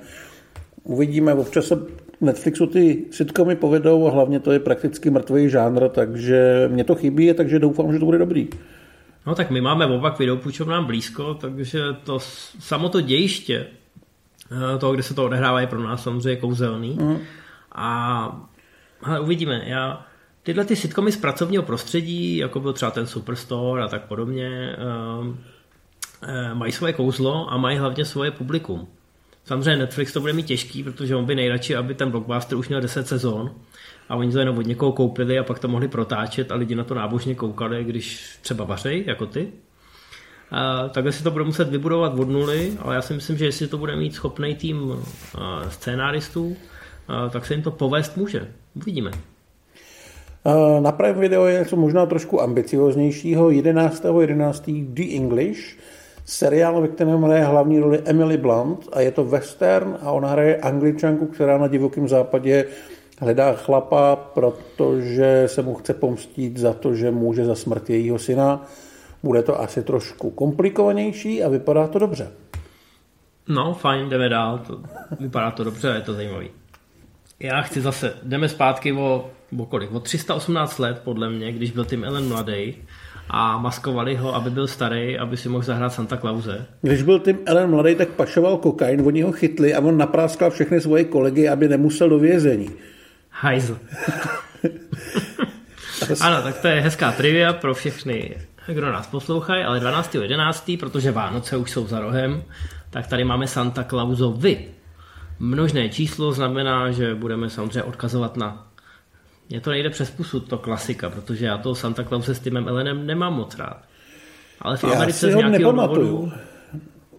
Uvidíme, 0.84 1.34
občas 1.34 1.66
se 1.66 1.78
Netflixu 2.22 2.68
ty 2.68 3.05
sitcomy 3.11 3.55
povedou 3.55 4.07
a 4.07 4.11
hlavně 4.11 4.39
to 4.39 4.51
je 4.51 4.59
prakticky 4.59 5.09
mrtvý 5.09 5.49
žánr, 5.49 5.89
takže 5.89 6.70
mě 6.72 6.84
to 6.84 6.95
chybí, 6.95 7.34
takže 7.34 7.59
doufám, 7.59 7.93
že 7.93 7.99
to 7.99 8.05
bude 8.05 8.18
dobrý. 8.18 8.49
No 9.28 9.36
tak 9.36 9.51
my 9.51 9.61
máme 9.61 9.86
opak 9.86 10.20
videopůjčovnám 10.20 10.86
blízko, 10.86 11.34
takže 11.34 11.82
to 12.03 12.20
samo 12.59 12.89
to 12.89 13.01
dějiště, 13.01 13.68
eh, 14.51 14.78
toho, 14.78 14.93
kde 14.93 15.03
se 15.03 15.13
to 15.13 15.26
odehrává, 15.26 15.61
je 15.61 15.68
pro 15.68 15.84
nás 15.84 16.03
samozřejmě 16.03 16.36
kouzelný. 16.36 16.97
Mm. 17.01 17.18
A 17.72 18.49
ale 19.03 19.20
uvidíme. 19.20 19.61
Já 19.66 20.05
tyhle 20.45 20.65
ty 20.65 20.75
sitcomy 20.75 21.11
z 21.11 21.17
pracovního 21.17 21.63
prostředí, 21.63 22.37
jako 22.37 22.59
byl 22.59 22.73
třeba 22.73 22.91
ten 22.91 23.07
Superstore 23.07 23.83
a 23.83 23.87
tak 23.87 24.03
podobně, 24.03 24.75
mají 26.53 26.71
svoje 26.71 26.93
kouzlo 26.93 27.51
a 27.51 27.57
mají 27.57 27.77
hlavně 27.77 28.05
svoje 28.05 28.31
publikum. 28.31 28.87
Samozřejmě 29.45 29.75
Netflix 29.75 30.13
to 30.13 30.19
bude 30.19 30.33
mít 30.33 30.45
těžký, 30.45 30.83
protože 30.83 31.15
on 31.15 31.25
by 31.25 31.35
nejradši, 31.35 31.75
aby 31.75 31.93
ten 31.93 32.11
blockbuster 32.11 32.57
už 32.57 32.67
měl 32.67 32.81
10 32.81 33.07
sezon 33.07 33.51
a 34.09 34.15
oni 34.15 34.31
to 34.31 34.39
jenom 34.39 34.57
od 34.57 34.65
někoho 34.65 34.91
koupili 34.91 35.39
a 35.39 35.43
pak 35.43 35.59
to 35.59 35.67
mohli 35.67 35.87
protáčet 35.87 36.51
a 36.51 36.55
lidi 36.55 36.75
na 36.75 36.83
to 36.83 36.93
nábožně 36.93 37.35
koukali, 37.35 37.83
když 37.83 38.37
třeba 38.41 38.65
vařej, 38.65 39.03
jako 39.07 39.25
ty. 39.25 39.51
A 40.51 40.89
takhle 40.89 41.11
si 41.11 41.23
to 41.23 41.31
bude 41.31 41.43
muset 41.43 41.69
vybudovat 41.69 42.19
od 42.19 42.29
nuly, 42.29 42.73
ale 42.79 42.95
já 42.95 43.01
si 43.01 43.13
myslím, 43.13 43.37
že 43.37 43.45
jestli 43.45 43.67
to 43.67 43.77
bude 43.77 43.95
mít 43.95 44.13
schopný 44.13 44.55
tým 44.55 44.93
scénáristů, 45.69 46.57
tak 47.29 47.45
se 47.45 47.53
jim 47.53 47.63
to 47.63 47.71
povést 47.71 48.17
může. 48.17 48.47
Uvidíme. 48.73 49.11
Na 50.79 50.91
Prime 50.91 51.19
Video 51.19 51.45
je 51.45 51.59
něco 51.59 51.75
možná 51.75 52.05
trošku 52.05 52.41
ambicioznějšího. 52.41 53.49
11.11. 53.49 54.19
11. 54.21 54.63
The 54.67 55.15
English, 55.15 55.77
seriál, 56.25 56.81
ve 56.81 56.87
kterém 56.87 57.21
hraje 57.21 57.43
hlavní 57.43 57.79
roli 57.79 58.01
Emily 58.05 58.37
Blunt 58.37 58.89
a 58.93 58.99
je 58.99 59.11
to 59.11 59.23
western 59.23 59.97
a 60.01 60.11
ona 60.11 60.29
hraje 60.29 60.57
angličanku, 60.57 61.25
která 61.25 61.57
na 61.57 61.67
divokém 61.67 62.07
západě 62.07 62.65
hledá 63.19 63.53
chlapa, 63.53 64.15
protože 64.15 65.43
se 65.45 65.61
mu 65.61 65.73
chce 65.73 65.93
pomstít 65.93 66.57
za 66.57 66.73
to, 66.73 66.95
že 66.95 67.11
může 67.11 67.45
za 67.45 67.55
smrt 67.55 67.89
jejího 67.89 68.19
syna. 68.19 68.65
Bude 69.23 69.43
to 69.43 69.61
asi 69.61 69.83
trošku 69.83 70.29
komplikovanější 70.29 71.43
a 71.43 71.49
vypadá 71.49 71.87
to 71.87 71.99
dobře. 71.99 72.31
No, 73.47 73.73
fajn, 73.73 74.09
jdeme 74.09 74.29
dál. 74.29 74.59
To, 74.67 74.79
vypadá 75.19 75.51
to 75.51 75.63
dobře, 75.63 75.87
je 75.87 76.01
to 76.01 76.13
zajímavý. 76.13 76.49
Já 77.39 77.61
chci 77.61 77.81
zase, 77.81 78.13
jdeme 78.23 78.49
zpátky 78.49 78.93
o, 78.93 79.31
o 79.57 79.65
kolik? 79.65 79.91
O 79.91 79.99
318 79.99 80.79
let, 80.79 81.01
podle 81.03 81.29
mě, 81.29 81.51
když 81.51 81.71
byl 81.71 81.86
Tim 81.86 82.03
Ellen 82.03 82.27
mladý 82.27 82.75
a 83.29 83.57
maskovali 83.57 84.15
ho, 84.15 84.36
aby 84.36 84.49
byl 84.49 84.67
starý, 84.67 85.17
aby 85.17 85.38
si 85.38 85.49
mohl 85.49 85.63
zahrát 85.63 85.93
Santa 85.93 86.17
Clause. 86.17 86.65
Když 86.81 87.01
byl 87.01 87.19
Tim 87.19 87.39
Ellen 87.45 87.69
mladý, 87.69 87.95
tak 87.95 88.09
pašoval 88.09 88.57
kokain, 88.57 89.01
oni 89.01 89.21
ho 89.21 89.31
chytli 89.31 89.73
a 89.73 89.79
on 89.79 89.97
napráskal 89.97 90.51
všechny 90.51 90.81
svoje 90.81 91.03
kolegy, 91.03 91.49
aby 91.49 91.67
nemusel 91.67 92.09
do 92.09 92.19
vězení. 92.19 92.69
Hajzl. 93.29 93.79
ano, 96.21 96.41
tak 96.41 96.59
to 96.59 96.67
je 96.67 96.81
hezká 96.81 97.11
trivia 97.11 97.53
pro 97.53 97.73
všechny, 97.73 98.36
kdo 98.67 98.91
nás 98.91 99.07
poslouchají, 99.07 99.63
ale 99.63 99.79
12.11., 99.79 100.79
protože 100.79 101.11
Vánoce 101.11 101.57
už 101.57 101.71
jsou 101.71 101.88
za 101.88 101.99
rohem, 101.99 102.43
tak 102.89 103.07
tady 103.07 103.23
máme 103.23 103.47
Santa 103.47 103.83
Clausovi. 103.83 104.65
Množné 105.39 105.89
číslo 105.89 106.31
znamená, 106.31 106.91
že 106.91 107.15
budeme 107.15 107.49
samozřejmě 107.49 107.83
odkazovat 107.83 108.38
na 108.38 108.71
mně 109.49 109.61
to 109.61 109.69
nejde 109.69 109.89
přes 109.89 110.11
pusu, 110.11 110.39
to 110.39 110.57
klasika, 110.57 111.09
protože 111.09 111.45
já 111.45 111.57
toho 111.57 111.75
Santa 111.75 112.03
Clause 112.03 112.36
s 112.36 112.39
Timem 112.39 112.67
Ellenem 112.67 113.05
nemám 113.07 113.33
moc 113.33 113.55
rád. 113.55 113.83
Ale 114.61 114.77
v 114.77 114.83
Americe 114.83 115.31
z 115.31 115.36
nějakého 115.36 115.71
důvodu... 115.71 116.31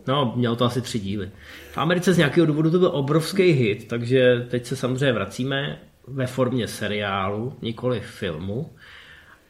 No, 0.06 0.32
měl 0.36 0.56
to 0.56 0.64
asi 0.64 0.82
tři 0.82 0.98
díly. 0.98 1.30
V 1.72 1.78
Americe 1.78 2.12
z 2.12 2.18
nějakého 2.18 2.46
důvodu 2.46 2.70
to 2.70 2.78
byl 2.78 2.90
obrovský 2.92 3.42
hit, 3.42 3.88
takže 3.88 4.46
teď 4.50 4.66
se 4.66 4.76
samozřejmě 4.76 5.12
vracíme 5.12 5.78
ve 6.06 6.26
formě 6.26 6.68
seriálu, 6.68 7.52
nikoli 7.62 8.00
filmu. 8.00 8.72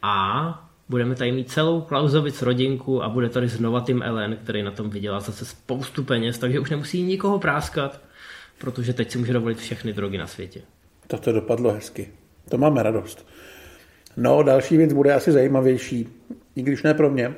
A 0.01 0.69
budeme 0.89 1.15
tady 1.15 1.31
mít 1.31 1.51
celou 1.51 1.81
Klausovic 1.81 2.41
rodinku 2.41 3.03
a 3.03 3.09
bude 3.09 3.29
tady 3.29 3.47
znova 3.47 3.81
Tim 3.81 4.03
Ellen, 4.03 4.37
který 4.43 4.63
na 4.63 4.71
tom 4.71 4.89
vydělá 4.89 5.19
zase 5.19 5.45
spoustu 5.45 6.03
peněz, 6.03 6.37
takže 6.37 6.59
už 6.59 6.69
nemusí 6.69 7.03
nikoho 7.03 7.39
práskat, 7.39 8.01
protože 8.57 8.93
teď 8.93 9.11
si 9.11 9.17
může 9.17 9.33
dovolit 9.33 9.57
všechny 9.57 9.93
drogy 9.93 10.17
na 10.17 10.27
světě. 10.27 10.61
To 11.07 11.31
dopadlo 11.31 11.71
hezky. 11.71 12.07
To 12.49 12.57
máme 12.57 12.83
radost. 12.83 13.27
No, 14.17 14.43
další 14.43 14.77
věc 14.77 14.93
bude 14.93 15.13
asi 15.13 15.31
zajímavější, 15.31 16.09
i 16.55 16.61
když 16.61 16.83
ne 16.83 16.93
pro 16.93 17.09
mě. 17.09 17.33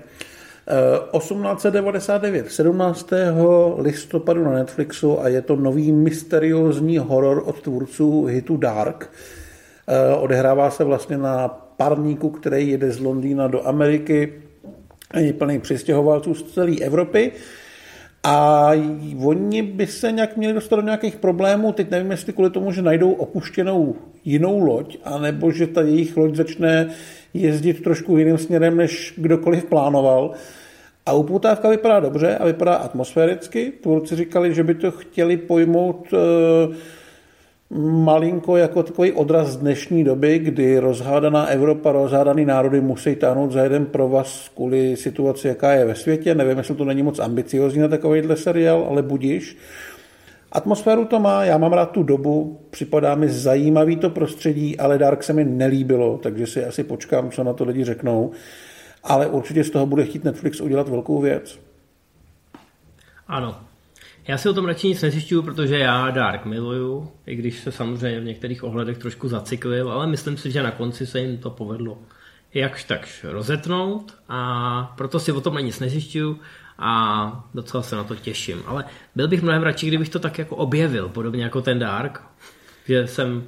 1899, 1.18 2.52
17. 2.52 3.10
listopadu 3.78 4.44
na 4.44 4.52
Netflixu 4.52 5.22
a 5.22 5.28
je 5.28 5.42
to 5.42 5.56
nový 5.56 5.92
mysteriózní 5.92 6.98
horor 6.98 7.44
od 7.46 7.62
tvůrců 7.62 8.26
hitu 8.26 8.58
Dark. 8.58 9.10
Eh, 9.88 10.16
odehrává 10.16 10.72
se 10.72 10.84
vlastně 10.84 11.18
na 11.18 11.48
parníku, 11.48 12.30
který 12.30 12.70
jede 12.70 12.92
z 12.92 13.00
Londýna 13.00 13.48
do 13.48 13.68
Ameriky, 13.68 14.34
je 15.18 15.34
plný 15.34 15.60
přistěhovalců 15.60 16.34
z 16.34 16.54
celé 16.54 16.76
Evropy 16.82 17.32
a 18.24 18.72
oni 19.24 19.62
by 19.62 19.88
se 19.88 20.12
nějak 20.12 20.38
měli 20.38 20.54
dostat 20.54 20.76
do 20.76 20.82
nějakých 20.82 21.16
problémů. 21.16 21.72
Teď 21.72 21.92
nevím, 21.92 22.12
jestli 22.12 22.34
kvůli 22.34 22.50
tomu, 22.50 22.72
že 22.72 22.82
najdou 22.82 23.12
opuštěnou 23.12 23.96
jinou 24.26 24.60
loď, 24.60 24.98
anebo 25.04 25.52
že 25.52 25.68
ta 25.68 25.82
jejich 25.82 26.18
loď 26.18 26.36
začne 26.36 26.90
jezdit 27.34 27.84
trošku 27.84 28.18
jiným 28.18 28.38
směrem, 28.38 28.78
než 28.78 29.14
kdokoliv 29.18 29.66
plánoval. 29.66 30.32
A 31.06 31.14
upoutávka 31.14 31.70
vypadá 31.70 32.00
dobře 32.00 32.38
a 32.38 32.46
vypadá 32.46 32.76
atmosféricky. 32.76 33.72
Tvůrci 33.82 34.16
říkali, 34.16 34.54
že 34.54 34.64
by 34.64 34.76
to 34.76 34.92
chtěli 34.92 35.38
pojmout 35.38 36.14
uh, 36.14 36.76
malinko 37.78 38.58
jako 38.58 38.84
takový 38.84 39.12
odraz 39.12 39.58
dnešní 39.58 40.04
doby, 40.04 40.40
kdy 40.40 40.80
rozhádaná 40.80 41.46
Evropa, 41.46 41.92
rozhádaný 41.92 42.46
národy 42.46 42.82
musí 42.82 43.16
táhnout 43.16 43.52
za 43.52 43.64
jeden 43.64 43.86
provaz 43.86 44.50
kvůli 44.56 44.96
situaci, 44.96 45.48
jaká 45.48 45.72
je 45.72 45.86
ve 45.86 45.96
světě. 45.96 46.36
Nevím, 46.36 46.58
jestli 46.58 46.76
to 46.76 46.86
není 46.86 47.04
moc 47.04 47.20
ambiciozní 47.20 47.82
na 47.82 47.88
takovýhle 47.88 48.38
seriál, 48.38 48.88
ale 48.90 49.02
budíš. 49.02 49.58
Atmosféru 50.52 51.06
to 51.06 51.20
má, 51.20 51.44
já 51.44 51.58
mám 51.58 51.74
rád 51.74 51.92
tu 51.92 52.04
dobu, 52.04 52.60
připadá 52.70 53.16
mi 53.16 53.30
zajímavý 53.30 53.96
to 53.96 54.10
prostředí, 54.10 54.78
ale 54.78 54.98
Dark 54.98 55.24
se 55.24 55.34
mi 55.34 55.44
nelíbilo, 55.44 56.18
takže 56.18 56.48
si 56.48 56.66
asi 56.66 56.84
počkám, 56.84 57.32
co 57.32 57.44
na 57.44 57.54
to 57.54 57.64
lidi 57.64 57.84
řeknou. 57.84 58.32
Ale 59.04 59.28
určitě 59.28 59.64
z 59.64 59.70
toho 59.70 59.86
bude 59.86 60.06
chtít 60.06 60.24
Netflix 60.24 60.62
udělat 60.62 60.90
velkou 60.90 61.22
věc. 61.22 61.60
Ano, 63.28 63.69
já 64.30 64.38
si 64.38 64.50
o 64.50 64.54
tom 64.54 64.66
radši 64.66 64.88
nic 64.88 65.02
nezjišťuju, 65.02 65.42
protože 65.42 65.80
já 65.80 66.10
Dark 66.10 66.46
miluju, 66.46 67.12
i 67.26 67.36
když 67.36 67.60
se 67.60 67.72
samozřejmě 67.72 68.20
v 68.20 68.24
některých 68.24 68.64
ohledech 68.64 68.98
trošku 68.98 69.28
zacyklil, 69.28 69.92
ale 69.92 70.08
myslím 70.08 70.38
si, 70.38 70.52
že 70.52 70.64
na 70.64 70.72
konci 70.72 71.08
se 71.08 71.20
jim 71.20 71.38
to 71.38 71.50
povedlo 71.50 71.98
jakž 72.54 72.84
takž 72.84 73.24
rozetnout 73.24 74.18
a 74.28 74.94
proto 74.98 75.20
si 75.20 75.32
o 75.32 75.42
tom 75.42 75.56
nic 75.56 75.80
nezjišťuju 75.80 76.40
a 76.80 77.50
docela 77.54 77.84
se 77.84 77.96
na 77.96 78.04
to 78.04 78.16
těším. 78.16 78.64
Ale 78.66 78.86
byl 79.16 79.28
bych 79.28 79.42
mnohem 79.42 79.64
radši, 79.64 79.88
kdybych 79.88 80.10
to 80.10 80.20
tak 80.20 80.40
jako 80.40 80.56
objevil, 80.56 81.10
podobně 81.10 81.44
jako 81.44 81.62
ten 81.62 81.80
Dark, 81.80 82.22
že 82.86 83.08
jsem 83.08 83.44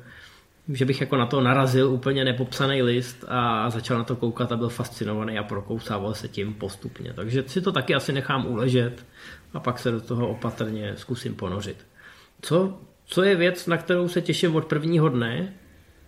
že 0.70 0.86
bych 0.86 1.02
jako 1.02 1.18
na 1.18 1.26
to 1.26 1.42
narazil 1.42 1.90
úplně 1.90 2.26
nepopsaný 2.26 2.82
list 2.82 3.26
a 3.28 3.70
začal 3.70 3.98
na 3.98 4.04
to 4.04 4.16
koukat 4.16 4.52
a 4.52 4.58
byl 4.58 4.70
fascinovaný 4.70 5.40
a 5.40 5.44
prokousával 5.44 6.14
se 6.14 6.28
tím 6.28 6.54
postupně. 6.54 7.14
Takže 7.14 7.44
si 7.48 7.62
to 7.62 7.72
taky 7.72 7.96
asi 7.96 8.14
nechám 8.14 8.46
uležet 8.46 9.06
a 9.54 9.60
pak 9.60 9.80
se 9.80 9.92
do 9.92 10.02
toho 10.02 10.30
opatrně 10.30 10.94
zkusím 10.98 11.36
ponořit. 11.36 11.78
Co, 12.42 12.80
co 13.06 13.24
je 13.24 13.36
věc, 13.36 13.68
na 13.68 13.78
kterou 13.78 14.08
se 14.08 14.22
těším 14.22 14.56
od 14.56 14.66
prvního 14.66 15.10
dne 15.10 15.54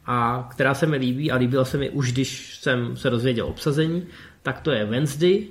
a 0.06 0.48
která 0.52 0.74
se 0.74 0.86
mi 0.86 0.98
líbí 0.98 1.32
a 1.32 1.36
líbila 1.36 1.66
se 1.66 1.78
mi 1.78 1.90
už, 1.90 2.12
když 2.12 2.58
jsem 2.58 2.98
se 2.98 3.10
dozvěděl 3.10 3.46
obsazení, 3.46 4.08
tak 4.42 4.62
to 4.62 4.72
je 4.72 4.86
Wednesday 4.86 5.48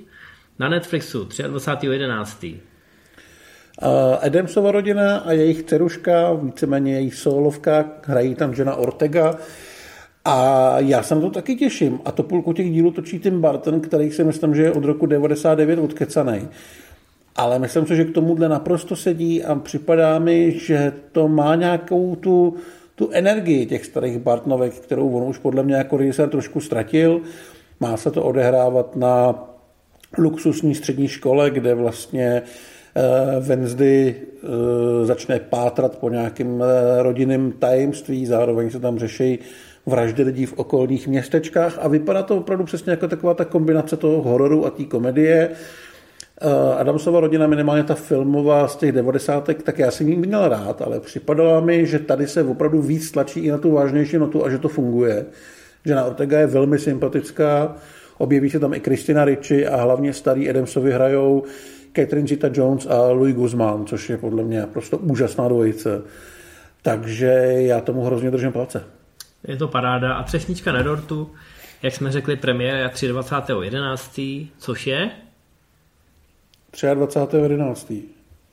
na 0.59 0.69
Netflixu 0.69 1.23
23.11. 1.23 2.57
Adamsova 4.21 4.71
rodina 4.71 5.17
a 5.17 5.31
jejich 5.31 5.63
dceruška, 5.63 6.33
víceméně 6.33 6.93
jejich 6.93 7.15
solovka, 7.15 7.85
hrají 8.05 8.35
tam 8.35 8.55
žena 8.55 8.75
Ortega. 8.75 9.35
A 10.25 10.75
já 10.79 11.03
se 11.03 11.15
na 11.15 11.21
to 11.21 11.29
taky 11.29 11.55
těším. 11.55 11.99
A 12.05 12.11
to 12.11 12.23
půlku 12.23 12.53
těch 12.53 12.71
dílů 12.71 12.91
točí 12.91 13.19
Tim 13.19 13.41
Barton, 13.41 13.81
který 13.81 14.11
si 14.11 14.23
myslím, 14.23 14.55
že 14.55 14.63
je 14.63 14.71
od 14.71 14.85
roku 14.85 15.05
99 15.05 15.79
odkecaný. 15.79 16.47
Ale 17.35 17.59
myslím 17.59 17.85
si, 17.85 17.95
že 17.95 18.05
k 18.05 18.13
tomuhle 18.13 18.49
naprosto 18.49 18.95
sedí 18.95 19.43
a 19.43 19.55
připadá 19.55 20.19
mi, 20.19 20.59
že 20.59 20.93
to 21.11 21.27
má 21.27 21.55
nějakou 21.55 22.15
tu, 22.15 22.55
tu 22.95 23.09
energii 23.11 23.65
těch 23.65 23.85
starých 23.85 24.17
Bartnovek, 24.17 24.73
kterou 24.73 25.09
on 25.09 25.23
už 25.23 25.37
podle 25.37 25.63
mě 25.63 25.75
jako 25.75 25.97
režisér 25.97 26.29
trošku 26.29 26.61
ztratil. 26.61 27.21
Má 27.79 27.97
se 27.97 28.11
to 28.11 28.23
odehrávat 28.23 28.95
na 28.95 29.43
luxusní 30.17 30.75
střední 30.75 31.07
škole, 31.07 31.49
kde 31.49 31.75
vlastně 31.75 32.41
Eh, 32.95 33.39
Wednesday 33.39 34.15
eh, 34.15 35.05
začne 35.05 35.39
pátrat 35.39 35.97
po 35.97 36.09
nějakém 36.09 36.63
eh, 36.63 37.03
rodinném 37.03 37.51
tajemství, 37.51 38.25
zároveň 38.25 38.69
se 38.69 38.79
tam 38.79 38.99
řeší 38.99 39.39
vraždy 39.85 40.23
lidí 40.23 40.45
v 40.45 40.53
okolních 40.53 41.07
městečkách 41.07 41.77
a 41.81 41.87
vypadá 41.87 42.23
to 42.23 42.37
opravdu 42.37 42.65
přesně 42.65 42.91
jako 42.91 43.07
taková 43.07 43.33
ta 43.33 43.45
kombinace 43.45 43.97
toho 43.97 44.21
hororu 44.21 44.65
a 44.65 44.69
té 44.69 44.83
komedie. 44.83 45.49
Adamsova 46.77 47.19
rodina, 47.19 47.47
minimálně 47.47 47.83
ta 47.83 47.95
filmová 47.95 48.67
z 48.67 48.75
těch 48.75 48.91
devadesátek, 48.91 49.63
tak 49.63 49.79
já 49.79 49.91
jsem 49.91 50.07
ji 50.07 50.15
měl 50.15 50.47
rád, 50.47 50.81
ale 50.81 50.99
připadalo 50.99 51.61
mi, 51.61 51.85
že 51.85 51.99
tady 51.99 52.27
se 52.27 52.43
opravdu 52.43 52.81
víc 52.81 53.11
tlačí 53.11 53.39
i 53.39 53.51
na 53.51 53.57
tu 53.57 53.71
vážnější 53.71 54.17
notu 54.17 54.45
a 54.45 54.49
že 54.49 54.57
to 54.57 54.67
funguje. 54.69 55.25
Že 55.85 55.95
na 55.95 56.05
Ortega 56.05 56.39
je 56.39 56.47
velmi 56.47 56.79
sympatická, 56.79 57.75
objeví 58.17 58.49
se 58.49 58.59
tam 58.59 58.73
i 58.73 58.79
Kristina 58.79 59.25
Ricci 59.25 59.67
a 59.67 59.75
hlavně 59.75 60.13
starý 60.13 60.49
Adamsovi 60.49 60.91
hrajou 60.91 61.43
Catherine 61.95 62.27
Zeta-Jones 62.27 62.87
a 62.89 63.11
Louis 63.11 63.35
Guzman, 63.35 63.85
což 63.85 64.09
je 64.09 64.17
podle 64.17 64.43
mě 64.43 64.61
prostě 64.73 64.95
úžasná 64.95 65.47
dvojice. 65.47 66.01
Takže 66.81 67.27
já 67.55 67.81
tomu 67.81 68.03
hrozně 68.03 68.31
držím 68.31 68.51
palce. 68.51 68.83
Je 69.47 69.57
to 69.57 69.67
paráda. 69.67 70.13
A 70.13 70.23
třešnička 70.23 70.71
na 70.71 70.81
dortu, 70.81 71.31
jak 71.83 71.93
jsme 71.93 72.11
řekli, 72.11 72.35
premiéra 72.35 72.87
23.11., 72.87 74.47
což 74.57 74.87
je? 74.87 75.11
23.11. 76.73 78.01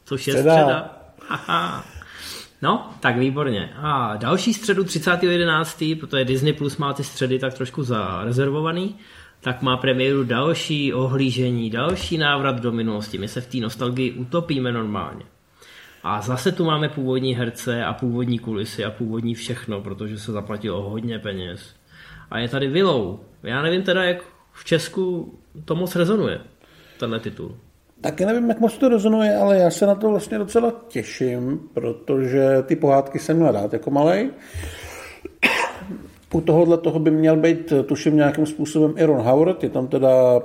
Což 0.04 0.26
je 0.26 0.32
středa. 0.32 0.54
středa. 0.54 0.96
Haha. 1.28 1.84
No, 2.62 2.90
tak 3.00 3.18
výborně. 3.18 3.70
A 3.76 4.16
další 4.16 4.54
středu 4.54 4.82
30.11., 4.82 6.00
protože 6.00 6.24
Disney 6.24 6.52
Plus 6.52 6.76
má 6.76 6.92
ty 6.92 7.04
středy 7.04 7.38
tak 7.38 7.54
trošku 7.54 7.82
zarezervovaný, 7.82 8.96
tak 9.40 9.62
má 9.62 9.76
premiéru 9.76 10.24
další 10.24 10.94
ohlížení, 10.94 11.70
další 11.70 12.18
návrat 12.18 12.60
do 12.60 12.72
minulosti. 12.72 13.18
My 13.18 13.28
se 13.28 13.40
v 13.40 13.46
té 13.46 13.58
nostalgii 13.58 14.12
utopíme 14.12 14.72
normálně. 14.72 15.24
A 16.02 16.20
zase 16.20 16.52
tu 16.52 16.64
máme 16.64 16.88
původní 16.88 17.34
herce 17.34 17.84
a 17.84 17.92
původní 17.92 18.38
kulisy 18.38 18.84
a 18.84 18.90
původní 18.90 19.34
všechno, 19.34 19.80
protože 19.80 20.18
se 20.18 20.32
zaplatilo 20.32 20.90
hodně 20.90 21.18
peněz. 21.18 21.74
A 22.30 22.38
je 22.38 22.48
tady 22.48 22.68
Willow. 22.68 23.18
Já 23.42 23.62
nevím 23.62 23.82
teda, 23.82 24.04
jak 24.04 24.24
v 24.52 24.64
Česku 24.64 25.38
to 25.64 25.74
moc 25.74 25.96
rezonuje, 25.96 26.40
tenhle 26.98 27.20
titul. 27.20 27.56
Taky 28.00 28.26
nevím, 28.26 28.48
jak 28.48 28.60
moc 28.60 28.78
to 28.78 28.88
rezonuje, 28.88 29.36
ale 29.36 29.58
já 29.58 29.70
se 29.70 29.86
na 29.86 29.94
to 29.94 30.10
vlastně 30.10 30.38
docela 30.38 30.72
těším, 30.88 31.60
protože 31.74 32.62
ty 32.66 32.76
pohádky 32.76 33.18
jsem 33.18 33.36
měl 33.36 33.52
rád 33.52 33.72
jako 33.72 33.90
malej. 33.90 34.30
U 36.32 36.40
tohohle 36.40 36.78
toho 36.78 36.98
by 36.98 37.10
měl 37.10 37.36
být, 37.36 37.72
tuším, 37.86 38.16
nějakým 38.16 38.46
způsobem 38.46 38.94
Aaron 38.98 39.20
Howard, 39.20 39.62
je 39.62 39.70
tam 39.70 39.86
teda 39.86 40.40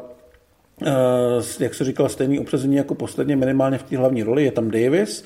eh, 0.85 1.63
jak 1.63 1.73
se 1.73 1.83
říkal, 1.83 2.09
stejný 2.09 2.39
obsazení 2.39 2.75
jako 2.75 2.95
posledně, 2.95 3.35
minimálně 3.35 3.77
v 3.77 3.83
té 3.83 3.97
hlavní 3.97 4.23
roli, 4.23 4.43
je 4.43 4.51
tam 4.51 4.71
Davis. 4.71 5.25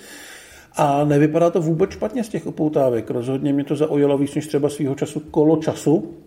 A 0.75 1.03
nevypadá 1.03 1.49
to 1.49 1.61
vůbec 1.61 1.91
špatně 1.91 2.23
z 2.23 2.29
těch 2.29 2.47
upoutávek. 2.47 3.09
Rozhodně 3.09 3.53
mě 3.53 3.63
to 3.63 3.75
zaujalo 3.75 4.17
víc 4.17 4.35
než 4.35 4.47
třeba 4.47 4.69
svého 4.69 4.95
času 4.95 5.19
kolo 5.19 5.57
času. 5.57 6.17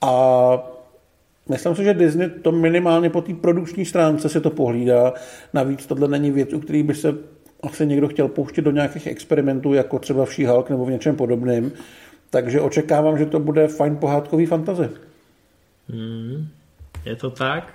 A 0.00 0.72
Myslím 1.48 1.74
si, 1.74 1.84
že 1.84 1.94
Disney 1.94 2.28
to 2.28 2.52
minimálně 2.52 3.10
po 3.10 3.20
té 3.20 3.34
produkční 3.34 3.84
stránce 3.84 4.28
se 4.28 4.40
to 4.40 4.50
pohlídá. 4.50 5.12
Navíc 5.54 5.86
tohle 5.86 6.08
není 6.08 6.30
věc, 6.30 6.52
u 6.52 6.60
který 6.60 6.82
by 6.82 6.94
se 6.94 7.14
asi 7.62 7.86
někdo 7.86 8.08
chtěl 8.08 8.28
pouštět 8.28 8.62
do 8.62 8.70
nějakých 8.70 9.06
experimentů, 9.06 9.74
jako 9.74 9.98
třeba 9.98 10.24
v 10.24 10.30
She-Hulk 10.30 10.70
nebo 10.70 10.84
v 10.84 10.90
něčem 10.90 11.16
podobném. 11.16 11.72
Takže 12.30 12.60
očekávám, 12.60 13.18
že 13.18 13.26
to 13.26 13.40
bude 13.40 13.68
fajn 13.68 13.96
pohádkový 13.96 14.46
fantazy. 14.46 14.88
Hmm, 15.88 16.48
je 17.04 17.16
to 17.16 17.30
tak? 17.30 17.74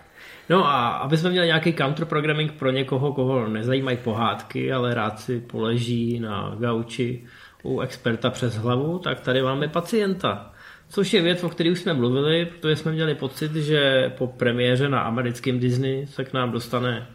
No 0.49 0.65
a 0.65 0.87
aby 0.87 1.17
jsme 1.17 1.29
měli 1.29 1.47
nějaký 1.47 1.73
counterprogramming 1.73 2.51
pro 2.51 2.71
někoho, 2.71 3.13
koho 3.13 3.47
nezajímají 3.47 3.97
pohádky, 3.97 4.71
ale 4.71 4.93
rád 4.93 5.19
si 5.19 5.39
poleží 5.39 6.19
na 6.19 6.55
gauči 6.59 7.23
u 7.63 7.79
experta 7.79 8.29
přes 8.29 8.55
hlavu, 8.55 8.99
tak 8.99 9.19
tady 9.19 9.41
máme 9.41 9.67
pacienta. 9.67 10.53
Což 10.89 11.13
je 11.13 11.21
věc, 11.21 11.43
o 11.43 11.49
které 11.49 11.71
už 11.71 11.79
jsme 11.79 11.93
mluvili, 11.93 12.45
protože 12.45 12.75
jsme 12.75 12.91
měli 12.91 13.15
pocit, 13.15 13.55
že 13.55 14.11
po 14.17 14.27
premiéře 14.27 14.89
na 14.89 14.99
americkém 14.99 15.59
Disney 15.59 16.07
se 16.07 16.25
k 16.25 16.33
nám 16.33 16.51
dostane 16.51 17.07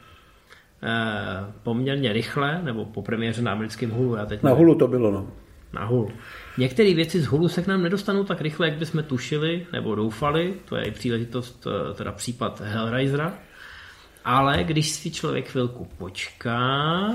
eh, 0.83 1.53
poměrně 1.63 2.13
rychle, 2.13 2.61
nebo 2.63 2.85
po 2.85 3.03
premiéře 3.03 3.43
na 3.43 3.53
americkém 3.53 3.91
Hulu. 3.91 4.17
Já 4.17 4.27
teď 4.27 4.43
na 4.43 4.51
Hulu 4.51 4.75
to 4.75 4.89
bylo, 4.89 5.11
no. 5.11 5.31
Na 5.73 5.85
Hulu. 5.85 6.11
Některé 6.59 6.95
věci 6.95 7.21
z 7.21 7.27
Hulu 7.27 7.49
se 7.49 7.63
k 7.63 7.67
nám 7.67 7.83
nedostanou 7.83 8.25
tak 8.25 8.41
rychle, 8.41 8.69
jak 8.69 8.79
bychom 8.79 9.03
tušili 9.03 9.67
nebo 9.73 9.95
doufali. 9.95 10.55
To 10.65 10.77
je 10.77 10.85
i 10.85 10.91
příležitost, 10.91 11.67
eh, 11.67 11.95
teda 11.95 12.13
případ 12.13 12.61
Hellraisera. 12.61 13.35
Ale 14.25 14.65
když 14.65 14.91
si 14.91 15.11
člověk 15.11 15.49
chvilku 15.49 15.89
počká, 15.99 17.11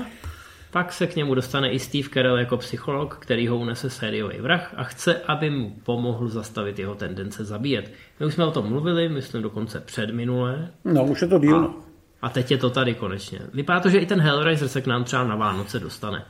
pak 0.70 0.92
se 0.92 1.06
k 1.06 1.16
němu 1.16 1.34
dostane 1.34 1.70
i 1.70 1.78
Steve 1.78 2.08
Carell 2.08 2.38
jako 2.38 2.56
psycholog, 2.56 3.16
který 3.20 3.48
ho 3.48 3.58
unese 3.58 3.90
sériový 3.90 4.40
vrah 4.40 4.74
a 4.76 4.84
chce, 4.84 5.20
aby 5.26 5.50
mu 5.50 5.70
pomohl 5.84 6.28
zastavit 6.28 6.78
jeho 6.78 6.94
tendence 6.94 7.44
zabíjet. 7.44 7.92
My 8.20 8.26
už 8.26 8.34
jsme 8.34 8.44
o 8.44 8.50
tom 8.50 8.68
mluvili, 8.68 9.08
myslím 9.08 9.42
dokonce 9.42 9.80
před 9.80 10.10
minulé. 10.10 10.70
No, 10.84 11.04
už 11.04 11.22
je 11.22 11.28
to 11.28 11.38
díl. 11.38 11.56
A, 11.56 11.74
a 12.22 12.28
teď 12.28 12.50
je 12.50 12.58
to 12.58 12.70
tady 12.70 12.94
konečně. 12.94 13.38
Vypadá 13.54 13.80
to, 13.80 13.90
že 13.90 13.98
i 13.98 14.06
ten 14.06 14.20
Hellraiser 14.20 14.68
se 14.68 14.80
k 14.80 14.86
nám 14.86 15.04
třeba 15.04 15.24
na 15.24 15.36
Vánoce 15.36 15.80
dostane. 15.80 16.24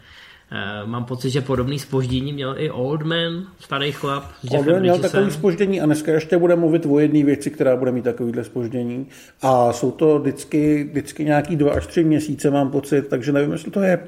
E, 0.51 0.87
mám 0.87 1.05
pocit, 1.05 1.31
že 1.31 1.41
podobný 1.41 1.79
spoždění 1.79 2.33
měl 2.33 2.55
i 2.59 2.71
Old 2.71 3.03
Man, 3.03 3.47
starý 3.61 3.93
chlap. 3.93 4.25
Old 4.51 4.67
Man 4.67 4.81
měl 4.81 4.99
takový 4.99 5.31
spoždění 5.31 5.81
a 5.81 5.87
dneska 5.87 6.13
ještě 6.13 6.39
bude 6.39 6.57
mluvit 6.57 6.87
o 6.87 6.99
jedné 6.99 7.25
věci, 7.25 7.51
která 7.51 7.77
bude 7.77 7.93
mít 7.93 8.05
takovýhle 8.05 8.45
spoždění. 8.45 9.09
A 9.43 9.73
jsou 9.73 9.91
to 9.91 10.19
vždycky, 10.19 10.85
vždycky 10.91 11.25
nějaký 11.25 11.57
dva 11.57 11.73
až 11.73 11.87
tři 11.87 12.05
měsíce, 12.05 12.51
mám 12.51 12.71
pocit, 12.71 13.09
takže 13.09 13.33
nevím, 13.33 13.53
jestli 13.53 13.71
to 13.71 13.81
je 13.81 13.99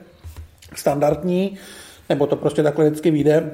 standardní, 0.75 1.59
nebo 2.09 2.27
to 2.27 2.37
prostě 2.37 2.63
takhle 2.63 2.85
vždycky 2.85 3.11
vyjde, 3.11 3.51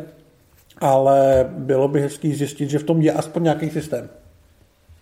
ale 0.78 1.46
bylo 1.58 1.88
by 1.88 2.00
hezký 2.00 2.34
zjistit, 2.34 2.70
že 2.70 2.78
v 2.78 2.84
tom 2.84 3.02
je 3.02 3.12
aspoň 3.12 3.42
nějaký 3.42 3.70
systém. 3.70 4.08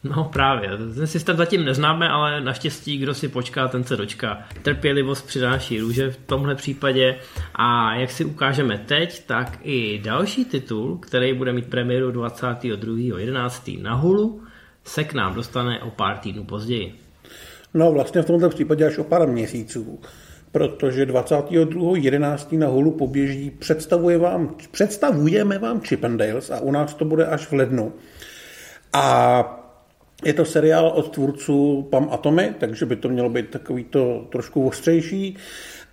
No 0.05 0.25
právě, 0.25 0.69
ten 0.95 1.07
systém 1.07 1.37
zatím 1.37 1.65
neznáme, 1.65 2.09
ale 2.09 2.41
naštěstí, 2.41 2.99
kdo 2.99 3.15
si 3.15 3.29
počká, 3.29 3.69
ten 3.69 3.85
se 3.85 3.97
dočká. 3.97 4.39
Trpělivost 4.63 5.27
přináší 5.27 5.81
růže 5.81 6.11
v 6.11 6.17
tomhle 6.17 6.55
případě 6.55 7.17
a 7.55 7.95
jak 7.95 8.11
si 8.11 8.25
ukážeme 8.25 8.79
teď, 8.79 9.27
tak 9.27 9.59
i 9.63 10.01
další 10.05 10.45
titul, 10.45 10.99
který 10.99 11.35
bude 11.35 11.53
mít 11.53 11.71
premiéru 11.71 12.11
22.11. 12.11 13.83
na 13.83 13.95
Hulu, 13.95 14.43
se 14.85 15.05
k 15.05 15.15
nám 15.15 15.35
dostane 15.35 15.83
o 15.83 15.91
pár 15.91 16.19
týdnů 16.19 16.45
později. 16.45 16.95
No 17.75 17.93
vlastně 17.93 18.23
v 18.23 18.27
tomto 18.27 18.49
případě 18.49 18.87
až 18.87 18.99
o 18.99 19.05
pár 19.05 19.29
měsíců 19.29 20.01
protože 20.55 21.07
22.11. 21.07 22.59
na 22.59 22.67
Hulu 22.67 22.91
poběží 22.91 23.51
představuje 23.51 24.19
vám, 24.19 24.55
představujeme 24.71 25.59
vám 25.59 25.81
Chippendales 25.81 26.51
a 26.51 26.61
u 26.61 26.71
nás 26.71 26.95
to 26.95 27.05
bude 27.05 27.27
až 27.27 27.47
v 27.47 27.53
lednu. 27.53 27.93
A 28.93 29.61
je 30.25 30.33
to 30.33 30.45
seriál 30.45 30.89
od 30.89 31.11
tvůrců 31.11 31.83
Pam 31.91 32.09
Atomy, 32.11 32.55
takže 32.59 32.87
by 32.87 32.97
to 32.97 33.09
mělo 33.09 33.29
být 33.29 33.51
takový 33.51 33.85
to 33.85 34.27
trošku 34.33 34.67
ostřejší. 34.67 35.37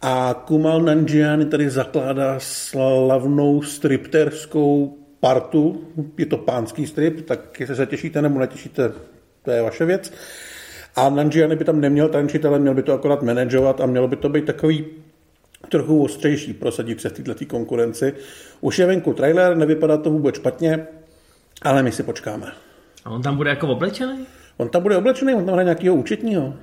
A 0.01 0.43
Kumal 0.47 0.81
Nanjiani 0.81 1.45
tady 1.45 1.69
zakládá 1.69 2.35
slavnou 2.39 3.61
stripterskou 3.61 4.97
partu. 5.19 5.87
Je 6.17 6.25
to 6.25 6.37
pánský 6.37 6.87
strip, 6.87 7.25
tak 7.25 7.59
jestli 7.59 7.75
se 7.75 7.85
těšíte 7.85 8.21
nebo 8.21 8.39
netěšíte, 8.39 8.91
to 9.41 9.51
je 9.51 9.61
vaše 9.61 9.85
věc. 9.85 10.13
A 10.95 11.09
Nanjiani 11.09 11.55
by 11.55 11.65
tam 11.65 11.81
neměl 11.81 12.09
tančitele, 12.09 12.59
měl 12.59 12.73
by 12.73 12.83
to 12.83 12.93
akorát 12.93 13.21
manažovat 13.21 13.81
a 13.81 13.85
mělo 13.85 14.07
by 14.07 14.15
to 14.15 14.29
být 14.29 14.45
takový 14.45 14.85
trochu 15.69 16.03
ostřejší 16.03 16.53
prosadit 16.53 17.01
se 17.01 17.09
v 17.09 17.13
této 17.13 17.45
konkurenci. 17.45 18.13
Už 18.61 18.79
je 18.79 18.85
venku 18.85 19.13
trailer, 19.13 19.57
nevypadá 19.57 19.97
to 19.97 20.09
vůbec 20.09 20.35
špatně, 20.35 20.87
ale 21.61 21.83
my 21.83 21.91
si 21.91 22.03
počkáme. 22.03 22.51
A 23.05 23.09
on 23.09 23.21
tam 23.21 23.37
bude 23.37 23.49
jako 23.49 23.67
oblečený? 23.67 24.25
On 24.57 24.69
tam 24.69 24.83
bude 24.83 24.97
oblečený, 24.97 25.33
on 25.33 25.45
tam 25.45 25.53
hraje 25.53 25.65
nějakého 25.65 25.95
účetního. 25.95 26.53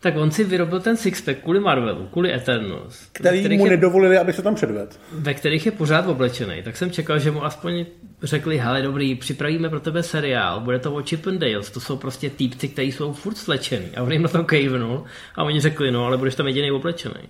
Tak 0.00 0.16
on 0.16 0.30
si 0.30 0.44
vyrobil 0.44 0.80
ten 0.80 0.96
sixpack 0.96 1.38
kvůli 1.38 1.60
Marvelu, 1.60 2.08
kvůli 2.12 2.34
Eternals. 2.34 3.06
Který 3.12 3.58
mu 3.58 3.64
je, 3.64 3.70
nedovolili, 3.70 4.18
aby 4.18 4.32
se 4.32 4.42
tam 4.42 4.54
předvedl. 4.54 4.92
Ve 5.12 5.34
kterých 5.34 5.66
je 5.66 5.72
pořád 5.72 6.06
oblečený. 6.06 6.62
Tak 6.62 6.76
jsem 6.76 6.90
čekal, 6.90 7.18
že 7.18 7.30
mu 7.30 7.44
aspoň 7.44 7.86
řekli, 8.22 8.58
hele 8.58 8.82
dobrý, 8.82 9.14
připravíme 9.14 9.68
pro 9.68 9.80
tebe 9.80 10.02
seriál, 10.02 10.60
bude 10.60 10.78
to 10.78 10.94
o 10.94 11.02
Chippendales, 11.02 11.70
to 11.70 11.80
jsou 11.80 11.96
prostě 11.96 12.30
týpci, 12.30 12.68
kteří 12.68 12.92
jsou 12.92 13.12
furt 13.12 13.36
slečený. 13.36 13.86
A 13.96 14.02
on 14.02 14.12
jim 14.12 14.22
na 14.22 14.28
to 14.28 14.44
kejvnul 14.44 15.04
a 15.34 15.44
oni 15.44 15.60
řekli, 15.60 15.90
no 15.90 16.06
ale 16.06 16.16
budeš 16.16 16.34
tam 16.34 16.46
jediný 16.46 16.70
oblečený. 16.70 17.28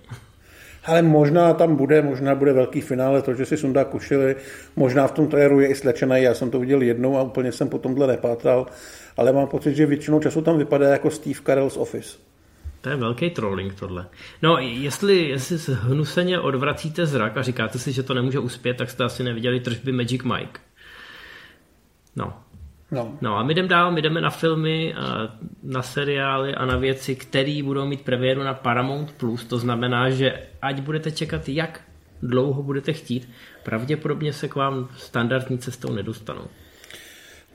Ale 0.85 1.01
možná 1.01 1.53
tam 1.53 1.75
bude, 1.75 2.01
možná 2.01 2.35
bude 2.35 2.53
velký 2.53 2.81
finále, 2.81 3.21
to, 3.21 3.33
že 3.33 3.45
si 3.45 3.57
sundá 3.57 3.83
košily, 3.83 4.35
možná 4.75 5.07
v 5.07 5.11
tom 5.11 5.27
traileru 5.27 5.59
je 5.59 5.67
i 5.67 5.75
slečený, 5.75 6.21
já 6.21 6.33
jsem 6.33 6.51
to 6.51 6.59
viděl 6.59 6.81
jednou 6.81 7.17
a 7.17 7.21
úplně 7.21 7.51
jsem 7.51 7.69
po 7.69 7.77
tomhle 7.77 8.07
nepátral, 8.07 8.65
ale 9.17 9.33
mám 9.33 9.47
pocit, 9.47 9.75
že 9.75 9.85
většinou 9.85 10.19
času 10.19 10.41
tam 10.41 10.57
vypadá 10.57 10.89
jako 10.89 11.11
Steve 11.11 11.39
Carell's 11.45 11.77
Office. 11.77 12.17
To 12.81 12.89
je 12.89 12.95
velký 12.95 13.29
trolling 13.29 13.79
tohle. 13.79 14.05
No, 14.41 14.57
jestli, 14.57 15.29
jestli 15.29 15.57
hnuseně 15.73 16.39
odvracíte 16.39 17.05
zrak 17.05 17.37
a 17.37 17.41
říkáte 17.41 17.79
si, 17.79 17.91
že 17.91 18.03
to 18.03 18.13
nemůže 18.13 18.39
uspět, 18.39 18.77
tak 18.77 18.89
jste 18.89 19.03
asi 19.03 19.23
neviděli 19.23 19.59
tržby 19.59 19.91
Magic 19.91 20.23
Mike. 20.23 20.59
No. 22.15 22.33
No. 22.91 23.17
no 23.21 23.37
a 23.37 23.43
my 23.43 23.53
jdeme 23.53 23.67
dál, 23.67 23.91
my 23.91 24.01
jdeme 24.01 24.21
na 24.21 24.29
filmy, 24.29 24.95
na 25.63 25.81
seriály 25.81 26.55
a 26.55 26.65
na 26.65 26.77
věci, 26.77 27.15
které 27.15 27.61
budou 27.63 27.85
mít 27.85 28.01
premiéru 28.01 28.43
na 28.43 28.53
Paramount+. 28.53 29.11
Plus. 29.11 29.43
To 29.45 29.57
znamená, 29.57 30.09
že 30.09 30.41
ať 30.61 30.81
budete 30.81 31.11
čekat, 31.11 31.49
jak 31.49 31.81
dlouho 32.21 32.63
budete 32.63 32.93
chtít, 32.93 33.29
pravděpodobně 33.63 34.33
se 34.33 34.47
k 34.47 34.55
vám 34.55 34.89
standardní 34.97 35.57
cestou 35.57 35.93
nedostanou. 35.93 36.43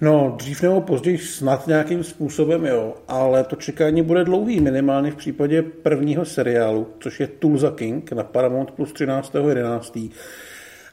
No, 0.01 0.35
dřív 0.39 0.63
nebo 0.63 0.81
později 0.81 1.19
snad 1.19 1.67
nějakým 1.67 2.05
způsobem, 2.05 2.65
jo, 2.67 2.95
ale 3.09 3.45
to 3.45 3.57
čekání 3.57 4.03
bude 4.03 4.25
dlouhý, 4.25 4.61
minimálně 4.61 5.11
v 5.11 5.17
případě 5.17 5.63
prvního 5.63 6.25
seriálu, 6.25 6.89
což 7.01 7.21
je 7.21 7.27
Tulsa 7.27 7.71
King 7.71 8.13
na 8.13 8.23
Paramount 8.23 8.71
plus 8.71 8.93
13.11. 8.93 10.11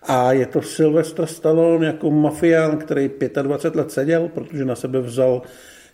A 0.07 0.31
je 0.31 0.45
to 0.45 0.61
Sylvester 0.61 1.25
Stallone 1.25 1.87
jako 1.87 2.11
mafián, 2.11 2.77
který 2.77 3.11
25 3.41 3.79
let 3.79 3.91
seděl, 3.91 4.29
protože 4.33 4.65
na 4.65 4.75
sebe 4.75 5.01
vzal 5.01 5.41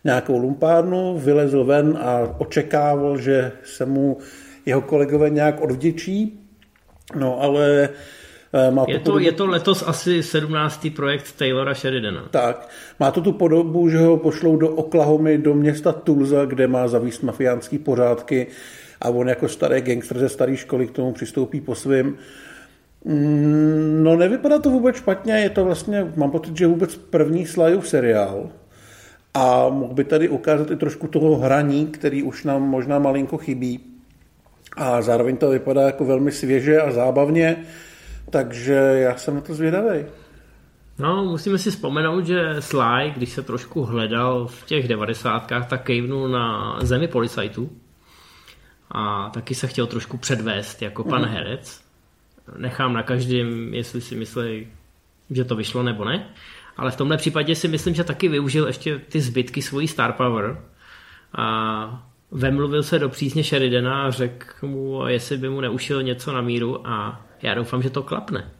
nějakou 0.04 0.38
lumpárnu, 0.38 1.18
vylezl 1.20 1.64
ven 1.64 1.98
a 2.02 2.36
očekával, 2.38 3.18
že 3.18 3.52
se 3.64 3.86
mu 3.86 4.18
jeho 4.66 4.82
kolegové 4.82 5.30
nějak 5.30 5.62
odvděčí. 5.62 6.40
No 7.16 7.42
ale 7.42 7.90
Eh, 8.54 8.72
má 8.72 8.86
to 8.86 8.92
je, 8.92 9.00
to, 9.00 9.04
podobu... 9.04 9.26
je 9.26 9.32
to 9.32 9.46
letos 9.46 9.84
asi 9.88 10.24
17. 10.24 10.88
projekt 10.96 11.32
Taylora 11.38 11.74
Sheridana. 11.74 12.28
Tak, 12.32 12.70
má 13.00 13.12
to 13.12 13.22
tu 13.22 13.32
podobu, 13.32 13.90
že 13.90 13.98
ho 13.98 14.18
pošlou 14.18 14.58
do 14.58 14.70
Oklahomy, 14.70 15.38
do 15.38 15.54
města 15.54 15.92
Tulsa, 15.92 16.46
kde 16.46 16.68
má 16.68 16.88
zavíst 16.88 17.24
mafiánský 17.24 17.78
pořádky 17.78 18.48
a 19.02 19.10
on 19.10 19.30
jako 19.30 19.48
starý 19.48 19.82
gangster 19.82 20.20
ze 20.20 20.30
staré 20.30 20.58
školy 20.58 20.88
k 20.88 20.92
tomu 20.92 21.14
přistoupí 21.14 21.62
po 21.62 21.76
svým. 21.76 22.18
Mm, 23.06 24.04
no 24.04 24.16
nevypadá 24.16 24.60
to 24.60 24.70
vůbec 24.70 24.96
špatně, 24.96 25.34
je 25.34 25.50
to 25.50 25.66
vlastně, 25.66 26.12
mám 26.16 26.32
pocit, 26.32 26.58
že 26.58 26.68
vůbec 26.68 26.96
první 26.96 27.46
Slyův 27.46 27.88
seriál. 27.88 28.50
A 29.34 29.70
mohl 29.70 29.94
by 29.94 30.04
tady 30.04 30.30
ukázat 30.30 30.72
i 30.72 30.76
trošku 30.76 31.08
toho 31.08 31.36
hraní, 31.36 31.88
který 31.88 32.24
už 32.24 32.44
nám 32.44 32.62
možná 32.62 33.00
malinko 33.00 33.38
chybí. 33.38 33.80
A 34.78 35.02
zároveň 35.02 35.38
to 35.38 35.50
vypadá 35.50 35.82
jako 35.82 36.06
velmi 36.06 36.32
svěže 36.32 36.82
a 36.82 36.92
zábavně, 36.92 37.58
takže 38.30 38.74
já 38.74 39.18
jsem 39.18 39.36
na 39.36 39.42
to 39.42 39.54
zvědavý. 39.54 40.06
No, 41.00 41.26
musíme 41.26 41.58
si 41.58 41.72
vzpomenout, 41.72 42.26
že 42.26 42.56
Sly, 42.60 43.14
když 43.16 43.30
se 43.30 43.42
trošku 43.42 43.84
hledal 43.84 44.48
v 44.48 44.66
těch 44.66 44.88
devadesátkách, 44.88 45.70
tak 45.70 45.84
kejvnul 45.84 46.30
na 46.30 46.78
zemi 46.82 47.08
policajtů 47.08 47.70
a 48.92 49.30
taky 49.30 49.56
se 49.56 49.68
chtěl 49.68 49.88
trošku 49.88 50.18
předvést 50.18 50.82
jako 50.82 51.04
pan 51.04 51.22
mm. 51.22 51.28
herec. 51.28 51.89
Nechám 52.58 52.94
na 52.94 53.04
každém, 53.04 53.74
jestli 53.74 54.02
si 54.02 54.16
myslí, 54.16 54.68
že 55.30 55.44
to 55.44 55.56
vyšlo 55.56 55.84
nebo 55.84 56.06
ne. 56.06 56.30
Ale 56.78 56.92
v 56.92 56.96
tomhle 56.96 57.18
případě 57.18 57.56
si 57.56 57.68
myslím, 57.68 57.96
že 57.96 58.04
taky 58.04 58.28
využil 58.28 58.68
ještě 58.68 59.00
ty 59.00 59.22
zbytky 59.22 59.62
svojí 59.62 59.88
star 59.88 60.14
power 60.14 60.62
a 61.38 62.10
vemluvil 62.32 62.84
se 62.84 63.00
do 63.00 63.10
přízně 63.10 63.44
Sheridana 63.44 64.04
a 64.04 64.12
řekl 64.12 64.68
mu, 64.68 65.08
jestli 65.08 65.38
by 65.38 65.50
mu 65.50 65.62
neušil 65.62 66.04
něco 66.04 66.34
na 66.34 66.42
míru 66.42 66.88
a 66.88 67.26
já 67.42 67.54
doufám, 67.54 67.82
že 67.82 67.90
to 67.90 68.04
klapne. 68.04 68.52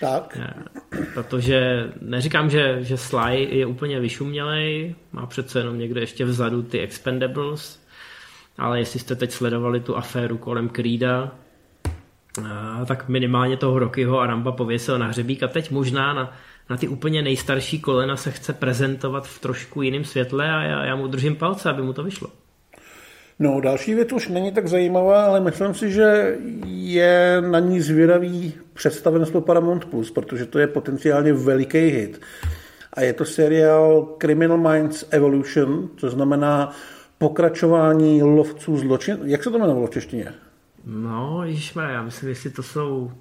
Tak. 0.00 0.38
Protože 1.14 1.88
neříkám, 2.00 2.50
že, 2.50 2.78
že 2.80 2.96
Sly 2.96 3.48
je 3.50 3.66
úplně 3.66 4.00
vyšumělej, 4.00 4.94
má 5.12 5.26
přece 5.26 5.58
jenom 5.58 5.78
někde 5.78 6.00
ještě 6.00 6.24
vzadu 6.24 6.62
ty 6.62 6.80
Expendables, 6.80 7.80
ale 8.58 8.78
jestli 8.78 9.00
jste 9.00 9.16
teď 9.16 9.30
sledovali 9.30 9.80
tu 9.80 9.96
aféru 9.96 10.38
kolem 10.38 10.68
Creeda, 10.68 11.32
tak 12.86 13.08
minimálně 13.08 13.56
toho 13.56 13.78
Rockyho 13.78 14.20
a 14.20 14.26
Ramba 14.26 14.52
pověsil 14.52 14.98
na 14.98 15.06
hřebík 15.06 15.42
a 15.42 15.48
teď 15.48 15.70
možná 15.70 16.14
na, 16.14 16.32
na 16.70 16.76
ty 16.76 16.88
úplně 16.88 17.22
nejstarší 17.22 17.80
kolena 17.80 18.16
se 18.16 18.30
chce 18.30 18.52
prezentovat 18.52 19.28
v 19.28 19.40
trošku 19.40 19.82
jiném 19.82 20.04
světle 20.04 20.50
a 20.50 20.62
já, 20.62 20.84
já 20.84 20.96
mu 20.96 21.06
držím 21.06 21.36
palce, 21.36 21.70
aby 21.70 21.82
mu 21.82 21.92
to 21.92 22.02
vyšlo. 22.02 22.28
No, 23.38 23.60
další 23.60 23.94
věc 23.94 24.12
už 24.12 24.28
není 24.28 24.52
tak 24.52 24.68
zajímavá, 24.68 25.24
ale 25.24 25.40
myslím 25.40 25.74
si, 25.74 25.90
že 25.90 26.36
je 26.64 27.42
na 27.50 27.58
ní 27.58 27.80
zvědavý 27.80 28.54
představenstvo 28.74 29.40
Paramount+, 29.40 29.84
Plus, 29.84 30.10
protože 30.10 30.46
to 30.46 30.58
je 30.58 30.66
potenciálně 30.66 31.32
veliký 31.32 31.78
hit. 31.78 32.20
A 32.92 33.00
je 33.00 33.12
to 33.12 33.24
seriál 33.24 34.16
Criminal 34.20 34.58
Minds 34.58 35.04
Evolution, 35.10 35.88
to 36.00 36.10
znamená 36.10 36.72
pokračování 37.18 38.22
lovců 38.22 38.76
zločin. 38.76 39.18
Jak 39.24 39.44
se 39.44 39.50
to 39.50 39.56
jmenovalo 39.56 39.86
v 39.86 39.90
češtině? 39.90 40.32
No, 40.84 41.44
ježišmarja, 41.44 41.94
já 41.94 42.02
myslím, 42.02 42.28
jestli 42.28 42.50
to 42.50 42.62
jsou... 42.62 43.12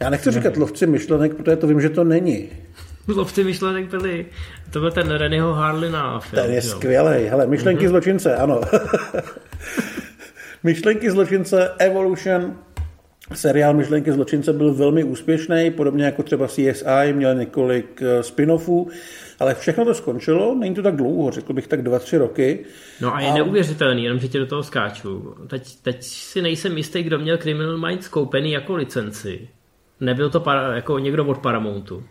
Já 0.00 0.10
nechci 0.10 0.28
ne. 0.28 0.32
říkat 0.32 0.56
lovci 0.56 0.86
myšlenek, 0.86 1.34
protože 1.34 1.56
to 1.56 1.66
vím, 1.66 1.80
že 1.80 1.90
to 1.90 2.04
není. 2.04 2.50
Lovci 3.08 3.44
myšlenek 3.44 3.90
byli, 3.90 4.26
to 4.70 4.80
byl 4.80 4.90
ten 4.90 5.10
Reného 5.10 5.52
Harlina 5.52 6.20
film. 6.20 6.42
Ten 6.42 6.54
je 6.54 6.62
skvělý, 6.62 7.24
hele, 7.24 7.46
myšlenky 7.46 7.84
mm-hmm. 7.84 7.88
zločince, 7.88 8.36
ano. 8.36 8.60
myšlenky 10.62 11.10
zločince 11.10 11.72
Evolution, 11.78 12.58
seriál 13.32 13.74
Myšlenky 13.74 14.12
zločince 14.12 14.52
byl 14.52 14.74
velmi 14.74 15.04
úspěšný, 15.04 15.70
podobně 15.70 16.04
jako 16.04 16.22
třeba 16.22 16.48
CSI, 16.48 17.12
měl 17.12 17.34
několik 17.34 18.02
eh, 18.02 18.22
spin-offů, 18.22 18.88
ale 19.40 19.54
všechno 19.54 19.84
to 19.84 19.94
skončilo, 19.94 20.54
není 20.54 20.74
to 20.74 20.82
tak 20.82 20.96
dlouho, 20.96 21.30
řekl 21.30 21.52
bych 21.52 21.66
tak 21.66 21.82
dva, 21.82 21.98
tři 21.98 22.18
roky. 22.18 22.64
No 23.00 23.14
a 23.14 23.20
je 23.20 23.28
a... 23.28 23.34
neuvěřitelný, 23.34 24.04
jenom 24.04 24.18
že 24.18 24.28
ti 24.28 24.38
do 24.38 24.46
toho 24.46 24.62
skáču. 24.62 25.34
Teď, 25.46 25.76
teď 25.82 26.02
si 26.02 26.42
nejsem 26.42 26.76
jistý, 26.76 27.02
kdo 27.02 27.18
měl 27.18 27.38
Criminal 27.38 27.78
Minds 27.78 28.08
koupený 28.08 28.52
jako 28.52 28.76
licenci. 28.76 29.48
Nebyl 30.00 30.30
to 30.30 30.40
para, 30.40 30.74
jako 30.74 30.98
někdo 30.98 31.26
od 31.26 31.38
Paramountu 31.38 32.04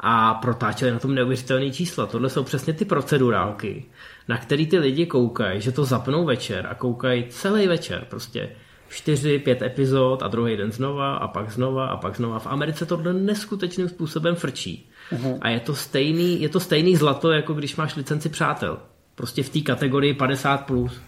a 0.00 0.34
protáčeli 0.34 0.90
na 0.90 0.98
tom 0.98 1.14
neuvěřitelné 1.14 1.70
čísla. 1.70 2.06
Tohle 2.06 2.30
jsou 2.30 2.44
přesně 2.44 2.72
ty 2.72 2.84
procedurálky, 2.84 3.84
na 4.28 4.38
který 4.38 4.66
ty 4.66 4.78
lidi 4.78 5.06
koukají, 5.06 5.60
že 5.60 5.72
to 5.72 5.84
zapnou 5.84 6.24
večer 6.24 6.66
a 6.70 6.74
koukají 6.74 7.24
celý 7.28 7.66
večer, 7.66 8.06
prostě 8.10 8.50
čtyři, 8.90 9.38
pět 9.38 9.62
epizod 9.62 10.22
a 10.22 10.28
druhý 10.28 10.56
den 10.56 10.72
znova 10.72 11.14
a 11.14 11.28
pak 11.28 11.50
znova 11.50 11.86
a 11.86 11.96
pak 11.96 12.16
znova. 12.16 12.38
V 12.38 12.46
Americe 12.46 12.86
tohle 12.86 13.12
neskutečným 13.12 13.88
způsobem 13.88 14.34
frčí. 14.34 14.88
Uh-huh. 15.12 15.38
A 15.40 15.48
je 15.48 15.60
to, 15.60 15.74
stejný, 15.74 16.42
je 16.42 16.48
to 16.48 16.60
stejný 16.60 16.96
zlato, 16.96 17.32
jako 17.32 17.54
když 17.54 17.76
máš 17.76 17.96
licenci 17.96 18.28
přátel. 18.28 18.78
Prostě 19.14 19.42
v 19.42 19.48
té 19.48 19.60
kategorii 19.60 20.14
50+. 20.14 20.58
Plus. 20.58 21.00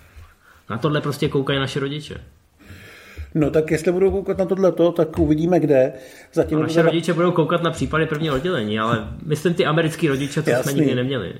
Na 0.71 0.79
tohle 0.79 1.01
prostě 1.01 1.29
koukají 1.29 1.59
naše 1.59 1.81
rodiče. 1.81 2.21
No 3.35 3.51
tak 3.51 3.71
jestli 3.71 3.93
budou 3.93 4.11
koukat 4.11 4.39
na 4.39 4.45
tohleto, 4.45 4.93
tak 4.93 5.19
uvidíme 5.19 5.61
kde. 5.61 5.93
Zatím 6.33 6.61
naše 6.61 6.75
teda... 6.75 6.87
rodiče 6.87 7.13
budou 7.13 7.33
koukat 7.33 7.63
na 7.63 7.71
případy 7.71 8.07
prvního 8.07 8.35
oddělení, 8.35 8.79
ale 8.79 9.09
myslím 9.27 9.55
ty 9.55 9.67
americký 9.67 10.09
rodiče, 10.09 10.43
to 10.43 10.51
Jasný. 10.51 10.73
jsme 10.73 10.81
nikdy 10.81 10.95
neměli. 10.95 11.35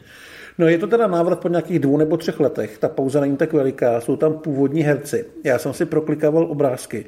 No 0.59 0.69
je 0.69 0.79
to 0.79 0.87
teda 0.87 1.07
návrat 1.07 1.41
po 1.41 1.49
nějakých 1.49 1.79
dvou 1.79 1.97
nebo 1.97 2.17
třech 2.17 2.41
letech. 2.41 2.79
Ta 2.79 2.89
pauza 2.89 3.21
není 3.21 3.37
tak 3.37 3.53
veliká, 3.53 4.01
jsou 4.01 4.17
tam 4.17 4.35
původní 4.35 4.83
herci. 4.83 5.25
Já 5.45 5.59
jsem 5.59 5.73
si 5.73 5.85
proklikával 5.85 6.45
obrázky. 6.45 7.05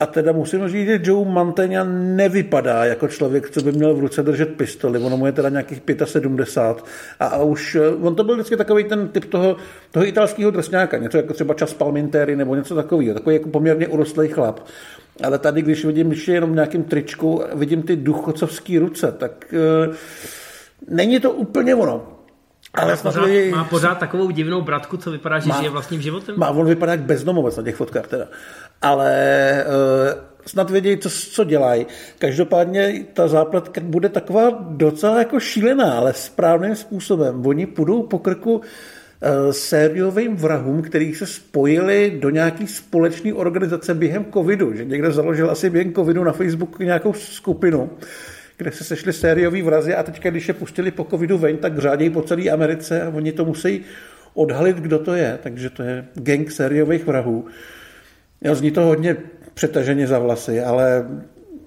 A 0.00 0.06
teda 0.06 0.32
musím 0.32 0.68
říct, 0.68 0.86
že 0.86 1.00
Joe 1.02 1.30
Mantegna 1.30 1.84
nevypadá 1.84 2.84
jako 2.84 3.08
člověk, 3.08 3.50
co 3.50 3.62
by 3.62 3.72
měl 3.72 3.94
v 3.94 4.00
ruce 4.00 4.22
držet 4.22 4.56
pistoli. 4.56 4.98
Ono 4.98 5.16
mu 5.16 5.26
je 5.26 5.32
teda 5.32 5.48
nějakých 5.48 5.82
75. 6.04 6.84
A, 7.20 7.26
a 7.26 7.42
už, 7.42 7.74
eh, 7.74 7.88
on 7.88 8.14
to 8.14 8.24
byl 8.24 8.34
vždycky 8.34 8.56
takový 8.56 8.84
ten 8.84 9.08
typ 9.08 9.24
toho, 9.24 9.56
toho 9.90 10.06
italského 10.06 10.50
drsňáka, 10.50 10.98
něco 10.98 11.16
jako 11.16 11.32
třeba 11.32 11.54
čas 11.54 11.74
Palmintéry 11.74 12.36
nebo 12.36 12.54
něco 12.54 12.74
takového. 12.74 13.14
Takový 13.14 13.36
jako 13.36 13.48
poměrně 13.48 13.88
urostlý 13.88 14.28
chlap. 14.28 14.60
Ale 15.22 15.38
tady, 15.38 15.62
když 15.62 15.84
vidím, 15.84 16.08
když 16.08 16.28
je 16.28 16.34
jenom 16.34 16.54
nějakým 16.54 16.84
tričku, 16.84 17.42
vidím 17.54 17.82
ty 17.82 17.96
duchocovský 17.96 18.78
ruce, 18.78 19.12
tak 19.12 19.54
uh, 19.88 19.94
není 20.88 21.20
to 21.20 21.30
úplně 21.30 21.74
ono. 21.74 22.19
Ale 22.74 22.96
pořád, 22.96 23.26
je... 23.26 23.50
má 23.50 23.64
pořád 23.64 23.98
takovou 23.98 24.30
divnou 24.30 24.62
bratku, 24.62 24.96
co 24.96 25.10
vypadá, 25.10 25.38
že 25.38 25.48
má, 25.48 25.58
žije 25.58 25.70
vlastním 25.70 26.02
životem? 26.02 26.34
Má, 26.38 26.50
on 26.50 26.66
vypadá 26.66 26.92
jak 26.92 27.00
bezdomovec 27.00 27.56
na 27.56 27.62
těch 27.62 27.76
fotkách 27.76 28.06
teda. 28.06 28.26
Ale 28.82 29.64
uh, 29.66 30.20
snad 30.46 30.70
vědějí, 30.70 30.98
co, 30.98 31.10
co 31.10 31.44
dělají. 31.44 31.86
Každopádně 32.18 33.04
ta 33.14 33.28
zápletka 33.28 33.80
bude 33.84 34.08
taková 34.08 34.50
docela 34.68 35.18
jako 35.18 35.40
šílená, 35.40 35.92
ale 35.92 36.12
správným 36.12 36.76
způsobem. 36.76 37.46
Oni 37.46 37.66
půjdou 37.66 38.02
po 38.02 38.18
krku 38.18 38.54
uh, 38.54 38.62
sériovým 39.50 40.36
vrahům, 40.36 40.82
který 40.82 41.14
se 41.14 41.26
spojili 41.26 42.18
do 42.20 42.30
nějaký 42.30 42.66
společné 42.66 43.34
organizace 43.34 43.94
během 43.94 44.24
covidu, 44.32 44.74
že 44.74 44.84
někdo 44.84 45.12
založil 45.12 45.50
asi 45.50 45.70
během 45.70 45.94
covidu 45.94 46.24
na 46.24 46.32
Facebooku 46.32 46.82
nějakou 46.82 47.12
skupinu, 47.12 47.90
kde 48.60 48.72
se 48.72 48.84
sešli 48.84 49.12
sériový 49.12 49.62
vrazy 49.62 49.94
a 49.94 50.02
teďka, 50.02 50.30
když 50.30 50.48
je 50.48 50.54
pustili 50.54 50.90
po 50.90 51.04
covidu 51.04 51.38
ven, 51.38 51.56
tak 51.56 51.78
řádějí 51.78 52.10
po 52.10 52.22
celé 52.22 52.50
Americe 52.50 53.02
a 53.02 53.08
oni 53.08 53.32
to 53.32 53.44
musí 53.44 53.84
odhalit, 54.34 54.76
kdo 54.76 54.98
to 54.98 55.14
je. 55.14 55.38
Takže 55.42 55.70
to 55.70 55.82
je 55.82 56.04
gang 56.14 56.50
sériových 56.50 57.06
vrahů. 57.06 57.46
Jo, 58.40 58.54
zní 58.54 58.70
to 58.70 58.80
hodně 58.80 59.16
přetaženě 59.54 60.06
za 60.06 60.18
vlasy, 60.18 60.60
ale 60.60 61.06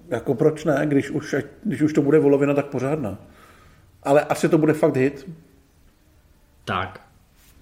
jako 0.10 0.36
proč 0.36 0.66
ne, 0.66 0.82
když 0.86 1.10
už, 1.10 1.36
když 1.64 1.82
už 1.82 1.94
to 1.94 2.02
bude 2.02 2.20
volovina, 2.20 2.54
tak 2.54 2.66
pořádná. 2.66 3.18
Ale 4.04 4.22
asi 4.22 4.50
to 4.50 4.58
bude 4.58 4.74
fakt 4.74 4.96
hit. 4.96 5.30
Tak, 6.66 7.02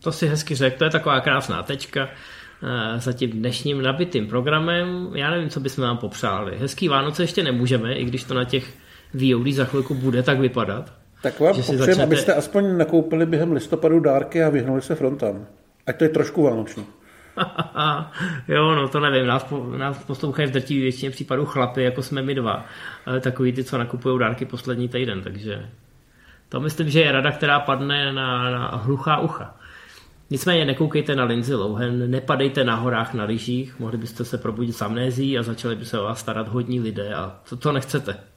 to 0.04 0.12
si 0.12 0.28
hezky 0.28 0.56
řekl, 0.56 0.78
to 0.78 0.84
je 0.84 0.90
taková 0.90 1.22
krásná 1.22 1.64
tečka 1.64 2.10
eh, 2.10 3.00
za 3.00 3.14
tím 3.14 3.30
dnešním 3.30 3.82
nabitým 3.82 4.28
programem. 4.28 5.12
Já 5.16 5.32
nevím, 5.32 5.50
co 5.50 5.60
bychom 5.60 5.84
vám 5.84 5.98
popřáli. 5.98 6.58
Hezký 6.58 6.88
Vánoce 6.88 7.24
ještě 7.24 7.44
nemůžeme, 7.44 7.94
i 7.94 8.06
když 8.06 8.24
to 8.24 8.34
na 8.34 8.44
těch 8.44 8.74
VOD 9.14 9.48
za 9.54 9.66
chvilku 9.66 9.96
bude 9.96 10.24
tak 10.24 10.40
vypadat. 10.40 10.94
Tak 11.22 11.40
vám 11.40 11.56
popřejem, 11.56 11.80
začnete... 11.80 12.04
abyste 12.04 12.34
aspoň 12.34 12.78
nakoupili 12.78 13.26
během 13.26 13.52
listopadu 13.52 14.00
dárky 14.00 14.44
a 14.44 14.50
vyhnuli 14.50 14.82
se 14.82 14.96
frontám. 14.96 15.46
Ať 15.88 15.98
to 15.98 16.04
je 16.04 16.10
trošku 16.10 16.44
vánoční. 16.44 16.86
jo, 18.48 18.76
no 18.76 18.88
to 18.88 19.00
nevím, 19.00 19.28
nás, 19.28 19.44
po, 19.44 19.66
nás 19.78 20.04
poslouchají 20.04 20.48
v 20.48 20.52
drtivé 20.52 20.82
většině 20.82 21.12
případů 21.12 21.46
chlapy, 21.46 21.84
jako 21.84 22.04
jsme 22.04 22.22
my 22.22 22.36
dva. 22.36 22.66
Takový 23.22 23.54
ty, 23.54 23.64
co 23.64 23.78
nakupují 23.78 24.20
dárky 24.20 24.46
poslední 24.46 24.90
týden, 24.90 25.22
takže 25.22 25.70
to 26.50 26.60
myslím, 26.60 26.90
že 26.90 27.00
je 27.00 27.12
rada, 27.12 27.32
která 27.32 27.60
padne 27.60 28.14
na, 28.14 28.52
na 28.52 28.68
hluchá 28.68 29.18
ucha. 29.18 29.56
Nicméně 30.30 30.66
nekoukejte 30.66 31.16
na 31.16 31.24
Lindsay 31.24 31.56
Lohan, 31.56 32.10
nepadejte 32.12 32.64
na 32.64 32.76
horách 32.76 33.14
na 33.14 33.24
lyžích, 33.24 33.80
mohli 33.80 33.98
byste 33.98 34.26
se 34.26 34.38
probudit 34.38 34.76
s 34.76 34.82
amnézí 34.82 35.38
a 35.38 35.44
začali 35.44 35.76
by 35.76 35.86
se 35.86 36.00
o 36.00 36.04
vás 36.04 36.20
starat 36.20 36.48
hodní 36.48 36.80
lidé 36.80 37.14
a 37.14 37.40
to, 37.50 37.58
to 37.58 37.72
nechcete. 37.72 38.31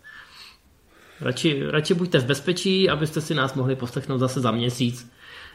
Radši, 1.25 1.63
radši 1.71 1.95
buďte 1.95 2.19
v 2.19 2.27
bezpečí, 2.27 2.91
abyste 2.91 3.21
si 3.21 3.35
nás 3.35 3.55
mohli 3.55 3.77
poslechnout 3.77 4.19
zase 4.19 4.41
za 4.41 4.51
měsíc, 4.51 5.11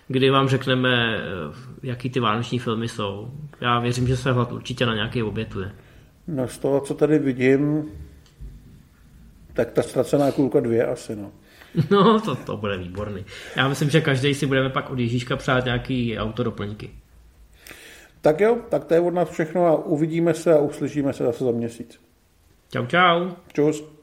kdy 0.08 0.30
vám 0.30 0.48
řekneme, 0.48 1.22
jaký 1.84 2.10
ty 2.10 2.20
vánoční 2.20 2.60
filmy 2.60 2.88
jsou. 2.88 3.32
Já 3.62 3.80
věřím, 3.80 4.08
že 4.08 4.18
se 4.18 4.32
hlad 4.32 4.52
určitě 4.52 4.86
na 4.86 4.96
nějaký 4.96 5.24
obětuje. 5.24 5.72
No 6.28 6.48
z 6.48 6.58
toho, 6.58 6.82
co 6.82 6.94
tady 6.94 7.20
vidím, 7.20 7.86
tak 9.54 9.72
ta 9.72 9.82
ztracená 9.82 10.32
kulka 10.32 10.60
dvě 10.60 10.86
asi, 10.86 11.16
no. 11.16 11.32
No, 11.92 12.22
to, 12.22 12.36
to 12.36 12.58
bude 12.58 12.78
výborný. 12.78 13.26
Já 13.56 13.68
myslím, 13.68 13.90
že 13.90 14.02
každý 14.02 14.34
si 14.34 14.46
budeme 14.46 14.70
pak 14.70 14.90
od 14.90 15.00
Ježíška 15.00 15.36
přát 15.36 15.66
nějaký 15.66 16.18
autodoplňky. 16.18 16.90
Tak 18.22 18.42
jo, 18.42 18.58
tak 18.70 18.86
to 18.86 18.94
je 18.94 19.00
od 19.00 19.14
nás 19.14 19.30
všechno 19.30 19.66
a 19.66 19.86
uvidíme 19.86 20.34
se 20.34 20.54
a 20.54 20.58
uslyšíme 20.58 21.14
se 21.14 21.24
zase 21.24 21.44
za 21.44 21.52
měsíc. 21.52 22.00
Čau, 22.72 22.86
čau. 22.86 23.30
Čus. 23.54 23.99